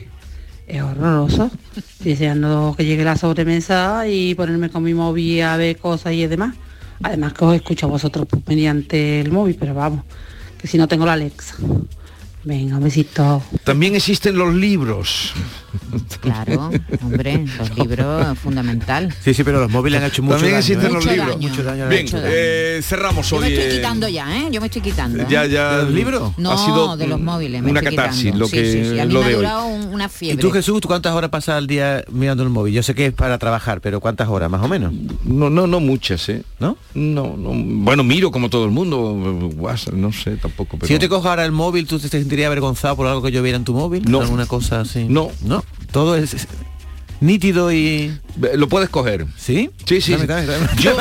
es 0.68 0.80
horroroso. 0.80 1.50
Deseando 2.02 2.76
que 2.78 2.86
llegue 2.86 3.04
la 3.04 3.18
sobremesa 3.18 4.08
y 4.08 4.36
ponerme 4.36 4.70
con 4.70 4.84
mi 4.84 4.94
móvil 4.94 5.42
a 5.42 5.58
ver 5.58 5.78
cosas 5.78 6.14
y 6.14 6.28
demás. 6.28 6.54
Además 7.02 7.34
que 7.34 7.46
os 7.46 7.56
escucho 7.56 7.88
a 7.88 7.90
vosotros 7.90 8.28
pues, 8.30 8.44
mediante 8.46 9.22
el 9.22 9.32
móvil, 9.32 9.58
pero 9.60 9.74
vamos, 9.74 10.04
que 10.60 10.68
si 10.68 10.78
no 10.78 10.88
tengo 10.88 11.04
la 11.04 11.14
Alexa. 11.14 11.56
Venga, 12.44 12.78
un 12.78 12.84
besito. 12.84 13.42
También 13.64 13.96
existen 13.96 14.38
los 14.38 14.54
libros. 14.54 15.34
Claro, 16.22 16.72
hombre, 17.04 17.46
los 17.58 17.78
libros 17.78 18.38
fundamental. 18.40 19.14
Sí, 19.24 19.34
sí, 19.34 19.44
pero 19.44 19.60
los 19.60 19.72
móviles 19.72 20.02
han 20.02 20.08
hecho 20.08 20.22
mucho 20.24 20.36
También 20.38 20.54
daño. 20.54 20.60
existen 20.60 20.90
¿eh? 20.90 20.94
los 20.94 21.04
Mucho 21.06 21.16
libros. 21.16 21.36
daño. 21.36 21.50
Mucho 21.50 21.64
daño 21.64 21.84
han 21.84 21.90
Bien, 21.90 22.06
hecho. 22.06 22.18
eh, 22.24 22.80
cerramos 22.84 23.30
Yo 23.30 23.36
hoy. 23.38 23.42
me 23.44 23.48
estoy 23.54 23.64
eh, 23.66 23.76
quitando 23.78 24.08
ya, 24.08 24.38
¿eh? 24.38 24.48
Yo 24.52 24.60
me 24.62 24.68
estoy 24.68 24.82
quitando. 24.82 25.24
¿eh? 25.24 25.28
Ya, 25.30 25.46
ya. 25.46 25.78
¿De 25.78 25.84
los 25.84 25.94
libros? 25.94 26.32
No, 26.38 26.52
ha 26.52 26.58
sido 26.58 26.98
de 26.98 27.08
los 27.08 27.20
móviles. 27.20 27.62
me 27.62 27.72
Una 27.72 27.80
estoy 27.82 27.96
catarsis, 27.96 28.24
quitando. 28.24 28.40
lo 28.40 28.48
Sí, 28.48 28.56
que 28.58 28.72
sí, 28.72 28.90
sí, 28.92 29.00
A 29.00 29.06
mí 29.06 29.14
lo 29.14 29.20
me 29.20 29.26
ha 29.26 29.30
de 29.30 29.36
hoy. 29.36 29.40
durado 29.42 29.66
un- 29.68 29.94
una 29.94 30.06
¿Y 30.06 30.10
fiebre. 30.10 30.42
tú, 30.42 30.52
Jesús, 30.52 30.82
tú 30.82 30.88
cuántas 30.88 31.14
horas 31.14 31.30
pasas 31.30 31.56
al 31.56 31.68
día 31.68 32.04
mirando 32.12 32.44
el 32.44 32.50
móvil? 32.50 32.74
Yo 32.74 32.84
sé 32.84 32.94
que 32.96 33.08
es 33.08 33.14
para 33.14 33.38
trabajar, 33.38 33.82
pero 33.82 34.00
¿cuántas 34.00 34.28
horas, 34.30 34.50
más 34.50 34.64
o 34.64 34.68
menos? 34.68 34.94
No, 35.24 35.50
no, 35.50 35.68
no 35.68 35.80
muchas, 35.80 36.28
¿eh? 36.30 36.44
¿No? 36.60 36.78
No, 36.94 37.36
no. 37.38 37.52
Bueno, 37.54 38.04
miro 38.04 38.32
como 38.32 38.50
todo 38.50 38.66
el 38.66 38.72
mundo. 38.72 39.14
WhatsApp, 39.58 39.94
no 39.96 40.12
sé 40.14 40.38
tampoco. 40.38 40.78
Pero... 40.78 40.88
Si 40.88 40.94
yo 40.94 41.00
te 41.00 41.10
cojo 41.10 41.28
ahora 41.30 41.44
el 41.46 41.52
móvil, 41.52 41.88
¿tú 41.88 42.00
te 42.00 42.08
sentirías 42.08 42.48
avergonzado 42.48 42.96
por 42.96 43.08
algo 43.08 43.22
que 43.22 43.32
yo 43.32 43.42
viera 43.42 43.58
en 43.58 43.64
tu 43.64 43.74
móvil? 43.74 44.04
No. 44.08 44.22
¿Alguna 44.22 44.46
cosa 44.46 44.82
así? 44.82 45.06
No. 45.10 45.30
No. 45.44 45.64
Todo 45.96 46.18
es 46.18 46.36
nítido 47.22 47.72
y... 47.72 48.20
Lo 48.56 48.68
puedes 48.68 48.90
coger. 48.90 49.26
¿Sí? 49.38 49.70
Sí, 49.86 50.02
sí. 50.02 50.12
Dame, 50.12 50.26
dame, 50.26 50.46
dame. 50.46 50.68
Yo, 50.78 50.94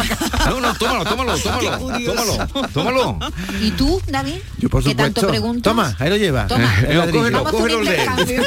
no, 0.46 0.60
no, 0.60 0.74
tómalo, 0.74 1.04
tómalo, 1.04 1.36
tómalo, 1.42 1.78
tómalo, 2.04 2.68
tómalo. 2.72 3.18
¿Y 3.60 3.72
tú, 3.72 4.00
David? 4.06 4.36
Yo 4.58 4.68
por 4.68 4.84
¿Qué 4.84 4.90
supuesto. 4.90 5.20
tanto 5.20 5.28
preguntas? 5.28 5.64
Toma, 5.64 5.96
ahí 5.98 6.10
lo 6.10 6.16
lleva. 6.16 6.46
Toma. 6.46 6.72
El 6.86 6.98
ladrillo. 6.98 7.22
cógelo, 7.42 7.44
cógelo 7.44 7.84
de. 7.84 8.46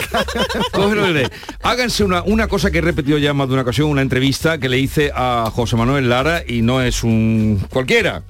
Cógelo 0.72 1.06
el 1.08 1.14
de. 1.16 1.32
Háganse 1.64 2.06
una, 2.06 2.24
una 2.24 2.48
cosa 2.48 2.72
que 2.72 2.78
he 2.78 2.82
repetido 2.82 3.18
ya 3.18 3.34
más 3.34 3.50
de 3.50 3.54
una 3.56 3.64
ocasión, 3.64 3.90
una 3.90 4.02
entrevista 4.02 4.58
que 4.58 4.70
le 4.70 4.80
hice 4.80 5.12
a 5.14 5.52
José 5.54 5.76
Manuel 5.76 6.08
Lara 6.08 6.44
y 6.48 6.62
no 6.62 6.82
es 6.82 7.04
un 7.04 7.62
cualquiera 7.70 8.24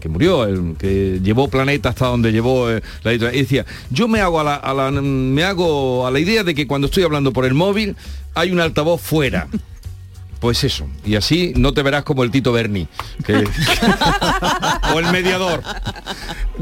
que 0.00 0.08
murió, 0.08 0.44
el 0.44 0.76
que 0.78 1.20
llevó 1.22 1.48
Planeta 1.48 1.90
hasta 1.90 2.06
donde 2.06 2.32
llevó 2.32 2.70
eh, 2.70 2.82
la 3.02 3.10
editorial. 3.12 3.36
Y 3.36 3.42
decía, 3.42 3.66
yo 3.90 4.08
me 4.08 4.20
hago 4.20 4.40
a 4.40 4.44
la, 4.44 4.54
a 4.54 4.72
la- 4.74 4.90
me 4.90 5.44
hago 5.44 6.06
a 6.06 6.10
la 6.10 6.18
idea 6.20 6.44
de 6.44 6.54
que 6.54 6.66
cuando 6.66 6.86
estoy 6.86 7.02
hablando 7.04 7.32
por 7.32 7.44
el 7.44 7.54
móvil 7.54 7.96
hay 8.34 8.50
un 8.50 8.60
altavoz 8.60 9.00
fuera. 9.00 9.48
Pues 10.40 10.64
eso, 10.64 10.88
y 11.04 11.14
así 11.14 11.52
no 11.56 11.72
te 11.72 11.82
verás 11.84 12.02
como 12.02 12.24
el 12.24 12.32
Tito 12.32 12.50
Berni, 12.52 12.88
que- 13.24 13.44
o 14.94 14.98
el 14.98 15.06
mediador. 15.12 15.62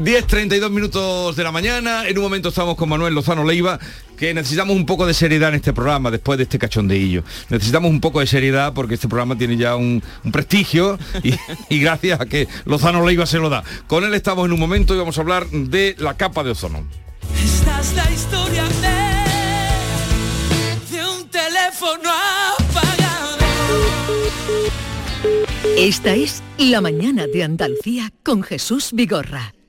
10.32 0.03 0.69
minutos 0.71 1.35
de 1.35 1.43
la 1.43 1.51
mañana, 1.51 2.07
en 2.07 2.17
un 2.17 2.23
momento 2.23 2.49
estamos 2.49 2.75
con 2.75 2.89
Manuel 2.89 3.13
Lozano 3.13 3.43
Leiva, 3.43 3.79
que 4.17 4.33
necesitamos 4.33 4.75
un 4.75 4.85
poco 4.85 5.05
de 5.05 5.13
seriedad 5.13 5.49
en 5.49 5.55
este 5.55 5.73
programa 5.73 6.09
después 6.09 6.37
de 6.37 6.43
este 6.43 6.57
cachondeillo. 6.57 7.23
Necesitamos 7.49 7.91
un 7.91 8.01
poco 8.01 8.19
de 8.19 8.27
seriedad 8.27 8.73
porque 8.73 8.95
este 8.95 9.07
programa 9.07 9.37
tiene 9.37 9.57
ya 9.57 9.75
un, 9.75 10.01
un 10.23 10.31
prestigio 10.31 10.97
y, 11.23 11.35
y 11.69 11.79
gracias 11.79 12.19
a 12.19 12.25
que 12.25 12.47
Lozano 12.65 13.05
Leiva 13.05 13.27
se 13.27 13.37
lo 13.37 13.49
da. 13.49 13.63
Con 13.87 14.03
él 14.03 14.13
estamos 14.15 14.45
en 14.45 14.53
un 14.53 14.59
momento 14.59 14.95
y 14.95 14.97
vamos 14.97 15.17
a 15.17 15.21
hablar 15.21 15.47
de 15.49 15.95
la 15.99 16.17
capa 16.17 16.43
de 16.43 16.51
ozono. 16.51 16.83
Esta 17.43 17.79
es 17.79 17.93
la 17.93 18.11
historia 18.11 18.63
de, 20.89 20.97
de 20.97 21.05
un 21.07 21.29
teléfono 21.29 22.09
apagado. 22.57 23.37
Esta 25.77 26.15
es 26.15 26.41
La 26.57 26.81
mañana 26.81 27.27
de 27.27 27.43
Andalucía 27.43 28.11
con 28.23 28.43
Jesús 28.43 28.89
Vigorra, 28.93 29.53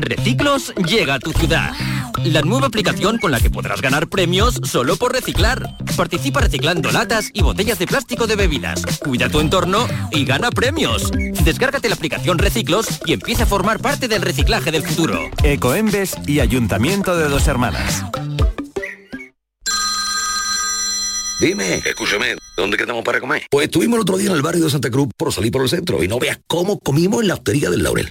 Reciclos 0.00 0.72
llega 0.86 1.14
a 1.14 1.18
tu 1.18 1.32
ciudad. 1.32 1.72
La 2.24 2.42
nueva 2.42 2.68
aplicación 2.68 3.18
con 3.18 3.30
la 3.30 3.40
que 3.40 3.50
podrás 3.50 3.80
ganar 3.80 4.08
premios 4.08 4.60
solo 4.64 4.96
por 4.96 5.12
reciclar. 5.12 5.76
Participa 5.96 6.40
reciclando 6.40 6.90
latas 6.92 7.30
y 7.32 7.42
botellas 7.42 7.78
de 7.78 7.86
plástico 7.86 8.26
de 8.26 8.36
bebidas. 8.36 8.82
Cuida 8.98 9.28
tu 9.28 9.40
entorno 9.40 9.86
y 10.12 10.24
gana 10.24 10.50
premios. 10.50 11.10
Descárgate 11.44 11.88
la 11.88 11.96
aplicación 11.96 12.38
Reciclos 12.38 13.00
y 13.06 13.12
empieza 13.12 13.42
a 13.42 13.46
formar 13.46 13.80
parte 13.80 14.08
del 14.08 14.22
reciclaje 14.22 14.70
del 14.70 14.82
futuro. 14.82 15.18
Ecoembes 15.42 16.16
y 16.26 16.40
Ayuntamiento 16.40 17.16
de 17.16 17.28
Dos 17.28 17.46
Hermanas. 17.48 18.04
Dime, 21.40 21.74
escúchame, 21.76 22.36
¿dónde 22.56 22.76
quedamos 22.76 23.04
para 23.04 23.20
comer? 23.20 23.46
Pues 23.50 23.66
estuvimos 23.66 23.96
el 23.96 24.02
otro 24.02 24.16
día 24.16 24.30
en 24.30 24.36
el 24.36 24.42
barrio 24.42 24.64
de 24.64 24.70
Santa 24.70 24.90
Cruz 24.90 25.08
por 25.16 25.32
salir 25.32 25.52
por 25.52 25.62
el 25.62 25.68
centro 25.68 26.02
y 26.02 26.08
no 26.08 26.18
veas 26.18 26.40
cómo 26.48 26.80
comimos 26.80 27.22
en 27.22 27.28
la 27.28 27.34
hostería 27.34 27.70
del 27.70 27.84
Laurel. 27.84 28.10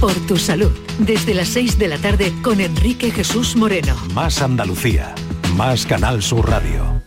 Por 0.00 0.14
tu 0.26 0.36
salud, 0.36 0.72
desde 0.98 1.34
las 1.34 1.48
6 1.48 1.78
de 1.78 1.88
la 1.88 1.98
tarde 1.98 2.32
con 2.42 2.60
Enrique 2.60 3.10
Jesús 3.10 3.56
Moreno. 3.56 3.96
Más 4.14 4.40
Andalucía. 4.40 5.14
Más 5.56 5.84
Canal 5.84 6.22
Sur 6.22 6.48
Radio. 6.48 7.02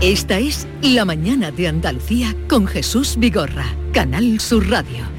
Esta 0.00 0.38
es 0.38 0.68
La 0.80 1.04
Mañana 1.04 1.50
de 1.50 1.66
Andalucía 1.66 2.32
con 2.48 2.68
Jesús 2.68 3.16
Vigorra, 3.18 3.66
Canal 3.92 4.38
Sur 4.38 4.70
Radio. 4.70 5.17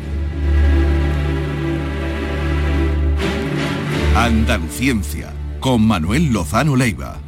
Andaluciencia, 4.16 5.34
con 5.60 5.86
Manuel 5.86 6.34
Lozano 6.34 6.76
Leiva. 6.76 7.19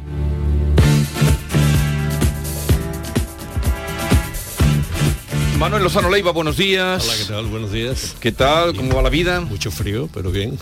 Manuel 5.62 5.84
Lozano 5.84 6.10
Leiva, 6.10 6.32
buenos 6.32 6.56
días. 6.56 7.04
Hola, 7.04 7.14
¿qué 7.16 7.24
tal? 7.32 7.46
Buenos 7.46 7.70
días. 7.70 8.16
¿Qué 8.18 8.32
tal? 8.32 8.74
¿Cómo 8.74 8.96
va 8.96 9.02
la 9.02 9.10
vida? 9.10 9.40
Mucho 9.42 9.70
frío, 9.70 10.08
pero 10.12 10.32
bien. 10.32 10.58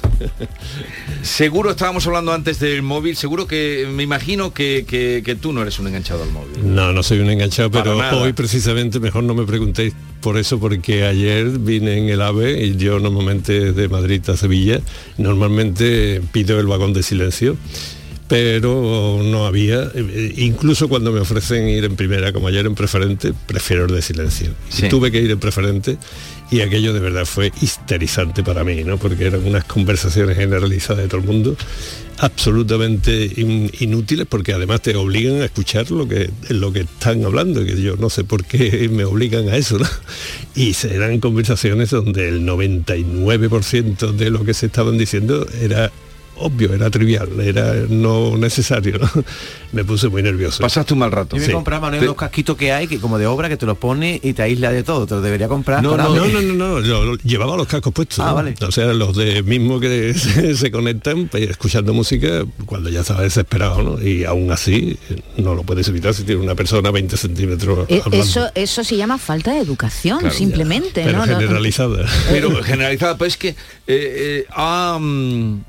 seguro, 1.22 1.70
estábamos 1.70 2.06
hablando 2.06 2.34
antes 2.34 2.60
del 2.60 2.82
móvil, 2.82 3.16
seguro 3.16 3.46
que 3.46 3.88
me 3.90 4.02
imagino 4.02 4.52
que, 4.52 4.84
que- 4.86 5.22
que 5.24 5.34
tú 5.36 5.54
no 5.54 5.62
eres 5.62 5.78
un 5.78 5.86
enganchado 5.86 6.22
al 6.22 6.30
móvil. 6.30 6.74
No, 6.74 6.92
no 6.92 7.02
soy 7.02 7.20
un 7.20 7.30
enganchado, 7.30 7.70
Para 7.70 7.84
pero 7.84 7.96
nada. 7.96 8.14
hoy 8.18 8.34
precisamente 8.34 9.00
mejor 9.00 9.24
no 9.24 9.34
me 9.34 9.46
preguntéis 9.46 9.94
por 10.20 10.36
eso, 10.36 10.60
porque 10.60 11.04
ayer 11.04 11.46
vine 11.48 11.96
en 11.96 12.10
el 12.10 12.20
AVE 12.20 12.62
y 12.66 12.76
yo 12.76 12.98
normalmente 13.00 13.72
de 13.72 13.88
Madrid 13.88 14.20
a 14.28 14.36
Sevilla, 14.36 14.80
normalmente 15.16 16.20
pido 16.30 16.60
el 16.60 16.66
vagón 16.66 16.92
de 16.92 17.02
silencio, 17.02 17.56
pero 18.30 19.20
no 19.24 19.44
había, 19.44 19.90
eh, 19.92 20.34
incluso 20.36 20.88
cuando 20.88 21.10
me 21.10 21.18
ofrecen 21.18 21.68
ir 21.68 21.84
en 21.84 21.96
primera, 21.96 22.32
como 22.32 22.46
ayer 22.46 22.64
en 22.64 22.76
preferente, 22.76 23.34
prefiero 23.46 23.86
el 23.86 23.92
de 23.92 24.02
silencio. 24.02 24.52
Sí. 24.68 24.88
Tuve 24.88 25.10
que 25.10 25.20
ir 25.20 25.32
en 25.32 25.40
preferente 25.40 25.98
y 26.48 26.60
aquello 26.60 26.92
de 26.92 27.00
verdad 27.00 27.24
fue 27.26 27.50
histerizante 27.60 28.44
para 28.44 28.62
mí, 28.62 28.84
¿no? 28.84 28.98
porque 28.98 29.26
eran 29.26 29.44
unas 29.44 29.64
conversaciones 29.64 30.36
generalizadas 30.36 31.02
de 31.02 31.08
todo 31.08 31.20
el 31.20 31.26
mundo 31.26 31.56
absolutamente 32.18 33.30
in- 33.36 33.70
inútiles 33.80 34.26
porque 34.28 34.52
además 34.52 34.82
te 34.82 34.94
obligan 34.94 35.40
a 35.40 35.46
escuchar 35.46 35.90
lo 35.90 36.06
que 36.06 36.30
lo 36.50 36.70
que 36.72 36.80
están 36.80 37.24
hablando 37.24 37.64
que 37.64 37.80
yo 37.80 37.96
no 37.96 38.10
sé 38.10 38.24
por 38.24 38.44
qué 38.44 38.88
me 38.92 39.04
obligan 39.04 39.48
a 39.48 39.56
eso 39.56 39.78
¿no? 39.78 39.86
y 40.54 40.74
serán 40.74 41.18
conversaciones 41.18 41.90
donde 41.90 42.28
el 42.28 42.42
99% 42.46 44.12
de 44.12 44.30
lo 44.30 44.44
que 44.44 44.52
se 44.54 44.66
estaban 44.66 44.98
diciendo 44.98 45.46
era 45.62 45.90
obvio 46.40 46.72
era 46.74 46.90
trivial 46.90 47.28
era 47.40 47.74
no 47.88 48.36
necesario 48.36 48.98
¿no? 48.98 49.08
me 49.72 49.84
puse 49.84 50.08
muy 50.08 50.22
nervioso 50.22 50.62
Pasaste 50.62 50.92
un 50.94 51.00
mal 51.00 51.12
rato. 51.12 51.36
Yo 51.36 51.40
me 51.42 51.46
Sí. 51.46 51.52
compraba 51.52 51.86
Manuel 51.90 52.04
los 52.06 52.16
casquitos 52.16 52.56
que 52.56 52.72
hay, 52.72 52.86
que 52.86 52.98
como 52.98 53.18
de 53.18 53.26
obra, 53.26 53.48
que 53.48 53.56
te 53.56 53.66
los 53.66 53.78
pone 53.78 54.20
y 54.22 54.32
te 54.32 54.42
aísla 54.42 54.70
de 54.72 54.82
todo. 54.82 55.06
Te 55.06 55.14
los 55.14 55.22
debería 55.22 55.48
comprar. 55.48 55.82
No, 55.82 55.96
no, 55.96 56.08
no, 56.14 56.26
no, 56.26 56.40
no, 56.40 56.54
no, 56.54 56.80
yo 56.80 57.04
lo- 57.04 57.16
llevaba 57.18 57.56
los 57.56 57.66
cascos 57.66 57.92
puestos. 57.92 58.18
Ah, 58.20 58.28
¿no? 58.30 58.34
vale. 58.34 58.54
O 58.66 58.70
sea, 58.72 58.86
los 58.92 59.16
de 59.16 59.42
mismo 59.42 59.78
que 59.80 60.12
se, 60.18 60.56
se 60.56 60.70
conectan 60.70 61.28
pues, 61.28 61.48
escuchando 61.50 61.94
música 61.94 62.44
cuando 62.66 62.90
ya 62.90 63.00
estaba 63.00 63.22
desesperado, 63.22 63.82
¿no? 63.82 64.02
Y 64.02 64.24
aún 64.24 64.50
así 64.50 64.98
eh, 65.10 65.22
no 65.38 65.54
lo 65.54 65.62
puedes 65.62 65.86
evitar 65.88 66.14
si 66.14 66.24
tiene 66.24 66.40
una 66.40 66.54
persona 66.54 66.88
a 66.88 66.92
20 66.92 67.16
centímetros 67.16 67.86
Eh. 67.88 68.02
Eso, 68.12 68.48
eso 68.54 68.84
se 68.84 68.96
llama 68.96 69.18
falta 69.18 69.52
de 69.52 69.60
educación, 69.60 70.18
Claro, 70.20 70.34
simplemente. 70.34 71.02
Pero 71.04 71.18
¿no? 71.18 71.24
Generalizada. 71.24 72.06
Pero 72.30 72.50
generalizada, 72.62 73.16
pues 73.16 73.32
es 73.34 73.36
que 73.38 73.48
eh, 73.48 73.54
eh, 73.86 74.46
ha, 74.50 74.98
mm, 75.00 75.60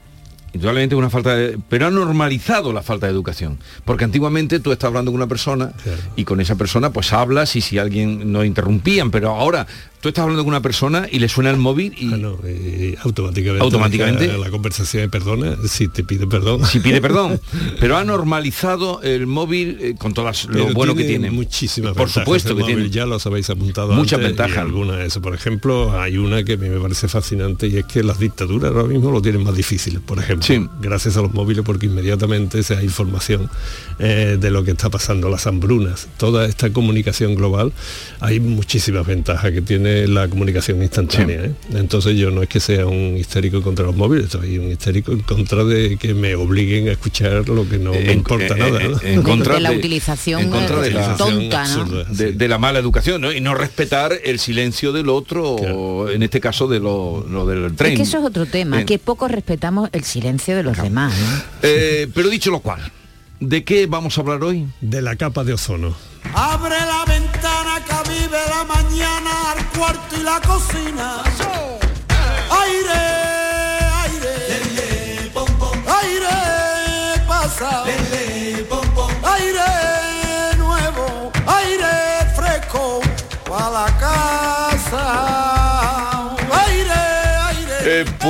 indudablemente 0.53 0.95
una 0.95 1.09
falta 1.09 1.35
de, 1.35 1.57
pero 1.69 1.87
ha 1.87 1.91
normalizado 1.91 2.73
la 2.73 2.81
falta 2.81 3.07
de 3.07 3.13
educación. 3.13 3.59
Porque 3.85 4.03
antiguamente 4.03 4.59
tú 4.59 4.71
estás 4.71 4.87
hablando 4.87 5.11
con 5.11 5.19
una 5.19 5.27
persona 5.27 5.73
y 6.15 6.25
con 6.25 6.41
esa 6.41 6.55
persona 6.55 6.91
pues 6.91 7.13
hablas 7.13 7.55
y 7.55 7.61
si 7.61 7.77
alguien 7.77 8.31
no 8.31 8.43
interrumpían, 8.43 9.11
pero 9.11 9.29
ahora 9.29 9.67
tú 10.01 10.09
estás 10.09 10.23
hablando 10.23 10.43
con 10.43 10.49
una 10.49 10.61
persona 10.61 11.07
y 11.09 11.19
le 11.19 11.29
suena 11.29 11.51
el 11.51 11.57
móvil 11.57 11.93
y 11.97 12.11
eh, 12.45 12.97
automáticamente 13.03 13.63
automáticamente. 13.63 14.27
la, 14.27 14.37
la 14.37 14.49
conversación 14.49 15.09
perdona 15.09 15.55
si 15.67 15.87
te 15.87 16.03
pide 16.03 16.25
perdón. 16.27 16.65
Si 16.65 16.79
pide 16.79 16.99
perdón. 17.01 17.39
Pero 17.79 17.97
ha 17.97 18.03
normalizado 18.03 19.01
el 19.03 19.27
móvil 19.27 19.77
eh, 19.79 19.95
con 19.97 20.13
todas 20.13 20.45
lo 20.45 20.53
Pero 20.53 20.73
bueno 20.73 20.95
que 20.95 21.03
tiene 21.03 21.29
muchísimas 21.29 21.93
por 21.93 22.07
ventajas 22.07 22.23
supuesto 22.23 22.49
el 22.49 22.55
que 22.55 22.61
móvil, 22.63 22.75
tiene 22.77 22.89
ya 22.89 23.05
los 23.05 23.25
habéis 23.27 23.49
apuntado 23.49 23.93
Muchas 23.93 24.19
antes, 24.19 24.29
ventajas. 24.29 24.57
algunas 24.57 24.97
de 24.97 25.05
eso 25.05 25.21
por 25.21 25.35
ejemplo 25.35 25.99
hay 25.99 26.17
una 26.17 26.43
que 26.43 26.53
a 26.53 26.57
mí 26.57 26.67
me 26.67 26.79
parece 26.79 27.07
fascinante 27.07 27.67
y 27.67 27.77
es 27.77 27.85
que 27.85 28.03
las 28.03 28.17
dictaduras 28.19 28.71
ahora 28.71 28.87
mismo 28.87 29.11
lo 29.11 29.21
tienen 29.21 29.43
más 29.43 29.55
difícil 29.55 30.01
por 30.01 30.17
ejemplo 30.17 30.69
gracias 30.81 31.15
a 31.17 31.21
los 31.21 31.33
móviles 31.33 31.63
porque 31.63 31.85
inmediatamente 31.85 32.63
se 32.63 32.75
da 32.75 32.83
información 32.83 33.49
eh, 33.99 34.37
de 34.39 34.49
lo 34.49 34.63
que 34.63 34.71
está 34.71 34.89
pasando 34.89 35.29
las 35.29 35.45
hambrunas 35.45 36.07
toda 36.17 36.47
esta 36.47 36.71
comunicación 36.73 37.35
global 37.35 37.71
hay 38.19 38.39
muchísimas 38.39 39.05
ventajas 39.05 39.51
que 39.51 39.61
tiene 39.61 39.90
la 40.08 40.27
comunicación 40.27 40.82
instantánea 40.82 41.45
¿eh? 41.45 41.51
entonces 41.75 42.17
yo 42.17 42.32
no 42.32 42.41
es 42.43 42.49
que 42.49 42.60
sea 42.60 42.86
un 42.86 43.15
histérico 43.17 43.62
contra 43.62 43.86
los 43.86 43.95
móviles 43.95 44.30
soy 44.32 44.58
un 44.58 44.69
histérico 44.71 45.12
en 45.12 45.19
contra 45.21 45.63
de 45.63 45.97
que 45.97 46.13
me 46.13 46.36
obliguen 46.36 46.88
a 46.89 46.91
escuchar 46.91 47.47
lo 47.49 47.67
que 47.67 47.77
no 47.77 47.91
me 47.91 48.12
importa 48.13 48.54
en- 48.54 48.60
nada 48.60 48.82
en- 48.82 48.91
¿no? 48.91 48.99
en 49.01 49.21
contra 49.23 49.56
de 49.56 49.60
la 49.62 49.71
utilización 49.71 50.41
en 50.41 50.49
contra 50.49 50.82
de 50.82 50.91
la- 50.91 51.15
tonta, 51.17 51.67
¿no? 51.75 52.04
de, 52.06 52.32
de 52.34 52.47
la 52.47 52.58
mala 52.58 52.80
educación 52.80 53.21
¿no? 53.21 53.32
y 53.32 53.41
no 53.41 53.54
respetar 53.56 54.13
el 54.23 54.39
silencio 54.39 54.91
del 54.91 55.10
otro 55.10 55.43
o 55.54 56.10
en 56.10 56.23
este 56.23 56.39
caso 56.39 56.67
de 56.67 56.80
lo, 56.80 57.25
lo 57.30 57.45
del 57.45 57.75
tren 57.75 57.91
Es 57.93 57.97
que 57.97 58.04
eso 58.04 58.17
es 58.19 58.25
otro 58.25 58.45
tema, 58.45 58.84
que 58.86 58.99
poco 58.99 59.27
respetamos 59.27 59.89
el 59.93 60.04
silencio 60.04 60.56
de 60.56 60.63
los 60.63 60.77
demás. 60.77 61.13
Eh, 61.62 62.08
pero 62.13 62.29
dicho 62.29 62.52
lo 62.52 62.60
cual 62.60 62.79
¿de 63.39 63.63
qué 63.63 63.87
vamos 63.87 64.17
a 64.17 64.21
hablar 64.21 64.44
hoy? 64.44 64.67
de 64.81 65.02
la 65.02 65.15
capa 65.15 65.44
de 65.44 65.54
ozono 65.54 65.96
Abre 66.35 66.75
la 66.79 67.04
ventana 67.08 67.81
que 67.87 68.10
vive 68.12 68.37
la 68.48 68.63
mañana 68.63 69.31
cuarto 69.82 70.15
y 70.15 70.21
la 70.21 70.40
cocina. 70.42 71.23
Aire, 72.63 73.02
aire, 74.04 75.32
aire 75.88 77.27
pasa. 77.27 77.84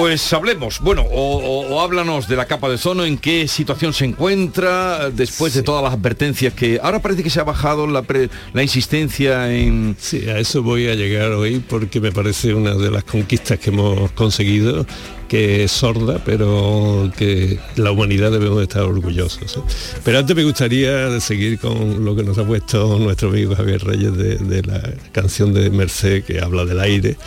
Pues 0.02 0.34
hablemos, 0.34 0.80
bueno, 0.80 1.04
o, 1.04 1.38
o- 1.38 1.76
o 1.76 1.80
háblanos 1.82 2.28
de 2.28 2.36
la 2.36 2.46
capa 2.46 2.68
de 2.70 2.74
ozono, 2.76 3.06
en 3.06 3.20
qué 3.20 3.48
situación 3.48 3.94
se 3.94 4.06
encuentra 4.06 5.12
después 5.12 5.54
de 5.54 5.62
todas 5.62 5.84
las 5.84 5.94
advertencias 5.94 6.56
que 6.56 6.80
ahora 6.82 7.00
parece 7.04 7.22
que 7.22 7.30
se 7.30 7.40
ha 7.40 7.44
bajado 7.44 7.86
la, 7.86 8.02
pre- 8.02 8.32
la 8.54 8.64
insistencia 8.64 9.54
en... 9.56 9.96
Sí, 10.00 10.28
a 10.28 10.40
eso 10.40 10.64
voy 10.64 10.88
a 10.88 10.96
llegar 10.96 11.34
hoy 11.34 11.60
porque 11.60 12.02
me 12.02 12.12
parece 12.12 12.56
una 12.56 12.74
de 12.74 12.90
las 12.90 13.04
conquistas 13.04 13.60
que 13.60 13.70
hemos 13.70 14.12
conseguido, 14.14 14.88
que 15.28 15.66
es 15.66 15.72
sorda, 15.72 16.20
pero 16.26 17.12
que 17.16 17.60
la 17.76 17.92
humanidad 17.92 18.32
debemos 18.32 18.60
estar 18.64 18.82
orgullosos. 18.82 19.56
¿eh? 19.58 19.60
Pero 20.04 20.18
antes 20.18 20.36
me 20.36 20.44
gustaría 20.44 21.20
seguir 21.20 21.60
con 21.60 22.04
lo 22.04 22.16
que 22.16 22.24
nos 22.24 22.40
ha 22.40 22.44
puesto 22.44 22.98
nuestro 22.98 23.30
amigo 23.30 23.56
Javier 23.56 23.84
Reyes 23.84 24.18
de, 24.18 24.36
de 24.38 24.64
la 24.64 24.82
canción 25.12 25.54
de 25.54 25.70
Merced 25.70 26.24
que 26.24 26.40
habla 26.42 26.66
del 26.66 26.80
aire. 26.80 27.18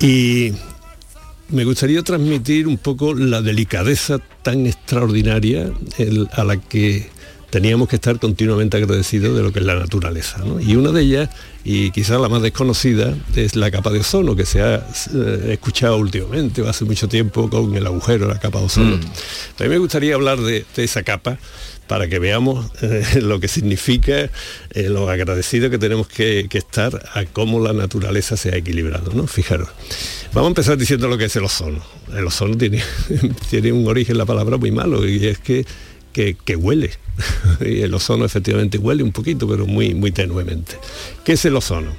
Y 0.00 0.52
me 1.48 1.64
gustaría 1.64 2.02
transmitir 2.02 2.66
un 2.66 2.78
poco 2.78 3.14
la 3.14 3.42
delicadeza 3.42 4.18
tan 4.42 4.66
extraordinaria 4.66 5.70
a 6.32 6.44
la 6.44 6.56
que 6.58 7.08
teníamos 7.54 7.86
que 7.88 7.94
estar 7.94 8.18
continuamente 8.18 8.76
agradecidos 8.76 9.36
de 9.36 9.40
lo 9.44 9.52
que 9.52 9.60
es 9.60 9.64
la 9.64 9.76
naturaleza. 9.76 10.38
¿no? 10.44 10.58
Y 10.58 10.74
una 10.74 10.90
de 10.90 11.02
ellas, 11.02 11.30
y 11.62 11.92
quizás 11.92 12.20
la 12.20 12.28
más 12.28 12.42
desconocida, 12.42 13.16
es 13.36 13.54
la 13.54 13.70
capa 13.70 13.90
de 13.90 14.00
ozono, 14.00 14.34
que 14.34 14.44
se 14.44 14.60
ha 14.60 14.84
eh, 15.14 15.50
escuchado 15.52 15.96
últimamente, 15.98 16.62
o 16.62 16.68
hace 16.68 16.84
mucho 16.84 17.06
tiempo, 17.06 17.48
con 17.48 17.76
el 17.76 17.86
agujero, 17.86 18.26
la 18.26 18.40
capa 18.40 18.58
de 18.58 18.64
ozono. 18.64 18.96
A 18.96 19.62
mí 19.62 19.68
me 19.68 19.78
gustaría 19.78 20.16
hablar 20.16 20.40
de, 20.40 20.64
de 20.74 20.82
esa 20.82 21.04
capa 21.04 21.38
para 21.86 22.08
que 22.08 22.18
veamos 22.18 22.72
eh, 22.82 23.20
lo 23.22 23.38
que 23.38 23.46
significa, 23.46 24.28
eh, 24.72 24.88
lo 24.88 25.08
agradecido 25.08 25.70
que 25.70 25.78
tenemos 25.78 26.08
que, 26.08 26.48
que 26.50 26.58
estar 26.58 27.08
a 27.14 27.24
cómo 27.24 27.60
la 27.60 27.72
naturaleza 27.72 28.36
se 28.36 28.48
ha 28.48 28.56
equilibrado. 28.56 29.12
¿no? 29.12 29.28
Fijaros. 29.28 29.68
Vamos 30.32 30.48
a 30.48 30.50
empezar 30.50 30.76
diciendo 30.76 31.06
lo 31.06 31.16
que 31.16 31.26
es 31.26 31.36
el 31.36 31.44
ozono. 31.44 31.84
El 32.12 32.26
ozono 32.26 32.56
tiene, 32.56 32.82
tiene 33.48 33.70
un 33.70 33.86
origen, 33.86 34.18
la 34.18 34.26
palabra, 34.26 34.56
muy 34.56 34.72
malo, 34.72 35.08
y 35.08 35.24
es 35.24 35.38
que, 35.38 35.64
que, 36.12 36.36
que 36.44 36.56
huele. 36.56 36.90
y 37.60 37.82
el 37.82 37.94
ozono 37.94 38.24
efectivamente 38.24 38.78
huele 38.78 39.02
un 39.02 39.12
poquito, 39.12 39.46
pero 39.48 39.66
muy, 39.66 39.94
muy 39.94 40.10
tenuemente. 40.12 40.76
¿Qué 41.24 41.32
es 41.32 41.44
el 41.44 41.56
ozono? 41.56 41.92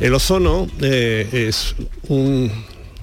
El 0.00 0.14
ozono 0.14 0.68
eh, 0.80 1.28
es 1.48 1.74
un... 2.08 2.50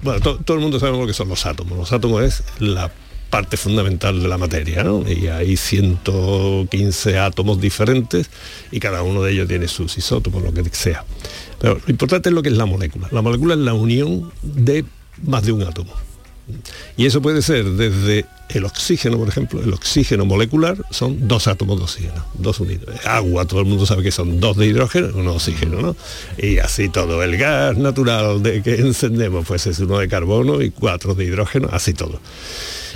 Bueno, 0.02 0.20
to- 0.22 0.38
todo 0.44 0.56
el 0.58 0.62
mundo 0.64 0.80
sabe 0.80 0.98
lo 0.98 1.06
que 1.08 1.14
son 1.14 1.30
los 1.30 1.46
átomos. 1.46 1.78
Los 1.78 1.92
átomos 1.92 2.24
es 2.24 2.44
la 2.60 2.92
parte 3.30 3.58
fundamental 3.58 4.22
de 4.22 4.28
la 4.28 4.38
materia, 4.38 4.84
¿no? 4.84 5.04
Y 5.10 5.28
hay 5.28 5.56
115 5.56 7.18
átomos 7.20 7.62
diferentes 7.62 8.30
y 8.72 8.80
cada 8.80 9.04
uno 9.04 9.22
de 9.22 9.34
ellos 9.34 9.48
tiene 9.48 9.68
sus 9.68 9.98
isótopos, 9.98 10.42
lo 10.42 10.52
que 10.54 10.64
sea. 10.72 11.06
Pero 11.60 11.76
lo 11.76 11.82
importante 11.92 12.30
es 12.30 12.36
lo 12.36 12.42
que 12.42 12.50
es 12.50 12.58
la 12.58 12.66
molécula. 12.66 13.08
La 13.12 13.22
molécula 13.22 13.54
es 13.54 13.60
la 13.60 13.74
unión 13.74 14.32
de 14.42 14.86
más 15.24 15.44
de 15.46 15.52
un 15.52 15.64
átomo. 15.64 15.94
Y 16.98 17.06
eso 17.06 17.22
puede 17.22 17.42
ser 17.42 17.66
desde 17.72 18.26
el 18.50 18.66
oxígeno, 18.66 19.18
por 19.18 19.30
ejemplo, 19.30 19.62
el 19.62 19.74
oxígeno 19.74 20.26
molecular 20.26 20.78
son 20.90 21.28
dos 21.28 21.48
átomos 21.48 21.78
de 21.78 21.84
oxígeno, 21.84 22.26
dos 22.34 22.60
unidos. 22.60 22.96
Agua, 23.06 23.46
todo 23.46 23.60
el 23.60 23.68
mundo 23.68 23.86
sabe 23.86 24.04
que 24.04 24.12
son 24.12 24.40
dos 24.40 24.58
de 24.58 24.66
hidrógeno, 24.66 25.10
uno 25.14 25.32
de 25.32 25.36
oxígeno, 25.36 25.82
¿no? 25.82 25.96
Y 26.38 26.58
así 26.58 26.90
todo. 26.90 27.22
El 27.22 27.38
gas 27.38 27.78
natural 27.78 28.42
de 28.42 28.64
que 28.64 28.76
encendemos, 28.76 29.46
pues 29.48 29.68
es 29.68 29.80
uno 29.80 30.00
de 30.00 30.08
carbono 30.08 30.62
y 30.62 30.72
cuatro 30.72 31.14
de 31.14 31.26
hidrógeno, 31.26 31.70
así 31.72 31.94
todo. 31.94 32.20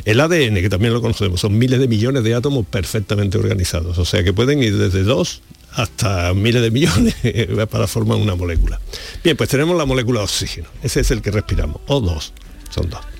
El 0.05 0.19
ADN, 0.19 0.55
que 0.55 0.69
también 0.69 0.93
lo 0.93 1.01
conocemos, 1.01 1.39
son 1.39 1.57
miles 1.57 1.79
de 1.79 1.87
millones 1.87 2.23
de 2.23 2.33
átomos 2.33 2.65
perfectamente 2.65 3.37
organizados, 3.37 3.97
o 3.97 4.05
sea 4.05 4.23
que 4.23 4.33
pueden 4.33 4.61
ir 4.61 4.77
desde 4.77 5.03
dos 5.03 5.41
hasta 5.71 6.33
miles 6.33 6.61
de 6.61 6.71
millones 6.71 7.15
para 7.69 7.87
formar 7.87 8.17
una 8.17 8.35
molécula. 8.35 8.81
Bien, 9.23 9.37
pues 9.37 9.49
tenemos 9.49 9.77
la 9.77 9.85
molécula 9.85 10.19
de 10.19 10.25
oxígeno, 10.25 10.67
ese 10.81 11.01
es 11.01 11.11
el 11.11 11.21
que 11.21 11.31
respiramos, 11.31 11.77
O2, 11.87 12.31
son 12.69 12.89
dos. 12.89 13.12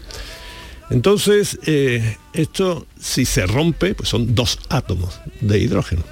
Entonces, 0.90 1.60
eh, 1.66 2.18
esto 2.34 2.86
si 3.00 3.26
se 3.26 3.46
rompe, 3.46 3.96
pues 3.96 4.10
son 4.10 4.36
dos 4.36 4.60
átomos 4.70 5.20
de 5.42 5.60
hidrógeno. 5.60 6.04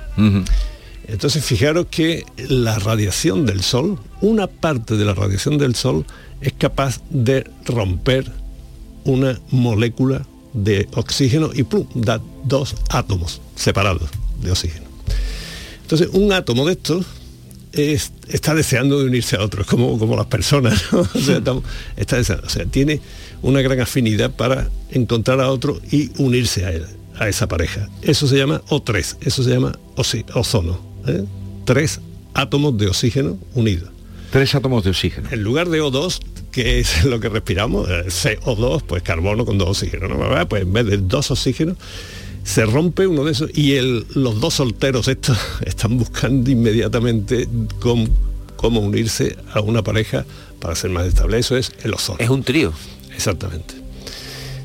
Entonces, 1.07 1.43
fijaros 1.43 1.87
que 1.89 2.25
la 2.37 2.79
radiación 2.79 3.45
del 3.45 3.61
Sol, 3.61 3.99
una 4.21 4.47
parte 4.47 4.95
de 4.95 5.05
la 5.05 5.13
radiación 5.13 5.57
del 5.57 5.75
Sol 5.75 6.05
es 6.41 6.53
capaz 6.53 7.01
de 7.09 7.49
romper 7.65 8.31
una 9.03 9.39
molécula 9.49 10.25
de 10.53 10.87
oxígeno 10.93 11.49
y 11.53 11.63
¡plum! 11.63 11.87
da 11.93 12.21
dos 12.43 12.75
átomos 12.89 13.41
separados 13.55 14.09
de 14.41 14.51
oxígeno. 14.51 14.85
Entonces, 15.81 16.09
un 16.13 16.31
átomo 16.31 16.65
de 16.65 16.73
estos 16.73 17.05
es- 17.73 18.11
está 18.27 18.53
deseando 18.55 18.99
de 18.99 19.05
unirse 19.05 19.35
a 19.35 19.41
otro, 19.41 19.61
es 19.61 19.67
como, 19.67 19.97
como 19.99 20.15
las 20.15 20.25
personas, 20.27 20.83
¿no? 20.91 20.99
O 21.13 21.19
sea, 21.19 21.37
estamos- 21.37 21.63
está 21.97 22.17
deseando, 22.17 22.45
o 22.45 22.49
sea, 22.49 22.65
tiene 22.65 23.01
una 23.41 23.61
gran 23.61 23.79
afinidad 23.81 24.31
para 24.31 24.69
encontrar 24.91 25.39
a 25.41 25.49
otro 25.49 25.79
y 25.91 26.11
unirse 26.21 26.65
a 26.65 26.71
él, 26.71 26.85
a 27.19 27.27
esa 27.29 27.47
pareja. 27.47 27.89
Eso 28.01 28.27
se 28.27 28.37
llama 28.37 28.61
O3, 28.69 29.17
eso 29.21 29.43
se 29.43 29.49
llama 29.49 29.77
ozono. 30.33 30.79
¿eh? 31.07 31.23
Tres 31.65 31.99
átomos 32.33 32.77
de 32.77 32.87
oxígeno 32.87 33.37
unidos. 33.55 33.89
Tres 34.31 34.55
átomos 34.55 34.83
de 34.83 34.91
oxígeno. 34.91 35.27
En 35.31 35.43
lugar 35.43 35.67
de 35.69 35.81
O2, 35.81 36.19
que 36.51 36.79
es 36.79 37.03
lo 37.05 37.19
que 37.19 37.29
respiramos, 37.29 37.89
eh, 37.89 38.05
CO2, 38.07 38.83
pues 38.87 39.03
carbono 39.03 39.45
con 39.45 39.57
dos 39.57 39.69
oxígenos. 39.69 40.11
Pues 40.47 40.61
en 40.63 40.71
vez 40.73 40.85
de 40.85 40.97
dos 40.97 41.31
oxígenos, 41.31 41.77
se 42.43 42.65
rompe 42.65 43.07
uno 43.07 43.23
de 43.23 43.31
esos 43.31 43.51
y 43.53 43.73
el- 43.73 44.05
los 44.15 44.39
dos 44.39 44.55
solteros 44.55 45.07
estos 45.07 45.37
están 45.65 45.97
buscando 45.97 46.49
inmediatamente 46.49 47.47
cómo, 47.79 48.07
cómo 48.55 48.79
unirse 48.79 49.37
a 49.53 49.61
una 49.61 49.83
pareja 49.83 50.25
para 50.59 50.75
ser 50.75 50.91
más 50.91 51.07
estable. 51.07 51.37
Eso 51.39 51.55
es 51.57 51.71
el 51.83 51.93
ozono. 51.93 52.19
Es 52.19 52.29
un 52.29 52.43
trío. 52.43 52.73
Exactamente. 53.15 53.75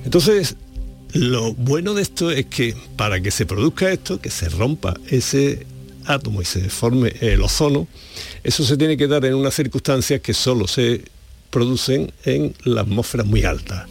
Entonces, 0.05 0.57
lo 1.12 1.55
bueno 1.55 1.95
de 1.95 2.03
esto 2.03 2.31
es 2.31 2.47
que 2.47 2.74
para 2.97 3.20
que 3.20 3.31
se 3.31 3.47
produzca 3.47 3.91
esto, 3.91 4.20
que 4.20 4.31
se 4.31 4.49
rompa 4.49 4.95
ese 5.09 5.66
átomo 6.05 6.43
y 6.43 6.45
se 6.45 6.68
forme 6.70 7.14
el 7.20 7.43
ozono, 7.43 7.89
eso 8.45 8.64
se 8.64 8.77
tiene 8.77 8.97
que 8.97 9.07
dar 9.09 9.24
en 9.24 9.35
unas 9.35 9.55
circunstancias 9.55 10.20
que 10.20 10.35
solo 10.35 10.66
se 10.68 11.03
producen 11.51 12.12
en 12.24 12.55
la 12.64 12.82
atmósfera 12.82 13.24
muy 13.24 13.44
alta. 13.44 13.86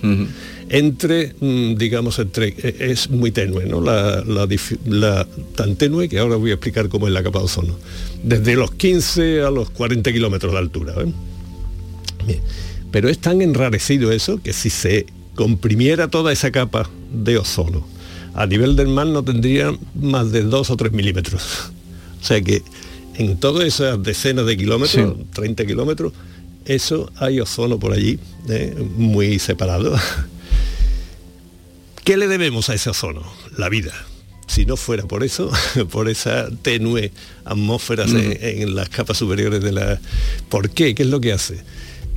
Entre, 0.70 1.36
mm, 1.40 1.76
digamos, 1.76 2.20
entre, 2.20 2.56
eh, 2.58 2.78
es 2.80 3.10
muy 3.10 3.32
tenue, 3.32 3.66
¿no? 3.66 3.82
La, 3.82 4.24
la 4.24 5.28
tan 5.56 5.76
tenue 5.76 6.10
que 6.10 6.20
ahora 6.20 6.36
voy 6.38 6.52
a 6.52 6.56
explicar 6.56 6.90
cómo 6.90 7.08
es 7.08 7.14
la 7.14 7.24
capa 7.24 7.40
de 7.40 7.46
ozono. 7.46 7.76
Desde 8.24 8.56
los 8.56 8.72
15 8.72 9.42
a 9.42 9.52
los 9.52 9.70
40 9.70 10.12
kilómetros 10.12 10.54
de 10.54 10.58
altura. 10.60 10.96
¿eh? 10.98 11.12
Bien. 12.26 12.40
Pero 12.92 13.10
es 13.10 13.20
tan 13.20 13.42
enrarecido 13.42 14.12
eso 14.12 14.42
que 14.42 14.54
si 14.54 14.70
se 14.70 15.06
comprimiera 15.36 16.08
toda 16.08 16.32
esa 16.32 16.52
capa 16.52 16.90
de 17.12 17.38
ozono, 17.38 17.86
a 18.34 18.46
nivel 18.46 18.76
del 18.76 18.88
mar 18.88 19.08
no 19.08 19.24
tendría 19.24 19.74
más 19.94 20.32
de 20.32 20.44
2 20.44 20.70
o 20.70 20.78
3 20.78 20.92
milímetros. 20.92 21.72
O 22.22 22.28
sea 22.28 22.42
que 22.42 22.64
en 23.18 23.38
todas 23.38 23.66
esas 23.66 24.02
decenas 24.02 24.48
de 24.48 24.58
kilómetros, 24.58 25.16
30 25.34 25.66
kilómetros, 25.68 26.12
eso 26.66 27.12
hay 27.18 27.40
ozono 27.40 27.80
por 27.80 27.94
allí, 27.94 28.20
eh, 28.50 28.76
muy 28.98 29.40
separado. 29.40 29.96
¿Qué 32.04 32.18
le 32.18 32.28
debemos 32.28 32.70
a 32.70 32.76
ese 32.76 32.90
ozono? 32.90 33.24
La 33.58 33.70
vida. 33.70 33.94
Si 34.48 34.66
no 34.66 34.78
fuera 34.78 35.04
por 35.06 35.24
eso, 35.24 35.52
por 35.92 36.08
esa 36.10 36.50
tenue 36.62 37.12
atmósfera 37.46 38.06
Mm. 38.06 38.16
en, 38.18 38.38
en 38.62 38.76
las 38.76 38.90
capas 38.90 39.18
superiores 39.18 39.62
de 39.64 39.72
la... 39.72 40.00
¿Por 40.50 40.70
qué? 40.70 40.94
¿Qué 40.94 41.04
es 41.04 41.10
lo 41.10 41.20
que 41.20 41.34
hace? 41.34 41.60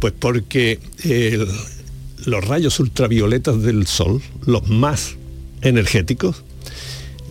Pues 0.01 0.12
porque 0.18 0.78
el- 1.05 1.49
los 2.26 2.44
rayos 2.44 2.78
ultravioletas 2.80 3.62
del 3.62 3.86
sol, 3.86 4.20
los 4.44 4.68
más 4.68 5.14
energéticos, 5.62 6.42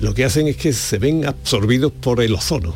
lo 0.01 0.13
que 0.15 0.25
hacen 0.25 0.47
es 0.47 0.57
que 0.57 0.73
se 0.73 0.97
ven 0.97 1.25
absorbidos 1.25 1.91
por 1.91 2.21
el 2.21 2.33
ozono. 2.33 2.73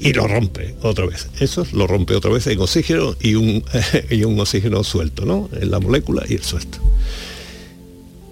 Y 0.00 0.12
lo 0.12 0.26
rompe 0.26 0.74
otra 0.82 1.06
vez. 1.06 1.28
Eso 1.40 1.66
lo 1.72 1.86
rompe 1.86 2.14
otra 2.14 2.30
vez 2.30 2.46
en 2.46 2.60
oxígeno 2.60 3.16
y 3.20 3.34
un, 3.34 3.64
y 4.10 4.24
un 4.24 4.38
oxígeno 4.38 4.84
suelto, 4.84 5.24
¿no? 5.24 5.48
En 5.52 5.70
la 5.70 5.80
molécula 5.80 6.24
y 6.28 6.34
el 6.34 6.42
suelto. 6.42 6.78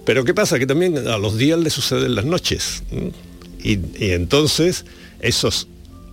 Pero 0.05 0.23
¿qué 0.23 0.33
pasa? 0.33 0.59
Que 0.59 0.67
también 0.67 0.97
a 1.07 1.17
los 1.17 1.37
días 1.37 1.59
le 1.59 1.69
suceden 1.69 2.15
las 2.15 2.25
noches. 2.25 2.83
y 3.63 3.79
entonces 4.11 4.85
esos 5.19 5.67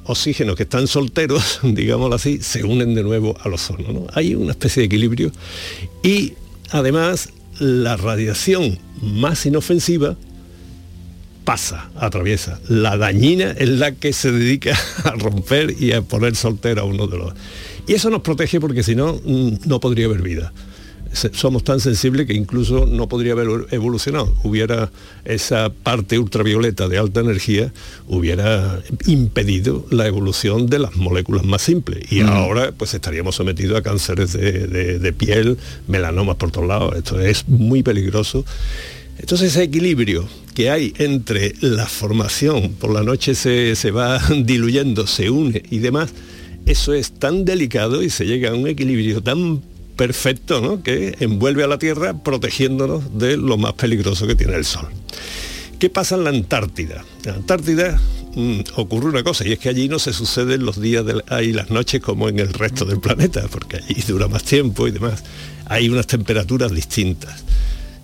oxígenos 0.04 0.56
que 0.56 0.64
están 0.64 0.86
solteros, 0.86 1.60
digámoslo 1.62 2.16
así, 2.16 2.38
se 2.40 2.64
unen 2.64 2.94
de 2.94 3.02
nuevo 3.02 3.36
al 3.42 3.54
ozono. 3.54 3.92
¿no? 3.92 4.06
Hay 4.14 4.34
una 4.34 4.52
especie 4.52 4.80
de 4.80 4.86
equilibrio 4.86 5.32
y 6.02 6.34
además 6.70 7.30
la 7.58 7.96
radiación 7.96 8.78
más 9.00 9.46
inofensiva 9.46 10.16
pasa, 11.44 11.90
atraviesa. 11.96 12.60
La 12.68 12.96
dañina 12.96 13.52
es 13.52 13.68
la 13.68 13.92
que 13.92 14.12
se 14.12 14.30
dedica 14.32 14.78
a 15.04 15.10
romper 15.12 15.74
y 15.78 15.92
a 15.92 16.02
poner 16.02 16.36
soltero 16.36 16.82
a 16.82 16.84
uno 16.84 17.06
de 17.06 17.18
los... 17.18 17.34
Y 17.86 17.94
eso 17.94 18.10
nos 18.10 18.22
protege 18.22 18.60
porque 18.60 18.82
si 18.82 18.94
no, 18.94 19.14
mm, 19.24 19.54
no 19.66 19.80
podría 19.80 20.06
haber 20.06 20.22
vida. 20.22 20.52
Somos 21.34 21.62
tan 21.62 21.78
sensibles 21.78 22.26
que 22.26 22.32
incluso 22.32 22.86
no 22.86 23.06
podría 23.06 23.32
haber 23.32 23.66
evolucionado. 23.70 24.34
Hubiera 24.44 24.90
esa 25.26 25.68
parte 25.70 26.18
ultravioleta 26.18 26.88
de 26.88 26.96
alta 26.96 27.20
energía, 27.20 27.70
hubiera 28.08 28.80
impedido 29.06 29.84
la 29.90 30.06
evolución 30.06 30.68
de 30.68 30.78
las 30.78 30.96
moléculas 30.96 31.44
más 31.44 31.60
simples. 31.60 32.10
Y 32.10 32.22
Mm. 32.22 32.28
ahora 32.30 32.72
pues 32.74 32.94
estaríamos 32.94 33.34
sometidos 33.34 33.78
a 33.78 33.82
cánceres 33.82 34.32
de, 34.32 34.66
de- 34.66 34.98
de 34.98 35.12
piel, 35.12 35.58
melanomas 35.86 36.36
por 36.36 36.50
todos 36.50 36.66
lados. 36.66 36.94
Esto 36.96 37.20
es 37.20 37.46
muy 37.46 37.82
peligroso. 37.82 38.46
Entonces 39.22 39.52
ese 39.52 39.62
equilibrio 39.62 40.28
que 40.54 40.68
hay 40.68 40.92
entre 40.98 41.54
la 41.60 41.86
formación, 41.86 42.72
por 42.72 42.92
la 42.92 43.02
noche 43.02 43.34
se, 43.34 43.74
se 43.76 43.90
va 43.90 44.20
diluyendo, 44.44 45.06
se 45.06 45.30
une 45.30 45.62
y 45.70 45.78
demás, 45.78 46.10
eso 46.66 46.92
es 46.92 47.12
tan 47.12 47.44
delicado 47.44 48.02
y 48.02 48.10
se 48.10 48.26
llega 48.26 48.50
a 48.50 48.54
un 48.54 48.66
equilibrio 48.66 49.22
tan 49.22 49.62
perfecto 49.96 50.60
¿no? 50.60 50.82
que 50.82 51.16
envuelve 51.20 51.62
a 51.62 51.68
la 51.68 51.78
Tierra 51.78 52.22
protegiéndonos 52.22 53.16
de 53.18 53.36
lo 53.36 53.56
más 53.56 53.74
peligroso 53.74 54.26
que 54.26 54.34
tiene 54.34 54.56
el 54.56 54.64
Sol. 54.64 54.88
¿Qué 55.78 55.88
pasa 55.88 56.16
en 56.16 56.24
la 56.24 56.30
Antártida? 56.30 57.04
En 57.24 57.30
la 57.30 57.36
Antártida 57.36 58.00
mm, 58.34 58.60
ocurre 58.76 59.06
una 59.08 59.22
cosa 59.22 59.46
y 59.46 59.52
es 59.52 59.58
que 59.60 59.68
allí 59.68 59.88
no 59.88 60.00
se 60.00 60.12
suceden 60.12 60.64
los 60.64 60.80
días 60.80 61.04
y 61.42 61.52
las 61.52 61.70
noches 61.70 62.00
como 62.00 62.28
en 62.28 62.40
el 62.40 62.52
resto 62.52 62.84
del 62.84 62.98
planeta, 63.00 63.46
porque 63.50 63.76
allí 63.76 64.02
dura 64.06 64.26
más 64.26 64.42
tiempo 64.42 64.88
y 64.88 64.90
demás. 64.90 65.22
Hay 65.66 65.88
unas 65.88 66.08
temperaturas 66.08 66.72
distintas. 66.72 67.44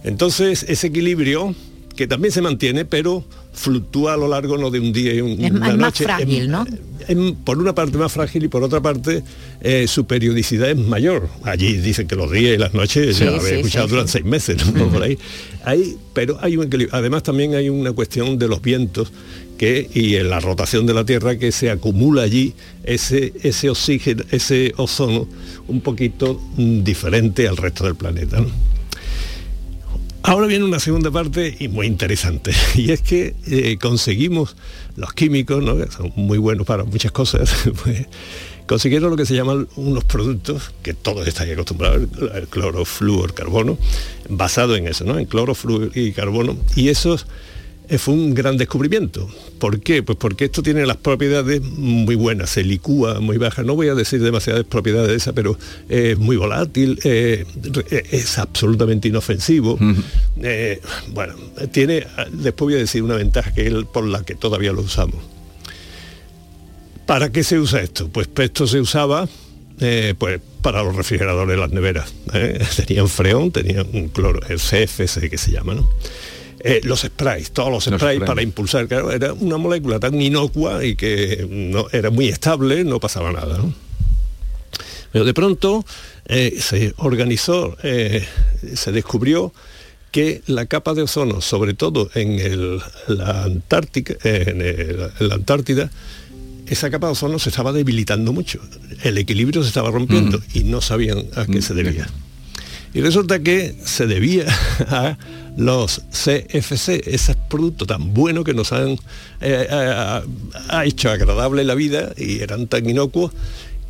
Entonces, 0.09 0.65
ese 0.69 0.89
equilibrio 0.89 1.55
que 1.97 2.07
también 2.07 2.33
se 2.33 2.41
mantiene, 2.43 2.85
pero 2.85 3.25
fluctúa 3.53 4.15
a 4.15 4.17
lo 4.17 4.29
largo 4.29 4.57
no 4.57 4.71
de 4.71 4.79
un 4.79 4.93
día 4.93 5.13
y 5.15 5.21
un- 5.21 5.33
Es, 5.45 5.51
una 5.51 5.59
más- 5.61 5.69
más 5.71 5.79
noche. 5.79 6.05
frágil, 6.05 6.43
En- 6.45 6.51
¿no? 6.53 6.65
en- 7.09 7.35
por 7.35 7.59
una 7.59 7.75
parte 7.75 7.99
más 7.99 8.13
frágil 8.13 8.45
y 8.45 8.49
por 8.49 8.63
otra 8.63 8.81
parte 8.81 9.25
eh, 9.61 9.87
su 9.89 10.07
periodicidad 10.07 10.71
es 10.71 10.77
mayor. 10.79 11.29
Allí 11.43 11.73
dicen 11.79 12.07
que 12.07 12.15
los 12.15 12.31
días 12.31 12.55
y 12.55 12.59
las 12.59 12.73
noches, 12.73 13.17
Sí, 13.17 13.25
ya 13.25 13.33
lo 13.33 13.41
sí, 13.41 13.55
escuchado 13.55 13.87
sí, 13.87 13.91
durante 13.91 14.13
seis 14.13 14.25
meses, 14.25 14.65
¿no? 14.73 14.89
por 14.89 15.03
ahí. 15.03 15.19
Hay, 15.65 15.97
pero 16.15 16.39
hay 16.41 16.57
un 16.57 16.67
equilibrio. 16.69 16.95
Además 16.97 17.25
también 17.25 17.55
hay 17.57 17.69
una 17.69 17.91
cuestión 17.93 18.39
de 18.39 18.47
los 18.47 18.63
vientos 18.63 19.11
que, 19.59 19.91
y 19.93 20.15
en 20.15 20.31
la 20.31 20.39
rotación 20.39 20.87
de 20.87 20.95
la 20.95 21.05
Tierra 21.05 21.37
que 21.37 21.51
se 21.51 21.69
acumula 21.69 22.23
allí 22.23 22.55
ese, 22.85 23.33
ese 23.43 23.71
oxígeno, 23.71 24.23
ese 24.31 24.73
ozono 24.77 25.27
un 25.67 25.81
poquito 25.81 26.41
mm, 26.57 26.85
diferente 26.85 27.49
al 27.49 27.57
resto 27.57 27.83
del 27.85 27.97
planeta. 27.97 28.39
¿no? 28.39 28.47
Ahora 30.29 30.47
viene 30.47 30.67
una 30.67 30.79
segunda 30.79 31.11
parte 31.11 31.57
y 31.59 31.69
muy 31.69 31.87
interesante, 31.87 32.53
y 32.75 32.93
es 32.93 33.01
que 33.01 33.35
eh, 33.47 33.79
conseguimos 33.81 34.57
los 34.95 35.15
químicos, 35.15 35.65
¿no? 35.65 35.79
que 35.79 35.91
son 35.91 36.13
muy 36.17 36.37
buenos 36.37 36.67
para 36.67 36.85
muchas 36.85 37.13
cosas, 37.13 37.51
pues, 37.83 38.07
consiguieron 38.67 39.09
lo 39.09 39.17
que 39.17 39.25
se 39.25 39.35
llaman 39.35 39.67
unos 39.77 40.05
productos 40.05 40.71
que 40.83 40.93
todos 40.93 41.27
estáis 41.27 41.55
acostumbrados, 41.55 42.09
el, 42.21 42.43
el 42.43 42.47
clorofluorcarbono, 42.47 43.79
basado 44.29 44.77
en 44.77 44.89
eso, 44.89 45.07
¿no? 45.07 45.19
en 45.19 45.25
clorofluor 45.25 45.93
y 45.95 46.13
carbono, 46.13 46.59
y 46.77 46.91
esos 46.91 47.27
fue 47.97 48.13
un 48.13 48.35
gran 48.35 48.59
descubrimiento. 48.59 49.29
¿Por 49.59 49.81
qué? 49.81 50.03
Pues 50.03 50.19
porque 50.19 50.47
esto 50.47 50.63
tiene 50.63 50.85
las 50.85 50.99
propiedades 50.99 51.63
muy 51.63 52.17
buenas, 52.17 52.51
se 52.51 52.63
licúa 52.63 53.21
muy 53.21 53.39
baja. 53.39 53.63
No 53.63 53.75
voy 53.75 53.89
a 53.89 53.95
decir 53.95 54.23
demasiadas 54.23 54.65
propiedades 54.65 55.09
de 55.09 55.17
esa, 55.17 55.33
pero 55.33 55.59
eh, 55.89 56.11
es 56.13 56.19
muy 56.19 56.37
volátil, 56.37 56.99
eh, 57.05 57.47
es 58.11 58.39
absolutamente 58.39 59.09
inofensivo. 59.09 59.79
Eh, 60.43 60.81
bueno, 61.13 61.35
tiene, 61.73 62.07
después 62.33 62.67
voy 62.67 62.75
a 62.75 62.79
decir 62.79 63.03
una 63.03 63.15
ventaja 63.15 63.53
que 63.55 63.67
es 63.67 63.75
por 63.93 64.05
la 64.05 64.23
que 64.23 64.35
todavía 64.35 64.73
lo 64.73 64.83
usamos. 64.83 65.23
¿Para 67.07 67.33
qué 67.33 67.43
se 67.43 67.59
usa 67.59 67.81
esto? 67.81 68.09
Pues 68.09 68.29
esto 68.37 68.67
se 68.67 68.81
usaba 68.81 69.27
eh, 69.81 70.15
pues 70.19 70.41
para 70.61 70.83
los 70.83 70.97
refrigeradores 70.97 71.59
las 71.59 71.71
neveras. 71.71 72.13
¿eh? 72.35 72.61
Tenían 72.87 73.09
freón, 73.09 73.53
tenían 73.53 73.87
un 73.93 74.09
cloro, 74.09 74.41
el 74.49 74.59
CFC 74.59 75.31
que 75.31 75.39
se 75.39 75.53
llama, 75.53 75.75
¿no? 75.75 75.89
Eh, 76.65 76.81
los 76.85 77.01
sprays, 77.01 77.51
todos 77.53 77.71
los 77.71 77.87
Los 77.87 78.01
sprays 78.01 78.21
para 78.27 78.43
impulsar, 78.43 78.89
claro, 78.89 79.13
era 79.13 79.33
una 79.33 79.57
molécula 79.59 80.01
tan 80.01 80.21
inocua 80.21 80.85
y 80.85 80.97
que 80.97 81.47
no, 81.49 81.87
era 81.93 82.11
muy 82.11 82.29
estable, 82.29 82.85
no 82.85 82.99
pasaba 83.01 83.31
nada. 83.33 83.59
¿no? 83.59 83.73
Pero 85.13 85.25
de 85.25 85.35
pronto 85.35 85.85
eh, 86.27 86.57
se 86.61 86.93
organizó, 86.99 87.77
eh, 87.83 88.27
se 88.75 88.93
descubrió 88.93 89.53
que 90.11 90.43
la 90.47 90.67
capa 90.67 90.95
de 90.95 91.03
ozono, 91.03 91.41
sobre 91.41 91.75
todo 91.75 92.11
en 92.15 92.39
el- 92.41 92.81
la, 93.09 93.45
Antártica, 93.45 94.15
en, 94.25 94.61
el- 94.63 95.11
en 95.21 95.29
la 95.29 95.35
Antártida, 95.37 95.91
esa 96.67 96.91
capa 96.91 97.07
de 97.07 97.13
ozono 97.13 97.39
se 97.39 97.49
estaba 97.51 97.73
debilitando 97.73 98.33
mucho. 98.33 98.61
El 99.03 99.17
equilibrio 99.17 99.63
se 99.63 99.69
estaba 99.69 99.91
rompiendo 99.91 100.41
y 100.53 100.65
no 100.65 100.81
sabían 100.83 101.25
a 101.37 101.47
qué 101.47 101.63
se 101.63 101.73
debía. 101.75 102.09
Y 102.95 103.01
resulta 103.01 103.39
que 103.41 103.75
se 103.85 104.07
debía 104.07 104.47
a 104.89 105.17
los 105.57 106.03
CFC, 106.11 107.03
ese 107.07 107.35
producto 107.49 107.87
tan 107.87 108.15
bueno 108.15 108.45
que 108.45 108.55
nos 108.55 108.73
han 108.73 108.97
eh, 109.41 109.67
ha, 109.71 110.23
ha 110.69 110.85
hecho 110.85 111.11
agradable 111.11 111.65
la 111.65 111.75
vida 111.75 112.13
y 112.17 112.41
eran 112.41 112.67
tan 112.69 112.89
inocuos 112.89 113.33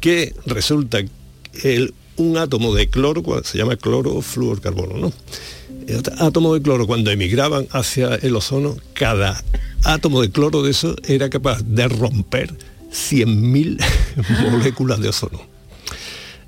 que 0.01 0.34
resulta 0.46 0.99
el- 1.62 1.94
un 2.16 2.36
átomo 2.36 2.74
de 2.74 2.88
cloro, 2.88 3.22
se 3.44 3.59
llama 3.59 3.76
clorofluorcarbono, 3.76 4.96
¿no? 4.99 5.12
El 5.86 6.03
átomo 6.18 6.53
de 6.53 6.61
cloro 6.61 6.86
cuando 6.86 7.12
emigraban 7.12 7.68
hacia 7.70 8.16
el 8.16 8.34
ozono, 8.34 8.76
cada 8.94 9.40
átomo 9.84 10.20
de 10.20 10.30
cloro 10.30 10.62
de 10.64 10.72
eso 10.72 10.96
era 11.07 11.30
capaz 11.30 11.62
de 11.62 11.86
romper 11.86 12.53
100.000 12.90 13.78
moléculas 14.51 14.99
de 15.01 15.09
ozono. 15.11 15.40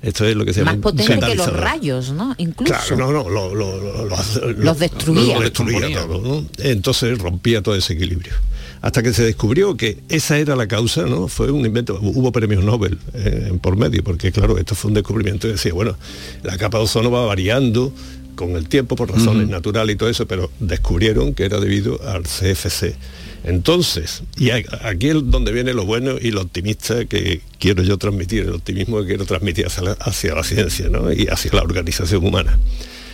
Esto 0.01 0.25
es 0.25 0.35
lo 0.35 0.45
que 0.45 0.53
se 0.53 0.61
llama 0.61 0.71
Más 0.73 0.81
potente 0.81 1.19
que 1.27 1.35
los 1.35 1.53
rayos, 1.53 2.11
¿no? 2.13 2.33
Incluso. 2.39 2.73
Claro, 2.73 2.97
no, 2.97 3.11
no, 3.11 3.29
lo- 3.29 3.53
lo- 3.53 3.77
lo- 3.77 4.05
lo- 4.05 4.05
lo- 4.05 4.51
Los 4.53 4.79
destruía. 4.79 5.35
lo 5.35 5.41
destruía 5.41 6.01
todo, 6.07 6.21
¿no? 6.21 6.45
Entonces 6.57 7.17
rompía 7.19 7.61
todo 7.61 7.75
ese 7.75 7.93
equilibrio. 7.93 8.33
Hasta 8.81 9.03
que 9.03 9.13
se 9.13 9.23
descubrió 9.23 9.77
que 9.77 9.99
esa 10.09 10.39
era 10.39 10.55
la 10.55 10.67
causa, 10.67 11.03
¿no? 11.03 11.27
Fue 11.27 11.51
un 11.51 11.63
invento, 11.67 11.99
hubo 12.01 12.31
premios 12.31 12.63
Nobel 12.63 12.97
eh, 13.13 13.53
por 13.61 13.77
medio, 13.77 14.03
porque 14.03 14.31
claro, 14.31 14.57
esto 14.57 14.73
fue 14.73 14.89
un 14.89 14.95
descubrimiento 14.95 15.47
y 15.47 15.51
decía, 15.51 15.71
bueno, 15.71 15.95
la 16.41 16.57
capa 16.57 16.79
de 16.79 16.85
ozono 16.85 17.11
va 17.11 17.23
variando 17.27 17.93
con 18.35 18.55
el 18.55 18.67
tiempo 18.67 18.95
por 18.95 19.11
razones 19.11 19.43
Ujú. 19.43 19.51
naturales 19.51 19.93
y 19.93 19.97
todo 19.99 20.09
eso, 20.09 20.25
pero 20.25 20.49
descubrieron 20.59 21.35
que 21.35 21.45
era 21.45 21.59
debido 21.59 21.99
al 22.09 22.23
CFC. 22.23 22.95
Entonces, 23.43 24.23
y 24.37 24.51
aquí 24.51 25.09
es 25.09 25.15
donde 25.23 25.51
viene 25.51 25.73
lo 25.73 25.85
bueno 25.85 26.17
y 26.21 26.31
lo 26.31 26.41
optimista 26.41 27.05
que 27.05 27.41
quiero 27.59 27.81
yo 27.81 27.97
transmitir, 27.97 28.43
el 28.43 28.53
optimismo 28.53 29.01
que 29.01 29.07
quiero 29.07 29.25
transmitir 29.25 29.65
hacia 29.65 29.83
la, 29.83 29.91
hacia 29.93 30.35
la 30.35 30.43
ciencia 30.43 30.89
¿no? 30.89 31.11
y 31.11 31.27
hacia 31.27 31.51
la 31.53 31.61
organización 31.61 32.25
humana. 32.25 32.59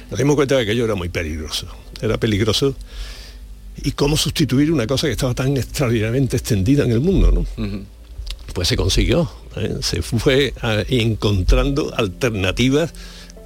Nos 0.09 0.17
dimos 0.17 0.35
cuenta 0.35 0.55
de 0.55 0.65
que 0.65 0.71
aquello 0.71 0.85
era 0.85 0.95
muy 0.95 1.09
peligroso. 1.09 1.67
Era 2.01 2.17
peligroso. 2.17 2.75
¿Y 3.83 3.91
cómo 3.91 4.17
sustituir 4.17 4.71
una 4.71 4.87
cosa 4.87 5.07
que 5.07 5.13
estaba 5.13 5.33
tan 5.33 5.55
extraordinariamente 5.55 6.37
extendida 6.37 6.83
en 6.83 6.91
el 6.91 6.99
mundo? 6.99 7.31
¿no? 7.31 7.45
Pues 8.53 8.67
se 8.67 8.75
consiguió. 8.75 9.29
¿eh? 9.55 9.77
Se 9.81 10.01
fue 10.01 10.53
ah, 10.61 10.83
encontrando 10.89 11.93
alternativas 11.95 12.93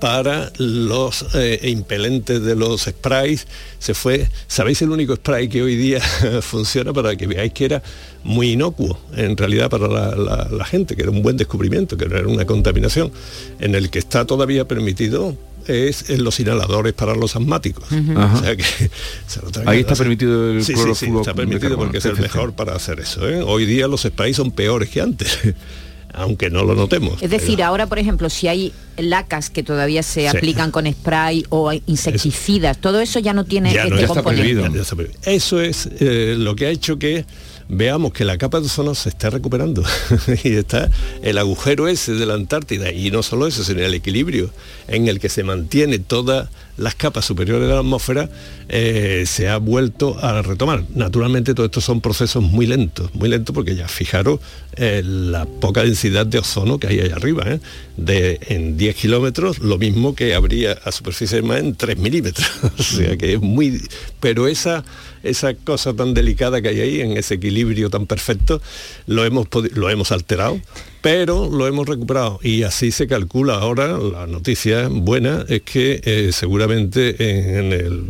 para 0.02 0.52
los 0.58 1.26
eh, 1.36 1.60
impelentes 1.70 2.41
de 2.43 2.56
los 2.56 2.82
sprays. 2.82 3.47
Se 3.80 3.93
fue, 3.93 4.28
¿sabéis 4.47 4.82
el 4.82 4.89
único 4.89 5.16
spray 5.16 5.47
que 5.47 5.62
hoy 5.62 5.78
día 5.78 6.02
funciona 6.41 6.91
para 6.91 7.16
que 7.16 7.28
veáis 7.28 7.54
que 7.54 7.66
era 7.66 7.82
muy 8.26 8.52
inocuo 8.52 8.99
en 9.16 9.38
realidad 9.38 9.70
para 9.70 9.88
la, 9.88 10.16
la- 10.16 10.47
la 10.52 10.66
gente, 10.66 10.95
que 10.95 11.04
era 11.04 11.12
un 11.12 11.22
buen 11.24 11.38
descubrimiento, 11.38 11.95
que 11.95 12.08
no 12.08 12.18
era 12.18 12.28
una 12.28 12.45
contaminación, 12.45 13.12
en 13.60 13.76
el 13.76 13.89
que 13.89 13.99
está 13.99 14.26
todavía 14.26 14.68
permitido 14.68 15.38
es 15.68 16.10
en 16.10 16.24
los 16.24 16.39
inhaladores 16.39 16.93
para 16.93 17.14
los 17.16 17.36
asmáticos. 17.36 17.84
O 17.91 18.39
sea 18.39 18.56
que 18.56 18.64
se 19.28 19.39
lo 19.41 19.70
Ahí 19.70 19.82
está 19.82 19.95
permitido 19.95 20.52
el 20.52 20.64
sí, 20.64 20.74
sí, 20.95 21.06
está 21.16 21.36
permitido 21.36 21.78
porque 21.78 21.99
es 21.99 22.06
el 22.06 22.18
mejor 22.20 22.54
para 22.54 22.76
hacer 22.76 22.99
eso. 22.99 23.30
¿eh? 23.30 23.43
Hoy 23.43 23.66
día 23.66 23.88
los 23.88 24.02
sprays 24.02 24.36
son 24.38 24.49
peores 24.52 24.89
que 24.89 25.02
antes, 25.02 25.38
aunque 26.14 26.49
no 26.49 26.64
lo 26.64 26.76
notemos. 26.76 27.22
Es 27.22 27.30
decir, 27.30 27.62
ahora, 27.64 27.88
por 27.88 27.99
ejemplo, 27.99 28.30
si 28.30 28.47
hay 28.47 28.74
lacas 28.97 29.49
que 29.49 29.64
todavía 29.64 30.03
se 30.03 30.22
Sí. 30.22 30.28
aplican 30.28 30.72
con 30.72 30.91
spray 30.91 31.45
o 31.49 31.72
insecticidas, 31.88 32.78
todo 32.80 32.99
eso 33.01 33.20
ya 33.20 33.34
no 33.34 33.45
tiene 33.45 33.74
Ya 33.74 33.86
no, 33.86 33.95
este 33.95 34.01
ya 34.01 34.07
componente. 34.07 34.41
prohibido. 34.53 34.76
Ya 34.76 34.82
está 34.82 34.95
prohibido. 34.95 35.20
Eso 35.24 35.62
es 35.62 35.89
eh, 35.99 36.36
lo 36.38 36.55
que 36.55 36.66
ha 36.68 36.70
hecho 36.70 36.97
que 36.99 37.26
veamos 37.74 38.12
que 38.12 38.26
la 38.26 38.38
capa 38.38 38.59
de 38.59 38.66
ozono 38.66 38.93
se 38.95 39.07
está 39.09 39.30
recuperando 39.30 39.82
y 40.43 40.55
está 40.55 40.89
el 41.22 41.38
agujero 41.38 41.88
ese 41.88 42.14
de 42.14 42.26
la 42.26 42.34
Antártida 42.34 42.91
y 42.91 43.12
no 43.12 43.24
solo 43.24 43.47
eso, 43.47 43.64
sino 43.64 43.80
el 43.82 43.93
equilibrio 43.93 44.49
en 44.89 45.07
el 45.07 45.20
que 45.22 45.30
se 45.30 45.43
mantiene 45.43 45.99
todas 45.99 46.49
las 46.82 46.96
capas 46.96 47.26
superiores 47.26 47.68
de 47.68 47.74
la 47.74 47.80
atmósfera 47.80 48.30
eh, 48.68 49.24
se 49.28 49.48
ha 49.48 49.58
vuelto 49.58 50.18
a 50.20 50.42
retomar. 50.42 50.84
Naturalmente 50.96 51.54
todo 51.54 51.66
esto 51.66 51.80
son 51.80 52.02
procesos 52.02 52.44
muy 52.44 52.66
lentos, 52.66 53.14
muy 53.14 53.30
lentos 53.30 53.54
porque 53.54 53.76
ya 53.76 53.88
fijaros 53.88 54.40
eh, 54.76 55.02
la 55.06 55.46
poca 55.46 55.84
densidad 55.84 56.26
de 56.26 56.40
ozono 56.40 56.80
que 56.80 56.88
hay 56.88 57.00
allá 57.00 57.16
arriba, 57.16 57.44
¿eh? 57.48 57.60
de 57.98 58.40
en 58.48 58.78
10 58.78 58.96
kilómetros 58.96 59.60
lo 59.60 59.78
mismo 59.78 60.16
que 60.16 60.34
habría 60.34 60.74
a 60.84 60.92
superficie 60.92 61.38
del 61.38 61.46
mar 61.46 61.60
en 61.60 61.76
3 61.76 61.98
milímetros. 61.98 62.50
o 62.78 62.84
sea 62.84 63.16
que 63.16 63.34
es 63.34 63.42
muy... 63.42 63.82
Pero 64.20 64.48
esa, 64.48 64.84
esa 65.24 65.54
cosa 65.54 65.94
tan 65.94 66.14
delicada 66.14 66.62
que 66.62 66.70
hay 66.70 66.82
ahí, 66.82 67.02
en 67.02 67.18
ese 67.18 67.36
equilibrio 67.36 67.90
tan 67.90 68.08
perfecto, 68.08 68.62
lo 69.06 69.24
hemos, 69.24 69.48
lo 69.74 69.90
hemos 69.90 70.12
alterado, 70.12 70.60
pero 71.02 71.49
lo 71.49 71.68
hemos 71.68 71.88
recuperado. 71.88 72.39
Y 72.43 72.64
así 72.64 72.91
se 72.91 73.08
calcula 73.08 73.56
ahora, 73.56 73.97
la 73.97 74.28
noticia 74.28 74.88
buena 74.89 75.45
es 75.49 75.62
que 75.64 76.02
eh, 76.04 76.30
seguramente 76.32 77.16
en 77.58 77.74
el, 77.74 78.04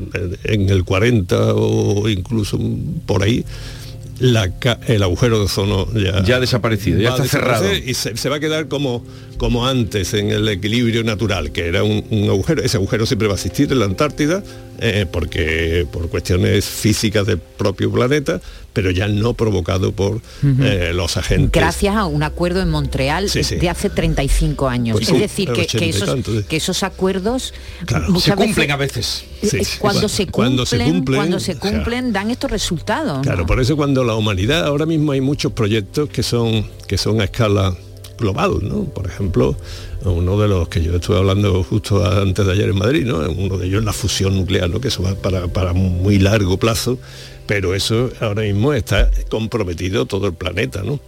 en 0.44 0.70
el 0.70 0.84
40 0.84 1.56
o 1.56 2.10
incluso 2.10 2.60
por 3.06 3.24
ahí, 3.24 3.46
la 4.20 4.52
el 4.88 5.02
agujero 5.02 5.40
de 5.40 5.46
ozono 5.46 5.88
ya, 5.94 6.22
Ya 6.24 6.36
ha 6.36 6.40
desaparecido, 6.40 7.00
ya 7.00 7.10
está 7.10 7.26
cerrado. 7.26 7.74
y 7.74 7.94
se, 7.96 8.16
se 8.18 8.30
va 8.30 8.36
a 8.36 8.40
quedar 8.40 8.68
como, 8.68 9.04
como 9.38 9.66
antes 9.66 10.14
en 10.14 10.30
el 10.30 10.48
equilibrio 10.48 11.04
natural, 11.04 11.52
que 11.52 11.66
era 11.68 11.84
un, 11.84 12.04
un 12.12 12.30
agujero. 12.30 12.62
Ese 12.62 12.78
agujero 12.78 13.06
siempre 13.08 13.28
va 13.28 13.34
a 13.34 13.38
existir 13.38 13.72
en 13.72 13.80
la 13.80 13.86
Antártida, 13.86 14.44
eh, 14.84 15.06
porque 15.10 15.86
por 15.92 16.10
cuestiones 16.10 16.66
físicas 16.66 17.26
del 17.28 17.38
propio 17.38 17.92
planeta, 17.92 18.42
pero 18.74 18.90
ya 18.90 19.08
no 19.08 19.34
provocado 19.36 19.92
por 19.92 20.22
eh, 20.62 20.92
los 20.94 21.18
agentes. 21.18 21.52
Gracias 21.52 21.96
a 21.96 22.06
un 22.06 22.24
acuerdo 22.24 22.62
en 22.62 22.70
Montreal 22.70 23.30
Sí, 23.30 23.44
sí. 23.44 23.58
de 23.58 23.70
hace 23.70 23.90
35 23.90 24.68
años. 24.68 24.96
Pues 24.98 25.10
es 25.10 25.14
sí, 25.16 25.22
decir, 25.22 25.52
que, 25.52 25.62
80 25.62 25.78
que 25.80 25.86
y 25.86 25.90
esos, 25.90 26.06
tanto, 26.08 26.32
sí. 26.32 26.46
que 26.50 26.56
esos 26.56 26.84
acuerdos 26.84 27.54
Claro. 27.86 28.20
Se 28.20 28.34
cumplen 28.34 28.56
veces- 28.56 28.72
a 28.72 28.78
veces. 28.78 29.26
eh, 29.54 29.78
Cuando, 29.80 30.08
se 30.10 30.26
cumplen, 30.26 30.32
Cuando 30.32 30.66
se 30.66 30.78
cumplen, 30.84 31.18
cuando 31.18 31.40
se 31.40 31.52
o 31.52 31.60
sea, 31.60 31.72
cumplen, 31.72 32.12
dan 32.14 32.32
estos 32.32 32.50
resultados. 32.50 33.22
Claro, 33.22 33.46
por 33.46 33.60
eso 33.62 33.76
cuando 33.78 34.04
la 34.04 34.16
humanidad, 34.16 34.66
ahora 34.66 34.86
mismo 34.86 35.12
hay 35.12 35.22
muchos 35.22 35.52
proyectos 35.52 36.10
que 36.10 36.24
son, 36.24 36.66
que 36.88 36.98
son 36.98 37.22
a 37.22 37.26
escala 37.26 37.76
global, 38.22 38.60
¿no? 38.62 38.86
Por 38.86 39.08
ejemplo, 39.08 39.58
uno 40.06 40.40
de 40.40 40.48
los 40.48 40.70
que 40.70 40.82
yo 40.82 40.96
estuve 40.96 41.18
hablando 41.18 41.62
justo 41.64 42.06
antes 42.06 42.46
de 42.46 42.54
ayer 42.54 42.70
en 42.70 42.78
Madrid, 42.78 43.06
¿no? 43.06 43.18
Uno 43.30 43.58
de 43.58 43.68
ellos 43.68 43.84
la 43.84 43.92
fusión 43.92 44.38
nuclear, 44.38 44.70
¿no? 44.70 44.80
Que 44.80 44.88
eso 44.88 45.04
va 45.04 45.16
para, 45.16 45.48
para 45.50 45.74
muy 45.74 46.20
largo 46.20 46.58
plazo, 46.58 46.98
pero 47.48 47.76
eso 47.76 48.10
ahora 48.22 48.44
mismo 48.44 48.74
está 48.74 49.12
comprometido 49.30 50.06
todo 50.06 50.28
el 50.28 50.34
planeta, 50.34 50.84
¿no? 50.84 51.02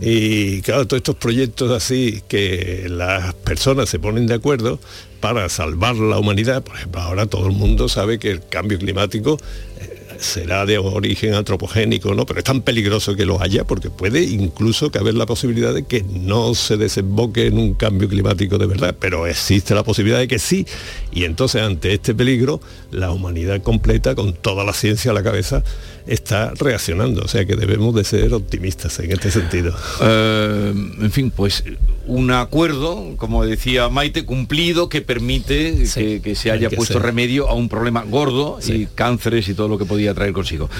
Y 0.00 0.62
claro, 0.62 0.86
todos 0.86 0.98
estos 0.98 1.16
proyectos 1.16 1.72
así 1.72 2.22
que 2.28 2.86
las 2.88 3.34
personas 3.34 3.88
se 3.88 3.98
ponen 3.98 4.28
de 4.28 4.34
acuerdo 4.34 4.78
para 5.20 5.48
salvar 5.48 5.96
la 5.96 6.18
humanidad, 6.18 6.62
por 6.62 6.76
ejemplo, 6.76 7.00
ahora 7.00 7.26
todo 7.26 7.46
el 7.48 7.52
mundo 7.52 7.88
sabe 7.88 8.18
que 8.18 8.30
el 8.30 8.46
cambio 8.46 8.78
climático 8.78 9.38
eh, 9.80 9.97
será 10.18 10.66
de 10.66 10.78
origen 10.78 11.34
antropogénico, 11.34 12.14
¿no? 12.14 12.26
Pero 12.26 12.40
es 12.40 12.44
tan 12.44 12.62
peligroso 12.62 13.14
que 13.14 13.24
lo 13.24 13.40
haya 13.40 13.64
porque 13.64 13.90
puede 13.90 14.22
incluso 14.22 14.90
caber 14.90 15.14
la 15.14 15.26
posibilidad 15.26 15.72
de 15.72 15.84
que 15.84 16.02
no 16.02 16.54
se 16.54 16.76
desemboque 16.76 17.46
en 17.46 17.58
un 17.58 17.74
cambio 17.74 18.08
climático 18.08 18.58
de 18.58 18.66
verdad, 18.66 18.96
pero 18.98 19.26
existe 19.26 19.74
la 19.74 19.84
posibilidad 19.84 20.18
de 20.18 20.28
que 20.28 20.38
sí. 20.38 20.66
Y 21.12 21.24
entonces 21.24 21.62
ante 21.62 21.94
este 21.94 22.14
peligro, 22.14 22.60
la 22.90 23.10
humanidad 23.10 23.62
completa, 23.62 24.14
con 24.14 24.34
toda 24.34 24.64
la 24.64 24.72
ciencia 24.72 25.10
a 25.10 25.14
la 25.14 25.22
cabeza, 25.22 25.62
está 26.06 26.52
reaccionando. 26.54 27.22
O 27.22 27.28
sea 27.28 27.44
que 27.44 27.56
debemos 27.56 27.94
de 27.94 28.04
ser 28.04 28.34
optimistas 28.34 28.98
en 28.98 29.12
este 29.12 29.30
sentido. 29.30 29.74
Eh, 30.02 30.72
en 31.00 31.10
fin, 31.10 31.30
pues 31.30 31.64
un 32.08 32.30
acuerdo, 32.30 33.14
como 33.18 33.44
decía 33.44 33.90
Maite, 33.90 34.24
cumplido 34.24 34.88
que 34.88 35.02
permite 35.02 35.84
que, 35.94 36.22
que 36.22 36.34
se 36.34 36.50
haya 36.50 36.70
que 36.70 36.76
puesto 36.76 36.94
ser. 36.94 37.02
remedio 37.02 37.48
a 37.48 37.54
un 37.54 37.68
problema 37.68 38.02
gordo 38.02 38.58
y 38.66 38.86
cánceres 38.86 39.46
y 39.48 39.54
todo 39.54 39.68
lo 39.68 39.76
que 39.76 39.84
podía 39.84 40.14
traer 40.14 40.32
consigo. 40.32 40.70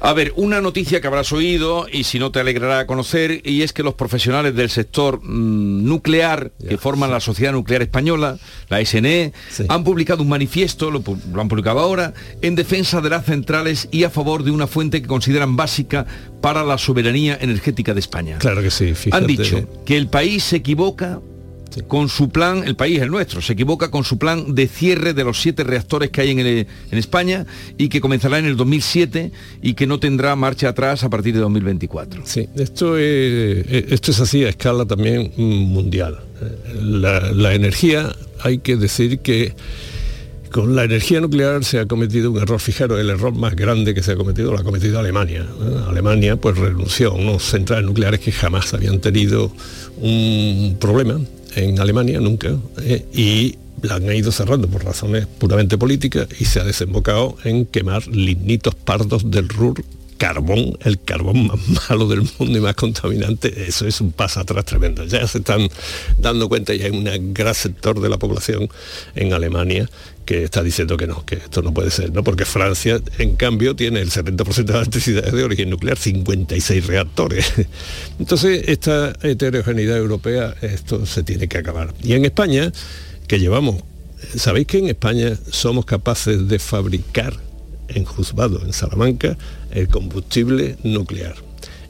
A 0.00 0.14
ver, 0.14 0.32
una 0.36 0.62
noticia 0.62 1.02
que 1.02 1.06
habrás 1.06 1.30
oído 1.32 1.86
y 1.92 2.04
si 2.04 2.18
no 2.18 2.32
te 2.32 2.40
alegrará 2.40 2.86
conocer, 2.86 3.42
y 3.44 3.60
es 3.62 3.74
que 3.74 3.82
los 3.82 3.94
profesionales 3.94 4.54
del 4.54 4.70
sector 4.70 5.20
mm, 5.22 5.84
nuclear 5.84 6.52
que 6.66 6.78
forman 6.78 7.10
la 7.10 7.20
Sociedad 7.20 7.52
Nuclear 7.52 7.82
Española, 7.82 8.38
la 8.70 8.82
SNE, 8.84 9.34
han 9.68 9.84
publicado 9.84 10.22
un 10.22 10.30
manifiesto, 10.30 10.90
lo 10.90 11.02
han 11.38 11.48
publicado 11.48 11.80
ahora, 11.80 12.14
en 12.40 12.54
defensa 12.54 13.02
de 13.02 13.10
las 13.10 13.26
centrales 13.26 13.88
y 13.90 14.04
a 14.04 14.10
favor 14.10 14.42
de 14.42 14.52
una 14.52 14.66
fuente 14.66 15.02
que 15.02 15.08
consideran 15.08 15.54
básica 15.54 16.06
para 16.40 16.64
la 16.64 16.78
soberanía 16.78 17.36
energética 17.40 17.92
de 17.92 18.00
España. 18.00 18.38
Claro 18.38 18.62
que 18.62 18.70
sí, 18.70 18.94
fíjate. 18.94 19.22
Han 19.22 19.26
dicho 19.26 19.68
que 19.84 19.98
el 19.98 20.08
país 20.08 20.44
se 20.44 20.56
equivoca 20.56 20.77
con 21.86 22.08
su 22.08 22.30
plan, 22.30 22.64
el 22.66 22.74
país 22.76 22.98
el 23.00 23.10
nuestro, 23.10 23.42
se 23.42 23.52
equivoca 23.52 23.90
con 23.90 24.02
su 24.02 24.18
plan 24.18 24.54
de 24.54 24.66
cierre 24.68 25.12
de 25.12 25.22
los 25.22 25.40
siete 25.40 25.64
reactores 25.64 26.10
que 26.10 26.22
hay 26.22 26.30
en, 26.30 26.38
el- 26.40 26.66
en 26.90 26.98
España 26.98 27.46
y 27.76 27.88
que 27.88 28.00
comenzará 28.00 28.38
en 28.38 28.46
el 28.46 28.56
2007 28.56 29.30
y 29.62 29.74
que 29.74 29.86
no 29.86 30.00
tendrá 30.00 30.34
marcha 30.34 30.70
atrás 30.70 31.04
a 31.04 31.10
partir 31.10 31.34
de 31.34 31.40
2024. 31.40 32.22
Sí, 32.24 32.48
esto 32.56 32.96
es, 32.96 33.02
eh, 33.04 33.86
esto 33.90 34.10
es 34.12 34.20
así 34.20 34.44
a 34.44 34.48
escala 34.48 34.86
también 34.86 35.30
mundial. 35.36 36.18
La, 36.82 37.32
la 37.32 37.54
energía, 37.54 38.14
hay 38.40 38.58
que 38.58 38.76
decir 38.76 39.18
que 39.20 39.54
con 40.50 40.74
la 40.74 40.84
energía 40.84 41.20
nuclear 41.20 41.62
se 41.64 41.78
ha 41.78 41.84
cometido 41.86 42.30
un 42.30 42.38
error, 42.40 42.58
fijaros, 42.58 42.98
el 42.98 43.10
error 43.10 43.34
más 43.34 43.54
grande 43.54 43.92
que 43.94 44.02
se 44.02 44.12
ha 44.12 44.16
cometido 44.16 44.50
lo 44.52 44.58
ha 44.58 44.64
cometido 44.64 44.98
Alemania. 44.98 45.42
¿eh? 45.42 45.76
Alemania 45.88 46.36
pues 46.36 46.56
renunció 46.56 47.10
a 47.10 47.14
unos 47.14 47.42
centrales 47.42 47.84
nucleares 47.84 48.20
que 48.20 48.32
jamás 48.32 48.72
habían 48.72 48.98
tenido 49.00 49.52
un 50.00 50.76
problema 50.80 51.20
en 51.56 51.80
Alemania, 51.80 52.20
nunca, 52.20 52.56
¿eh? 52.82 53.04
y 53.12 53.56
la 53.82 53.96
han 53.96 54.12
ido 54.12 54.32
cerrando 54.32 54.68
por 54.68 54.84
razones 54.84 55.26
puramente 55.26 55.78
políticas 55.78 56.28
y 56.38 56.44
se 56.44 56.60
ha 56.60 56.64
desembocado 56.64 57.36
en 57.44 57.66
quemar 57.66 58.06
lignitos 58.08 58.74
pardos 58.74 59.30
del 59.30 59.48
Ruhr 59.48 59.84
carbón, 60.18 60.76
el 60.84 61.00
carbón 61.00 61.46
más 61.46 61.58
malo 61.88 62.06
del 62.08 62.28
mundo 62.38 62.58
y 62.58 62.60
más 62.60 62.74
contaminante, 62.74 63.64
eso 63.66 63.86
es 63.86 64.00
un 64.00 64.12
paso 64.12 64.40
atrás 64.40 64.64
tremendo. 64.66 65.04
Ya 65.04 65.26
se 65.26 65.38
están 65.38 65.68
dando 66.18 66.48
cuenta, 66.48 66.74
ya 66.74 66.86
hay 66.86 66.90
un 66.90 67.32
gran 67.32 67.54
sector 67.54 68.00
de 68.00 68.08
la 68.08 68.18
población 68.18 68.68
en 69.14 69.32
Alemania 69.32 69.88
que 70.26 70.44
está 70.44 70.62
diciendo 70.62 70.98
que 70.98 71.06
no, 71.06 71.24
que 71.24 71.36
esto 71.36 71.62
no 71.62 71.72
puede 71.72 71.90
ser, 71.90 72.12
¿no? 72.12 72.22
Porque 72.22 72.44
Francia, 72.44 73.00
en 73.16 73.36
cambio, 73.36 73.74
tiene 73.74 74.00
el 74.00 74.10
70% 74.10 74.64
de 74.64 74.72
la 74.74 74.80
electricidad 74.80 75.32
de 75.32 75.42
origen 75.42 75.70
nuclear, 75.70 75.96
56 75.96 76.86
reactores. 76.86 77.50
Entonces, 78.18 78.64
esta 78.68 79.14
heterogeneidad 79.22 79.96
europea, 79.96 80.54
esto 80.60 81.06
se 81.06 81.22
tiene 81.22 81.48
que 81.48 81.56
acabar. 81.56 81.94
Y 82.02 82.12
en 82.12 82.26
España, 82.26 82.70
que 83.26 83.40
llevamos, 83.40 83.76
¿sabéis 84.36 84.66
que 84.66 84.76
en 84.76 84.88
España 84.88 85.32
somos 85.50 85.86
capaces 85.86 86.46
de 86.46 86.58
fabricar 86.58 87.47
en 87.88 88.04
Juzgado, 88.04 88.60
en 88.64 88.72
Salamanca, 88.72 89.36
el 89.70 89.88
combustible 89.88 90.76
nuclear. 90.82 91.34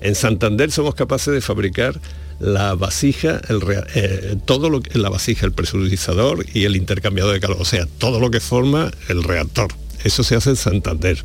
En 0.01 0.15
Santander 0.15 0.71
somos 0.71 0.95
capaces 0.95 1.35
de 1.35 1.41
fabricar 1.41 2.01
la 2.41 2.75
vasija, 2.75 3.41
el 3.49 3.61
eh, 3.95 4.37
todo 4.45 4.71
lo 4.71 4.81
que 4.81 4.99
la 4.99 5.09
vasija, 5.09 5.45
el 5.45 5.53
presurizador 5.53 6.47
y 6.55 6.65
el 6.65 6.77
intercambiador 6.77 7.35
de 7.35 7.41
calor, 7.41 7.59
o 7.61 7.65
sea, 7.65 7.87
todo 7.99 8.21
lo 8.21 8.31
que 8.31 8.41
forma 8.41 8.91
el 9.09 9.25
reactor. 9.25 9.73
Eso 10.05 10.23
se 10.23 10.37
hace 10.37 10.51
en 10.51 10.57
Santander. 10.57 11.25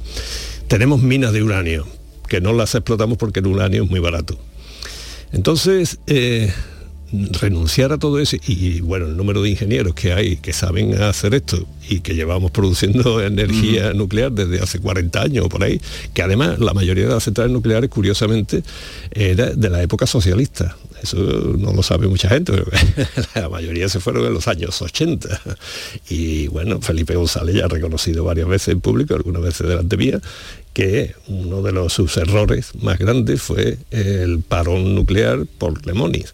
Tenemos 0.68 1.02
minas 1.02 1.34
de 1.34 1.44
uranio, 1.44 1.88
que 2.28 2.42
no 2.42 2.54
las 2.54 2.74
explotamos 2.74 3.18
porque 3.18 3.42
el 3.42 3.48
uranio 3.48 3.84
es 3.84 3.90
muy 3.90 4.00
barato. 4.00 4.40
Entonces, 5.32 6.00
eh, 6.08 6.52
renunciar 7.14 7.92
a 7.92 8.00
todo 8.00 8.20
eso 8.20 8.38
y 8.48 8.82
bueno, 8.82 9.06
el 9.06 9.16
número 9.16 9.44
de 9.44 9.52
ingenieros 9.52 9.94
que 9.94 10.14
hay 10.14 10.38
que 10.38 10.52
saben 10.52 11.00
hacer 11.02 11.36
esto 11.36 11.64
y 11.88 12.00
que 12.00 12.16
llevamos 12.16 12.50
produciendo 12.52 13.22
energía 13.24 13.94
nuclear 13.94 14.32
desde 14.32 14.60
hace 14.62 14.80
40 14.80 15.22
años 15.22 15.46
o 15.46 15.50
por 15.50 15.64
ahí, 15.64 15.80
que 16.14 16.24
además 16.24 16.60
la 16.60 16.74
mayoría 16.74 17.08
de 17.08 17.14
las 17.14 17.24
centrales 17.24 17.54
nucleares, 17.54 17.90
curiosamente, 17.90 18.64
era 19.12 19.52
de 19.52 19.70
la 19.70 19.82
época 19.84 20.08
socialista. 20.08 20.76
Eso 21.04 21.18
no 21.18 21.74
lo 21.74 21.84
sabe 21.84 22.08
mucha 22.08 22.30
gente, 22.30 22.54
la 23.36 23.50
mayoría 23.50 23.90
se 23.90 24.00
fueron 24.00 24.26
en 24.26 24.34
los 24.34 24.48
años 24.48 24.82
80. 24.82 25.42
Y 26.10 26.48
bueno, 26.48 26.80
Felipe 26.82 27.16
González 27.16 27.56
ya 27.56 27.66
ha 27.66 27.68
reconocido 27.68 28.24
varias 28.24 28.48
veces 28.48 28.70
en 28.70 28.82
público, 28.82 29.14
algunas 29.14 29.42
veces 29.42 29.68
delante 29.68 29.98
mía, 29.98 30.22
que 30.72 31.14
uno 31.28 31.62
de 31.62 31.74
los, 31.74 31.92
sus 31.92 32.16
errores 32.18 32.72
más 32.82 32.98
grandes 32.98 33.42
fue 33.42 33.78
el 33.92 34.40
parón 34.40 34.96
nuclear 34.96 35.46
por 35.58 35.86
Lemonis. 35.86 36.34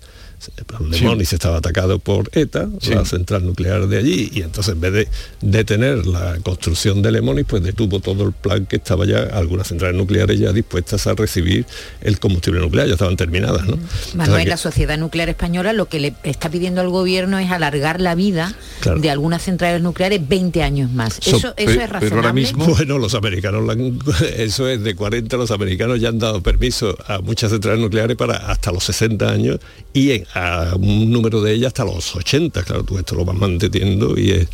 Lemonis 0.90 1.34
estaba 1.34 1.58
atacado 1.58 2.00
por 2.00 2.30
ETA, 2.34 2.70
la 2.90 3.06
central 3.06 3.46
nuclear 3.46 3.88
de 3.88 3.98
allí, 3.98 4.30
y 4.34 4.42
entonces 4.42 4.74
en 4.74 4.82
vez 4.82 4.94
de 4.94 5.08
detener 5.42 6.06
la 6.06 6.38
construcción 6.44 7.02
de 7.02 7.12
Lemonis, 7.12 7.46
pues 7.46 7.64
detuvo 7.64 8.00
todo 8.00 8.24
el 8.26 8.32
plan 8.32 8.66
que 8.66 8.78
estaba 8.78 9.06
ya, 9.06 9.20
algunas 9.20 9.68
centrales 9.68 9.98
nucleares 9.98 10.40
ya 10.40 10.52
dispuestas 10.52 11.08
a 11.08 11.14
recibir 11.14 11.66
el 12.02 12.20
combustible 12.20 12.60
nuclear, 12.60 12.88
ya 12.88 12.94
estaban 12.94 13.18
terminadas. 13.18 13.66
¿no? 13.68 13.78
Manuel, 14.16 14.48
la 14.48 14.58
Sociedad 14.58 14.98
Nuclear 14.98 15.30
Española 15.30 15.74
lo 15.74 15.88
que 15.88 16.00
le 16.00 16.14
está 16.24 16.50
pidiendo 16.50 16.82
al 16.82 16.90
gobierno 16.90 17.40
es 17.40 17.52
alargar 17.52 18.00
la 18.02 18.16
vida 18.16 18.54
de 18.98 19.10
algunas 19.10 19.44
centrales 19.44 19.82
nucleares 19.82 20.28
20 20.28 20.64
años 20.64 20.92
más. 20.92 21.20
Eso, 21.26 21.54
eso 21.58 21.82
es 21.82 21.90
razonable. 21.90 22.52
Bueno, 22.56 22.98
los 22.98 23.14
americanos, 23.14 23.64
eso 24.38 24.68
es 24.68 24.84
de 24.84 24.96
40, 24.96 25.38
los 25.38 25.52
americanos 25.52 26.00
ya 26.00 26.10
han 26.10 26.20
dado 26.20 26.42
permiso 26.42 26.98
a 27.08 27.20
muchas 27.20 27.52
centrales 27.52 27.80
nucleares 27.82 28.16
para 28.16 28.38
hasta 28.38 28.72
los 28.72 28.84
60 28.86 29.30
años 29.30 29.60
y 29.94 30.12
en, 30.12 30.26
a 30.34 30.76
un 30.76 31.12
número 31.12 31.42
de 31.42 31.54
ellas 31.54 31.68
hasta 31.68 31.86
los 31.86 32.16
80, 32.16 32.64
claro, 32.64 32.84
tú 32.84 32.98
esto 32.98 33.16
lo 33.16 33.26
vas 33.26 33.36
manteniendo 33.36 34.18
y 34.18 34.32
es 34.32 34.48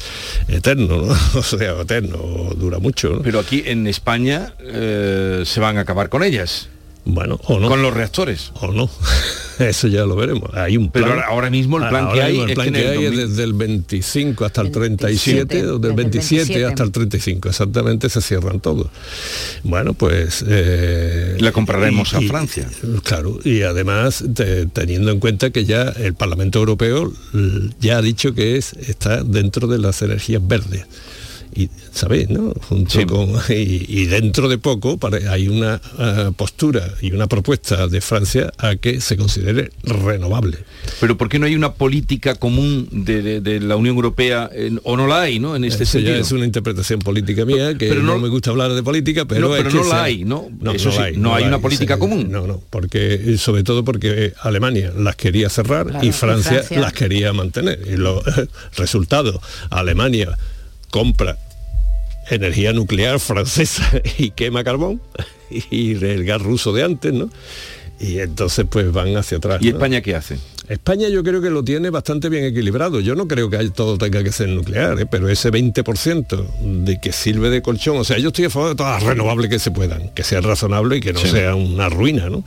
eterno, 0.48 1.02
¿no? 1.02 1.16
O 1.40 1.44
sea, 1.44 1.82
eterno, 1.82 2.18
dura 2.56 2.80
mucho. 2.80 3.22
Pero 3.24 3.40
aquí 3.40 3.64
en 3.66 3.88
España 3.88 4.54
eh, 4.60 5.44
se 5.46 5.60
van 5.60 5.78
a 5.78 5.82
acabar 5.82 6.10
con 6.10 6.24
ellas. 6.24 6.70
Bueno, 7.06 7.40
o 7.46 7.60
no. 7.60 7.70
Con 7.70 7.84
los 7.84 7.94
reactores. 7.94 8.52
O 8.62 8.72
no. 8.72 8.90
Eso 9.60 9.88
ya 9.88 10.06
lo 10.06 10.16
veremos. 10.16 10.50
Hay 10.56 10.76
un 10.76 10.90
plan. 10.90 11.06
Pero 11.06 11.24
ahora 11.24 11.50
mismo 11.50 11.78
el 11.78 11.88
plan 11.88 12.12
que 12.12 12.22
hay, 12.22 12.40
el 12.40 12.54
plan 12.54 12.74
que 12.74 12.88
hay 12.88 13.06
es 13.06 13.16
desde 13.16 13.44
el 13.44 13.54
25 13.54 14.44
hasta 14.44 14.62
el 14.62 14.72
37, 14.72 15.68
o 15.68 15.80
del 15.80 15.94
27, 15.94 16.66
hasta 16.66 16.84
el 16.84 16.92
35. 16.92 17.50
Exactamente 17.50 18.10
se 18.10 18.22
cierran 18.22 18.60
todos. 18.60 18.88
Bueno, 19.64 19.94
pues... 19.94 20.44
Eh, 20.48 21.38
La 21.40 21.52
compraremos 21.52 22.14
a 22.16 22.22
Francia. 22.22 22.68
claro, 23.04 23.40
y 23.44 23.62
además 23.62 24.24
teniendo 24.74 25.12
en 25.12 25.20
cuenta 25.20 25.52
que 25.52 25.64
ya 25.64 25.84
el 25.84 26.16
Parlamento 26.16 26.60
Europeo 26.60 27.14
ya 27.80 27.98
ha 27.98 28.02
dicho 28.02 28.34
que 28.34 28.58
es, 28.58 28.74
está 28.74 29.24
dentro 29.24 29.68
de 29.68 29.78
las 29.78 30.02
energías 30.02 30.46
verdes 30.46 30.86
y 31.56 31.70
sabéis 31.92 32.30
no 32.30 32.54
junto 32.68 33.06
con 33.08 33.30
y, 33.50 34.06
dentro 34.06 34.50
de 34.50 34.58
poco 34.58 35.00
hay 35.30 35.48
una 35.48 35.82
eh, 35.98 36.32
postura 36.36 36.94
y 37.02 37.12
una 37.12 37.28
propuesta 37.28 37.88
de 37.88 38.02
Francia 38.02 38.52
a 38.58 38.76
que 38.76 39.00
se 39.00 39.16
considere 39.16 39.72
renovable. 39.84 40.58
Pero 41.00 41.18
por 41.18 41.30
qué 41.30 41.40
no 41.40 41.46
hay 41.46 41.56
una 41.56 41.74
política 41.74 42.36
común 42.36 42.88
de, 42.92 43.60
la 43.62 43.78
Unión 43.78 43.96
Europea 43.96 44.50
o 44.84 44.98
no 44.98 45.08
la 45.08 45.22
hay 45.22 45.40
no 45.40 45.56
en 45.56 45.64
este 45.64 45.86
sentido. 45.86 46.16
es 46.16 46.32
una 46.32 46.46
interpretación 46.46 47.00
política 47.00 47.46
mía 47.46 47.78
que 47.78 47.96
no, 47.96 48.20
me 48.20 48.28
gusta 48.28 48.50
hablar 48.50 48.74
de 48.74 48.84
política 48.84 49.26
pero, 49.26 49.50
no, 49.50 49.70
no 49.70 49.84
la 49.84 50.04
hay 50.04 50.26
no 50.26 50.50
no, 50.60 50.72
Eso 50.72 50.92
hay, 51.00 51.16
no, 51.16 51.34
hay, 51.34 51.46
una 51.46 51.60
política 51.60 51.98
común. 51.98 52.30
No 52.30 52.48
no 52.48 52.62
porque 52.70 53.38
sobre 53.38 53.64
todo 53.64 53.84
porque 53.86 54.34
Alemania 54.42 54.92
las 54.98 55.16
quería 55.16 55.50
cerrar 55.50 56.00
y, 56.04 56.12
Francia 56.12 56.64
las 56.72 56.94
quería 56.94 57.32
mantener. 57.34 57.80
Y 57.88 57.98
los 57.98 58.24
resultados 58.78 59.40
Alemania 59.70 60.38
compra 60.90 61.38
energía 62.30 62.74
nuclear 62.74 63.20
francesa 63.20 63.90
y 64.18 64.32
quema 64.32 64.64
carbón 64.64 65.02
y 65.50 65.94
el 65.94 66.26
gas 66.26 66.42
ruso 66.42 66.74
de 66.74 66.84
antes, 66.84 67.14
¿no? 67.14 67.30
Y 68.00 68.20
entonces 68.20 68.66
pues 68.70 68.92
van 68.92 69.16
hacia 69.16 69.38
atrás. 69.38 69.62
¿Y 69.62 69.70
España 69.70 70.02
qué 70.02 70.16
hace? 70.16 70.38
España 70.68 71.08
yo 71.10 71.24
creo 71.24 71.42
que 71.42 71.50
lo 71.50 71.64
tiene 71.64 71.90
bastante 71.90 72.28
bien 72.28 72.44
equilibrado. 72.44 73.00
Yo 73.00 73.16
no 73.16 73.28
creo 73.28 73.50
que 73.50 73.58
todo 73.70 73.98
tenga 73.98 74.24
que 74.24 74.32
ser 74.32 74.50
nuclear, 74.50 75.00
¿eh? 75.00 75.06
pero 75.06 75.30
ese 75.30 75.52
20% 75.52 76.84
de 76.84 77.00
que 77.00 77.12
sirve 77.12 77.50
de 77.50 77.62
colchón, 77.62 77.98
o 77.98 78.04
sea, 78.04 78.18
yo 78.18 78.30
estoy 78.30 78.46
a 78.46 78.50
favor 78.50 78.70
de 78.70 78.76
todas 78.76 79.02
las 79.02 79.10
renovables 79.10 79.50
que 79.50 79.60
se 79.60 79.72
puedan, 79.72 80.10
que 80.10 80.24
sean 80.24 80.44
razonables 80.44 80.98
y 80.98 81.02
que 81.02 81.14
no 81.14 81.20
sea 81.20 81.56
una 81.56 81.88
ruina, 81.90 82.30
¿no? 82.30 82.44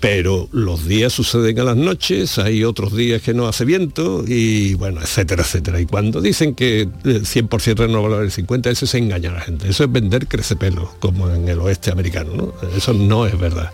Pero 0.00 0.48
los 0.52 0.86
días 0.86 1.12
suceden 1.12 1.58
a 1.58 1.64
las 1.64 1.76
noches, 1.76 2.38
hay 2.38 2.64
otros 2.64 2.94
días 2.94 3.22
que 3.22 3.32
no 3.32 3.48
hace 3.48 3.64
viento 3.64 4.24
y 4.26 4.74
bueno, 4.74 5.00
etcétera, 5.00 5.42
etcétera. 5.42 5.80
Y 5.80 5.86
cuando 5.86 6.20
dicen 6.20 6.54
que 6.54 6.86
100% 6.86 7.70
eh, 7.70 7.74
renovable 7.74 8.24
el 8.24 8.30
50, 8.30 8.70
eso 8.70 8.84
es 8.84 8.94
engañar 8.94 9.34
a 9.34 9.38
la 9.38 9.44
gente, 9.44 9.68
eso 9.68 9.84
es 9.84 9.92
vender 9.92 10.28
crecepelo, 10.28 10.94
como 11.00 11.30
en 11.30 11.48
el 11.48 11.58
oeste 11.60 11.90
americano, 11.90 12.32
¿no? 12.34 12.54
Eso 12.76 12.92
no 12.92 13.26
es 13.26 13.38
verdad, 13.38 13.72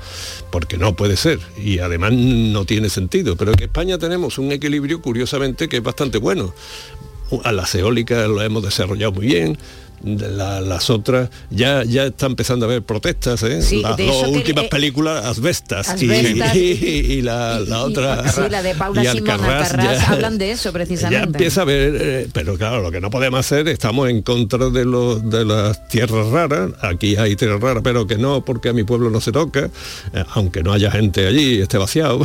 porque 0.51 0.79
no 0.79 0.95
puede 0.95 1.17
ser 1.17 1.41
y 1.63 1.81
además 1.81 2.13
no 2.13 2.65
tiene 2.65 2.89
sentido, 2.89 3.37
pero 3.37 3.53
en 3.53 3.63
España 3.63 3.99
tenemos 3.99 4.39
un 4.39 4.53
equilibrio 4.53 5.03
curiosamente 5.03 5.69
que 5.69 5.79
es 5.79 5.83
bastante 5.83 6.19
bueno. 6.19 6.55
A 7.45 7.53
las 7.53 7.75
eólicas 7.75 8.29
lo 8.29 8.43
hemos 8.43 8.63
desarrollado 8.63 9.13
muy 9.13 9.27
bien, 9.27 9.59
las 10.05 10.91
otras 10.91 11.31
ya 11.51 11.85
ya 11.85 12.07
está 12.07 12.27
empezando 12.27 12.67
a 12.67 12.69
haber 12.69 12.83
protestas 12.83 13.43
¿eh? 13.45 13.61
las 13.83 13.97
dos 13.97 14.27
últimas 14.29 14.65
películas 14.65 15.25
asbestas, 15.25 16.01
y, 16.03 17.23
la, 17.23 17.61
otra 17.85 18.29
sí, 18.29 18.41
la 18.51 18.63
de 18.63 18.75
Paula 18.75 19.05
Simón 19.13 19.41
hablan 20.09 20.39
de 20.39 20.51
eso 20.51 20.73
precisamente. 20.73 21.19
ya 21.19 21.25
empieza 21.25 21.63
a 21.63 21.65
ver 21.65 21.97
eh, 22.01 22.29
pero 22.33 22.57
claro 22.57 22.83
lo 22.83 22.91
que 22.91 23.01
no 23.01 23.11
podemos 23.11 23.41
hacer 23.41 23.69
estamos 23.69 24.09
en 24.09 24.23
contra 24.23 24.71
de 24.71 24.85
los 24.85 25.29
de 25.31 25.45
las 25.45 25.87
tierras 25.89 26.27
raras 26.29 26.71
aquí 26.81 27.17
hay 27.17 27.37
tierras 27.37 27.61
raras 27.61 27.83
pero 27.85 28.07
que 28.07 28.19
no 28.19 28.45
porque 28.45 28.71
a 28.71 28.73
mi 28.73 28.83
pueblo 28.83 29.09
no 29.11 29.21
se 29.21 29.31
toca 29.31 29.71
eh, 30.15 30.25
aunque 30.31 30.63
no 30.63 30.73
haya 30.73 30.91
gente 30.91 31.27
allí 31.27 31.61
esté 31.61 31.79
vaciado 31.79 32.21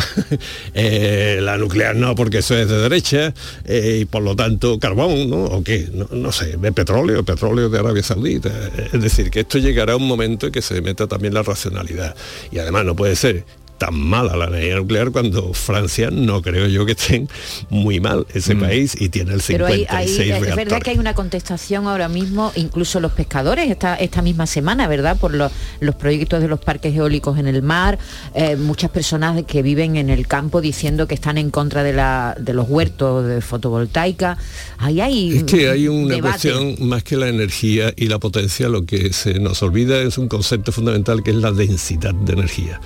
la 0.74 1.58
nuclear 1.58 1.96
no 1.96 2.16
porque 2.16 2.40
eso 2.40 2.58
es 2.58 2.68
de 2.68 2.78
derecha 2.78 3.34
y 3.68 4.06
por 4.06 4.24
lo 4.24 4.36
tanto 4.36 4.80
carbón 4.80 5.30
no 5.30 5.44
o 5.44 5.64
qué 5.64 5.88
no, 5.94 6.08
no 6.12 6.32
sé 6.32 6.58
de 6.58 6.72
petróleo 6.72 7.24
petróleo 7.24 7.67
de 7.70 7.80
Arabia 7.80 8.04
Saudita. 8.04 8.52
Es 8.94 9.02
decir, 9.02 9.30
que 9.30 9.42
esto 9.42 9.58
llegará 9.58 9.94
a 9.94 9.96
un 9.98 10.08
momento 10.08 10.48
en 10.48 10.52
que 10.52 10.62
se 10.62 10.82
meta 10.82 11.08
también 11.08 11.34
la 11.34 11.44
racionalidad. 11.44 12.16
Y 12.52 12.60
además 12.60 12.86
no 12.86 12.96
puede 12.96 13.16
ser 13.16 13.46
tan 13.78 13.96
mala 14.00 14.36
la 14.36 14.48
energía 14.48 14.76
nuclear 14.76 15.12
cuando 15.12 15.54
Francia 15.54 16.10
no 16.12 16.42
creo 16.42 16.68
yo 16.68 16.86
que 16.86 16.94
estén 16.94 17.30
muy 17.70 18.00
mal 18.00 18.26
ese 18.34 18.56
mm. 18.56 18.60
país 18.60 18.98
y 19.00 19.10
tiene 19.10 19.34
el 19.34 19.42
56 19.42 20.18
Pero 20.18 20.36
hay, 20.36 20.50
es 20.50 20.56
verdad 20.56 20.82
que 20.82 20.92
hay 20.92 20.98
una 20.98 21.14
contestación 21.14 21.88
ahora 21.88 22.10
mismo, 22.10 22.52
incluso 22.56 23.00
los 23.00 23.12
pescadores 23.12 23.70
esta, 23.70 23.96
esta 23.96 24.22
misma 24.22 24.48
semana, 24.48 24.88
¿verdad? 24.88 25.18
Por 25.18 25.34
los, 25.34 25.52
los 25.80 25.96
proyectos 25.96 26.42
de 26.42 26.48
los 26.48 26.60
parques 26.60 26.96
eólicos 26.96 27.38
en 27.38 27.48
el 27.48 27.62
mar, 27.62 27.98
eh, 28.34 28.56
muchas 28.56 28.90
personas 28.90 29.44
que 29.44 29.62
viven 29.62 29.96
en 29.96 30.10
el 30.10 30.28
campo 30.28 30.62
diciendo 30.62 31.08
que 31.08 31.16
están 31.16 31.38
en 31.38 31.52
contra 31.52 31.84
de, 31.84 31.94
la, 31.94 32.36
de 32.40 32.54
los 32.54 32.68
huertos 32.70 33.28
de 33.28 33.42
fotovoltaica. 33.42 34.38
Ahí 34.78 35.02
hay 35.02 35.38
es 35.38 35.44
que 35.44 35.70
hay 35.70 35.88
una 35.88 36.20
cuestión 36.20 36.76
más 36.80 37.04
que 37.04 37.18
la 37.18 37.28
energía 37.28 37.94
y 37.96 38.08
la 38.08 38.20
potencia, 38.20 38.70
lo 38.70 38.86
que 38.86 39.14
se 39.14 39.40
nos 39.40 39.62
olvida 39.64 40.00
es 40.02 40.18
un 40.18 40.28
concepto 40.28 40.72
fundamental 40.72 41.24
que 41.24 41.32
es 41.32 41.38
la 41.38 41.52
densidad 41.52 42.14
de 42.14 42.34
energía. 42.34 42.80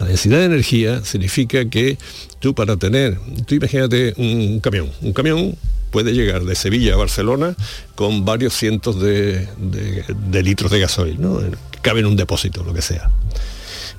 La 0.00 0.06
densidad 0.06 0.38
de 0.38 0.46
energía 0.46 1.04
significa 1.04 1.66
que 1.66 1.98
tú 2.38 2.54
para 2.54 2.78
tener, 2.78 3.18
tú 3.46 3.54
imagínate 3.54 4.14
un 4.16 4.58
camión, 4.60 4.90
un 5.02 5.12
camión 5.12 5.54
puede 5.90 6.12
llegar 6.12 6.44
de 6.44 6.54
Sevilla 6.54 6.94
a 6.94 6.96
Barcelona 6.96 7.54
con 7.96 8.24
varios 8.24 8.54
cientos 8.54 8.98
de, 8.98 9.46
litros 10.42 10.70
de 10.70 10.80
gasoil, 10.80 11.20
¿no? 11.20 11.40
cabe 11.82 12.00
en 12.00 12.06
un 12.06 12.16
depósito, 12.16 12.64
lo 12.64 12.72
que 12.72 12.80
sea. 12.80 13.10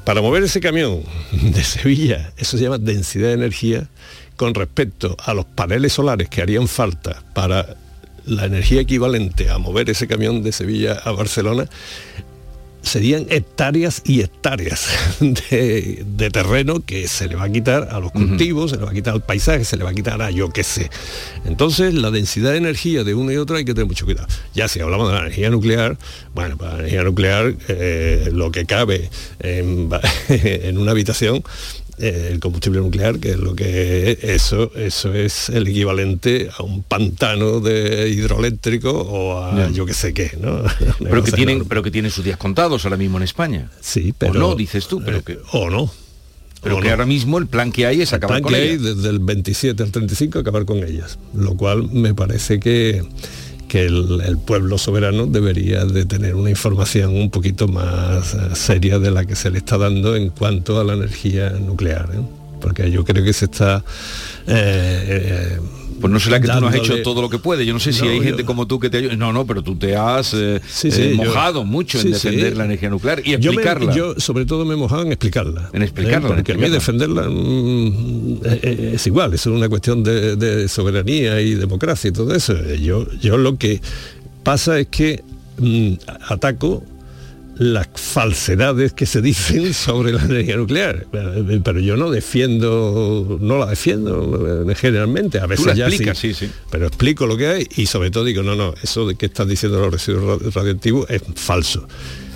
Para 0.04 0.22
mover 0.22 0.42
ese 0.44 0.60
camión 0.60 1.04
de 1.32 1.64
Sevilla, 1.64 2.34
eso 2.36 2.58
se 2.58 2.64
llama 2.64 2.80
densidad 2.80 3.28
de 3.28 3.34
energía 3.34 3.88
con 4.38 4.56
respecto 4.56 5.16
a 5.24 5.36
los 5.36 5.46
paneles 5.46 5.94
solares 5.94 6.30
que 6.30 6.42
harían 6.42 6.68
falta 6.68 7.22
para 7.36 7.76
la 8.26 8.46
energía 8.46 8.82
equivalente 8.82 9.52
a 9.52 9.60
mover 9.60 9.90
ese 9.90 10.08
camión 10.08 10.42
de 10.42 10.52
Sevilla 10.52 10.94
a 10.94 11.12
Barcelona, 11.12 11.70
serían 12.82 13.28
hectáreas 13.30 14.02
y 14.06 14.22
hectáreas 14.22 14.90
de, 15.20 16.30
terreno 16.32 16.84
que 16.86 17.08
se 17.08 17.28
le 17.28 17.36
va 17.36 17.46
a 17.46 17.50
quitar 17.52 17.90
a 17.92 18.00
los 18.00 18.12
cultivos, 18.12 18.72
se 18.72 18.78
le 18.78 18.84
va 18.84 18.92
a 18.92 18.94
quitar 18.94 19.14
al 19.14 19.24
paisaje, 19.24 19.66
se 19.66 19.78
le 19.78 19.84
va 19.84 19.92
a 19.92 19.94
quitar 19.94 20.22
a 20.22 20.32
yo 20.32 20.50
qué 20.50 20.64
sé. 20.64 20.90
Entonces 21.46 21.94
la 21.94 22.12
densidad 22.12 22.52
de 22.52 22.58
energía 22.58 23.04
de 23.04 23.14
uno 23.14 23.32
y 23.32 23.38
otro 23.38 23.58
hay 23.58 23.66
que 23.66 23.74
tener 23.74 23.88
mucho 23.88 24.06
cuidado. 24.06 24.28
Ya 24.54 24.68
si 24.68 24.80
hablamos 24.80 25.08
de 25.10 25.16
la 25.16 25.22
energía 25.22 25.50
nuclear, 25.50 25.98
bueno, 26.34 26.58
para 26.58 26.74
la 26.74 26.80
energía 26.80 27.04
nuclear 27.04 27.54
eh, 27.68 28.30
lo 28.32 28.52
que 28.52 28.66
cabe 28.66 29.10
en 29.40 29.90
una 30.78 30.92
habitación 30.92 31.44
el 32.02 32.40
combustible 32.40 32.80
nuclear, 32.80 33.20
que 33.20 33.32
es 33.32 33.38
lo 33.38 33.56
que 33.56 34.18
eso, 34.22 34.72
eso 34.76 35.14
es 35.14 35.50
el 35.50 35.68
equivalente 35.68 36.50
a 36.58 36.64
un 36.64 36.84
pantano 36.84 37.60
de 37.60 38.10
hidroeléctrico 38.10 38.92
o 38.92 39.44
a 39.44 39.70
yo 39.72 39.86
que 39.86 39.94
sé 39.94 40.14
qué, 40.14 40.32
¿no? 40.40 40.64
pero 41.00 41.24
que 41.24 41.32
tienen, 41.32 41.66
pero 41.66 41.84
que 41.84 41.92
tienen 41.92 42.12
sus 42.12 42.24
días 42.26 42.38
contados 42.38 42.84
ahora 42.86 42.98
mismo 42.98 43.18
en 43.18 43.24
España. 43.24 43.70
Sí, 43.80 44.14
pero. 44.18 44.34
O 44.34 44.36
no, 44.36 44.56
dices 44.56 44.88
tú, 44.88 45.02
pero 45.04 45.18
eh, 45.18 45.24
que. 45.26 45.40
O 45.54 45.70
no 45.70 45.92
Pero 46.64 46.78
¿O 46.78 46.80
que 46.80 46.86
no? 46.88 46.92
ahora 46.92 47.06
mismo 47.06 47.38
el 47.38 47.48
plan 47.48 47.72
que 47.72 47.86
hay 47.86 48.02
es 48.02 48.12
El 48.12 48.18
acabar 48.18 48.42
plan 48.42 48.44
con 48.44 48.54
que 48.54 48.60
hay 48.60 48.70
ellas. 48.70 48.96
desde 48.96 49.10
el 49.10 49.20
27 49.20 49.84
al 49.84 49.92
35 49.92 50.40
acabar 50.40 50.66
con 50.66 50.84
ellas, 50.84 51.20
lo 51.34 51.56
cual 51.56 51.90
me 51.92 52.14
parece 52.14 52.60
que 52.60 53.04
que 53.72 53.86
el, 53.86 54.38
pueblo 54.46 54.78
soberano 54.78 55.28
debería 55.28 55.86
de 55.86 56.06
tener 56.06 56.36
una 56.36 56.50
información 56.50 57.16
un 57.16 57.30
poquito 57.30 57.70
más 57.70 58.34
eh, 58.34 58.38
seria 58.54 59.00
de 59.00 59.12
la 59.12 59.24
que 59.24 59.38
se 59.38 59.50
le 59.50 59.60
está 59.60 59.78
dando 59.78 60.14
en 60.18 60.28
cuanto 60.28 60.78
a 60.78 60.84
la 60.84 60.92
energía 60.92 61.52
nuclear, 61.52 62.10
¿eh? 62.14 62.41
Porque 62.62 62.90
yo 62.92 63.04
creo 63.04 63.24
que 63.26 63.34
se 63.34 63.46
está 63.46 63.84
eh, 64.48 65.06
eh, 65.58 65.60
Pues 66.00 66.12
no 66.12 66.20
será 66.20 66.40
que 66.40 66.48
tú 66.48 66.60
no 66.60 66.68
has 66.68 66.76
hecho 66.76 67.00
todo 67.04 67.22
lo 67.22 67.30
que 67.30 67.38
puedes. 67.38 67.66
Yo 67.68 67.74
no 67.74 67.80
sé 67.80 67.94
si 67.94 68.02
No, 68.04 68.10
hay 68.10 68.18
yo- 68.18 68.24
gente 68.24 68.44
como 68.44 68.66
tú 68.66 68.80
que 68.80 68.90
te 68.90 68.98
ayuda. 68.98 69.16
No, 69.18 69.32
no, 69.34 69.46
pero 69.46 69.62
tú 69.62 69.76
te 69.76 69.96
has 69.96 70.34
eh, 70.34 70.60
Sí, 70.68 70.88
eh, 70.88 70.92
sí, 70.92 71.10
yo- 71.12 71.26
mojado 71.26 71.64
mucho 71.64 72.00
en 72.00 72.12
defender 72.12 72.58
la 72.58 72.66
energía 72.66 72.90
nuclear 72.90 73.22
y 73.24 73.32
Yo, 73.38 73.52
me- 73.52 73.62
explicarla. 73.62 73.94
yo, 73.96 74.16
sobre 74.20 74.46
todo 74.46 74.66
me 74.66 74.74
he 74.74 74.78
mojado 74.78 75.04
en 75.04 75.10
explicarla. 75.12 75.70
En 75.74 75.84
explicarla, 75.84 76.28
¿eh? 76.28 76.32
en 76.32 76.36
Porque 76.38 76.54
a 76.54 76.58
mí 76.58 76.70
defenderla 76.70 77.30
mm, 77.30 78.40
es 78.96 79.06
igual, 79.08 79.34
es 79.36 79.46
una 79.46 79.70
cuestión 79.70 80.04
de, 80.04 80.36
de 80.38 80.68
soberanía 80.68 81.40
y 81.42 81.54
democracia 81.54 82.08
y 82.10 82.12
todo 82.14 82.34
eso. 82.34 82.56
Yo, 82.76 83.06
yo 83.20 83.38
lo 83.38 83.58
que 83.58 83.80
pasa 84.44 84.80
es 84.80 84.88
que 84.88 85.24
mm, 85.60 85.94
ataco 86.30 86.84
las 87.62 87.88
falsedades 87.94 88.92
que 88.94 89.06
se 89.06 89.22
dicen 89.22 89.74
sobre 89.74 90.12
la 90.14 90.24
energía 90.24 90.58
nuclear. 90.58 91.06
Eh, 91.14 91.62
Pero 91.64 91.80
yo 91.80 91.96
no 91.96 92.10
defiendo, 92.10 93.38
no 93.40 93.60
la 93.60 93.68
defiendo 93.68 94.66
eh, 94.70 94.76
generalmente. 94.76 95.40
A 95.40 95.46
veces 95.46 95.68
la 95.68 95.74
ya 95.76 95.88
explicas, 95.88 96.18
sí, 96.18 96.34
sí, 96.34 96.48
sí. 96.48 96.52
Pero 96.72 96.88
explico 96.88 97.28
lo 97.28 97.38
que 97.38 97.48
hay 97.48 97.68
y 97.76 97.86
sobre 97.86 98.10
todo 98.10 98.24
digo, 98.26 98.42
no, 98.42 98.56
no, 98.56 98.74
eso 98.82 99.08
de 99.08 99.14
que 99.16 99.28
estás 99.28 99.48
diciendo 99.48 99.80
los 99.80 99.92
residuos 99.94 100.42
ra- 100.42 100.50
radioactivos 100.56 101.08
es 101.10 101.22
falso. 101.36 101.88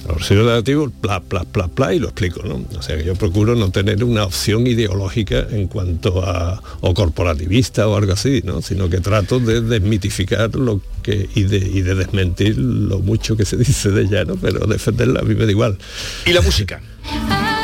Los 0.07 0.19
residuos 0.19 0.45
radioactivos, 0.45 0.91
pla, 1.01 1.19
pla, 1.19 1.43
pla, 1.43 1.67
pla, 1.67 1.93
y 1.93 1.99
lo 1.99 2.07
explico, 2.07 2.43
¿no? 2.43 2.63
O 2.77 2.81
sea 2.81 2.97
que 2.97 3.03
yo 3.03 3.15
procuro 3.15 3.55
no 3.55 3.71
tener 3.71 4.03
una 4.03 4.25
opción 4.25 4.67
ideológica 4.67 5.47
en 5.49 5.67
cuanto 5.67 6.23
a, 6.23 6.61
o 6.81 6.93
corporativista 6.93 7.87
o 7.87 7.95
algo 7.95 8.13
así, 8.13 8.41
¿no? 8.43 8.61
Sino 8.61 8.89
que 8.89 8.99
trato 8.99 9.39
de 9.39 9.61
desmitificar 9.61 10.55
lo 10.55 10.81
que, 11.01 11.29
y 11.33 11.43
de, 11.43 11.57
y 11.57 11.81
de 11.81 11.95
desmentir 11.95 12.57
lo 12.57 12.99
mucho 12.99 13.35
que 13.35 13.45
se 13.45 13.57
dice 13.57 13.89
de 13.89 14.03
ella, 14.03 14.25
¿no? 14.25 14.35
Pero 14.35 14.67
defenderla 14.67 15.21
a 15.21 15.23
mí 15.23 15.35
me 15.35 15.45
da 15.45 15.51
igual. 15.51 15.77
Y 16.25 16.33
la 16.33 16.41
música. 16.41 16.81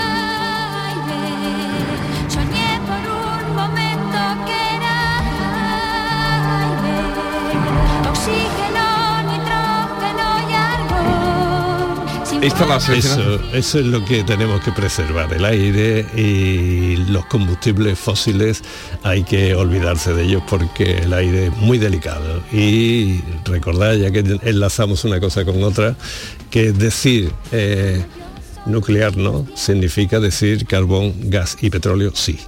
Esta 12.41 12.65
la 12.65 12.79
selección. 12.79 13.19
Eso, 13.19 13.39
eso 13.53 13.79
es 13.79 13.85
lo 13.85 14.03
que 14.03 14.23
tenemos 14.23 14.63
que 14.63 14.71
preservar, 14.71 15.31
el 15.31 15.45
aire 15.45 16.05
y 16.15 16.97
los 17.11 17.25
combustibles 17.27 17.99
fósiles 17.99 18.63
hay 19.03 19.23
que 19.23 19.53
olvidarse 19.53 20.13
de 20.13 20.23
ellos 20.23 20.43
porque 20.49 20.97
el 20.97 21.13
aire 21.13 21.47
es 21.47 21.57
muy 21.57 21.77
delicado. 21.77 22.41
Y 22.51 23.21
recordad, 23.45 23.93
ya 23.93 24.11
que 24.11 24.39
enlazamos 24.43 25.03
una 25.03 25.19
cosa 25.19 25.45
con 25.45 25.61
otra, 25.63 25.95
que 26.49 26.71
decir 26.71 27.31
eh, 27.51 28.03
nuclear 28.65 29.15
no 29.17 29.45
significa 29.55 30.19
decir 30.19 30.65
carbón, 30.65 31.13
gas 31.29 31.57
y 31.61 31.69
petróleo 31.69 32.11
sí. 32.15 32.39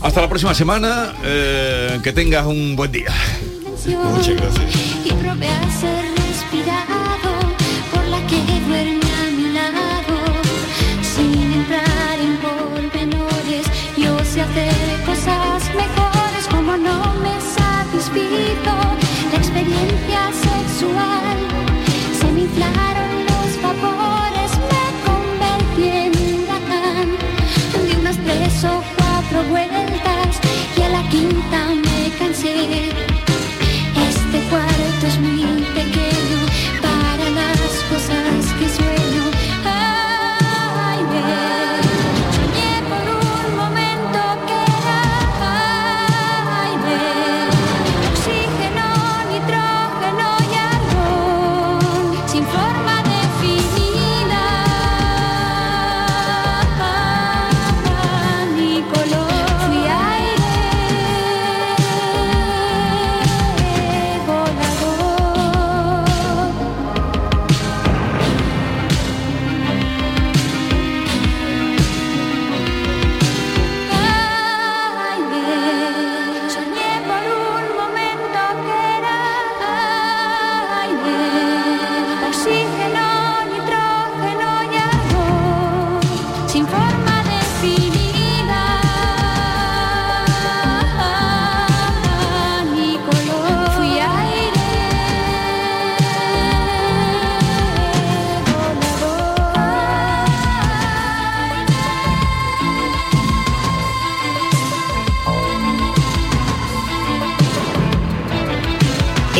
Hasta 0.00 0.20
la 0.20 0.28
próxima 0.28 0.54
semana. 0.54 1.14
eh, 1.24 2.00
que 2.02 2.12
tengas 2.12 2.46
un 2.46 2.76
buen 2.76 2.92
día. 2.92 3.12
Muchas 3.86 4.34
gracias. 4.36 6.05
Yo 14.56 14.85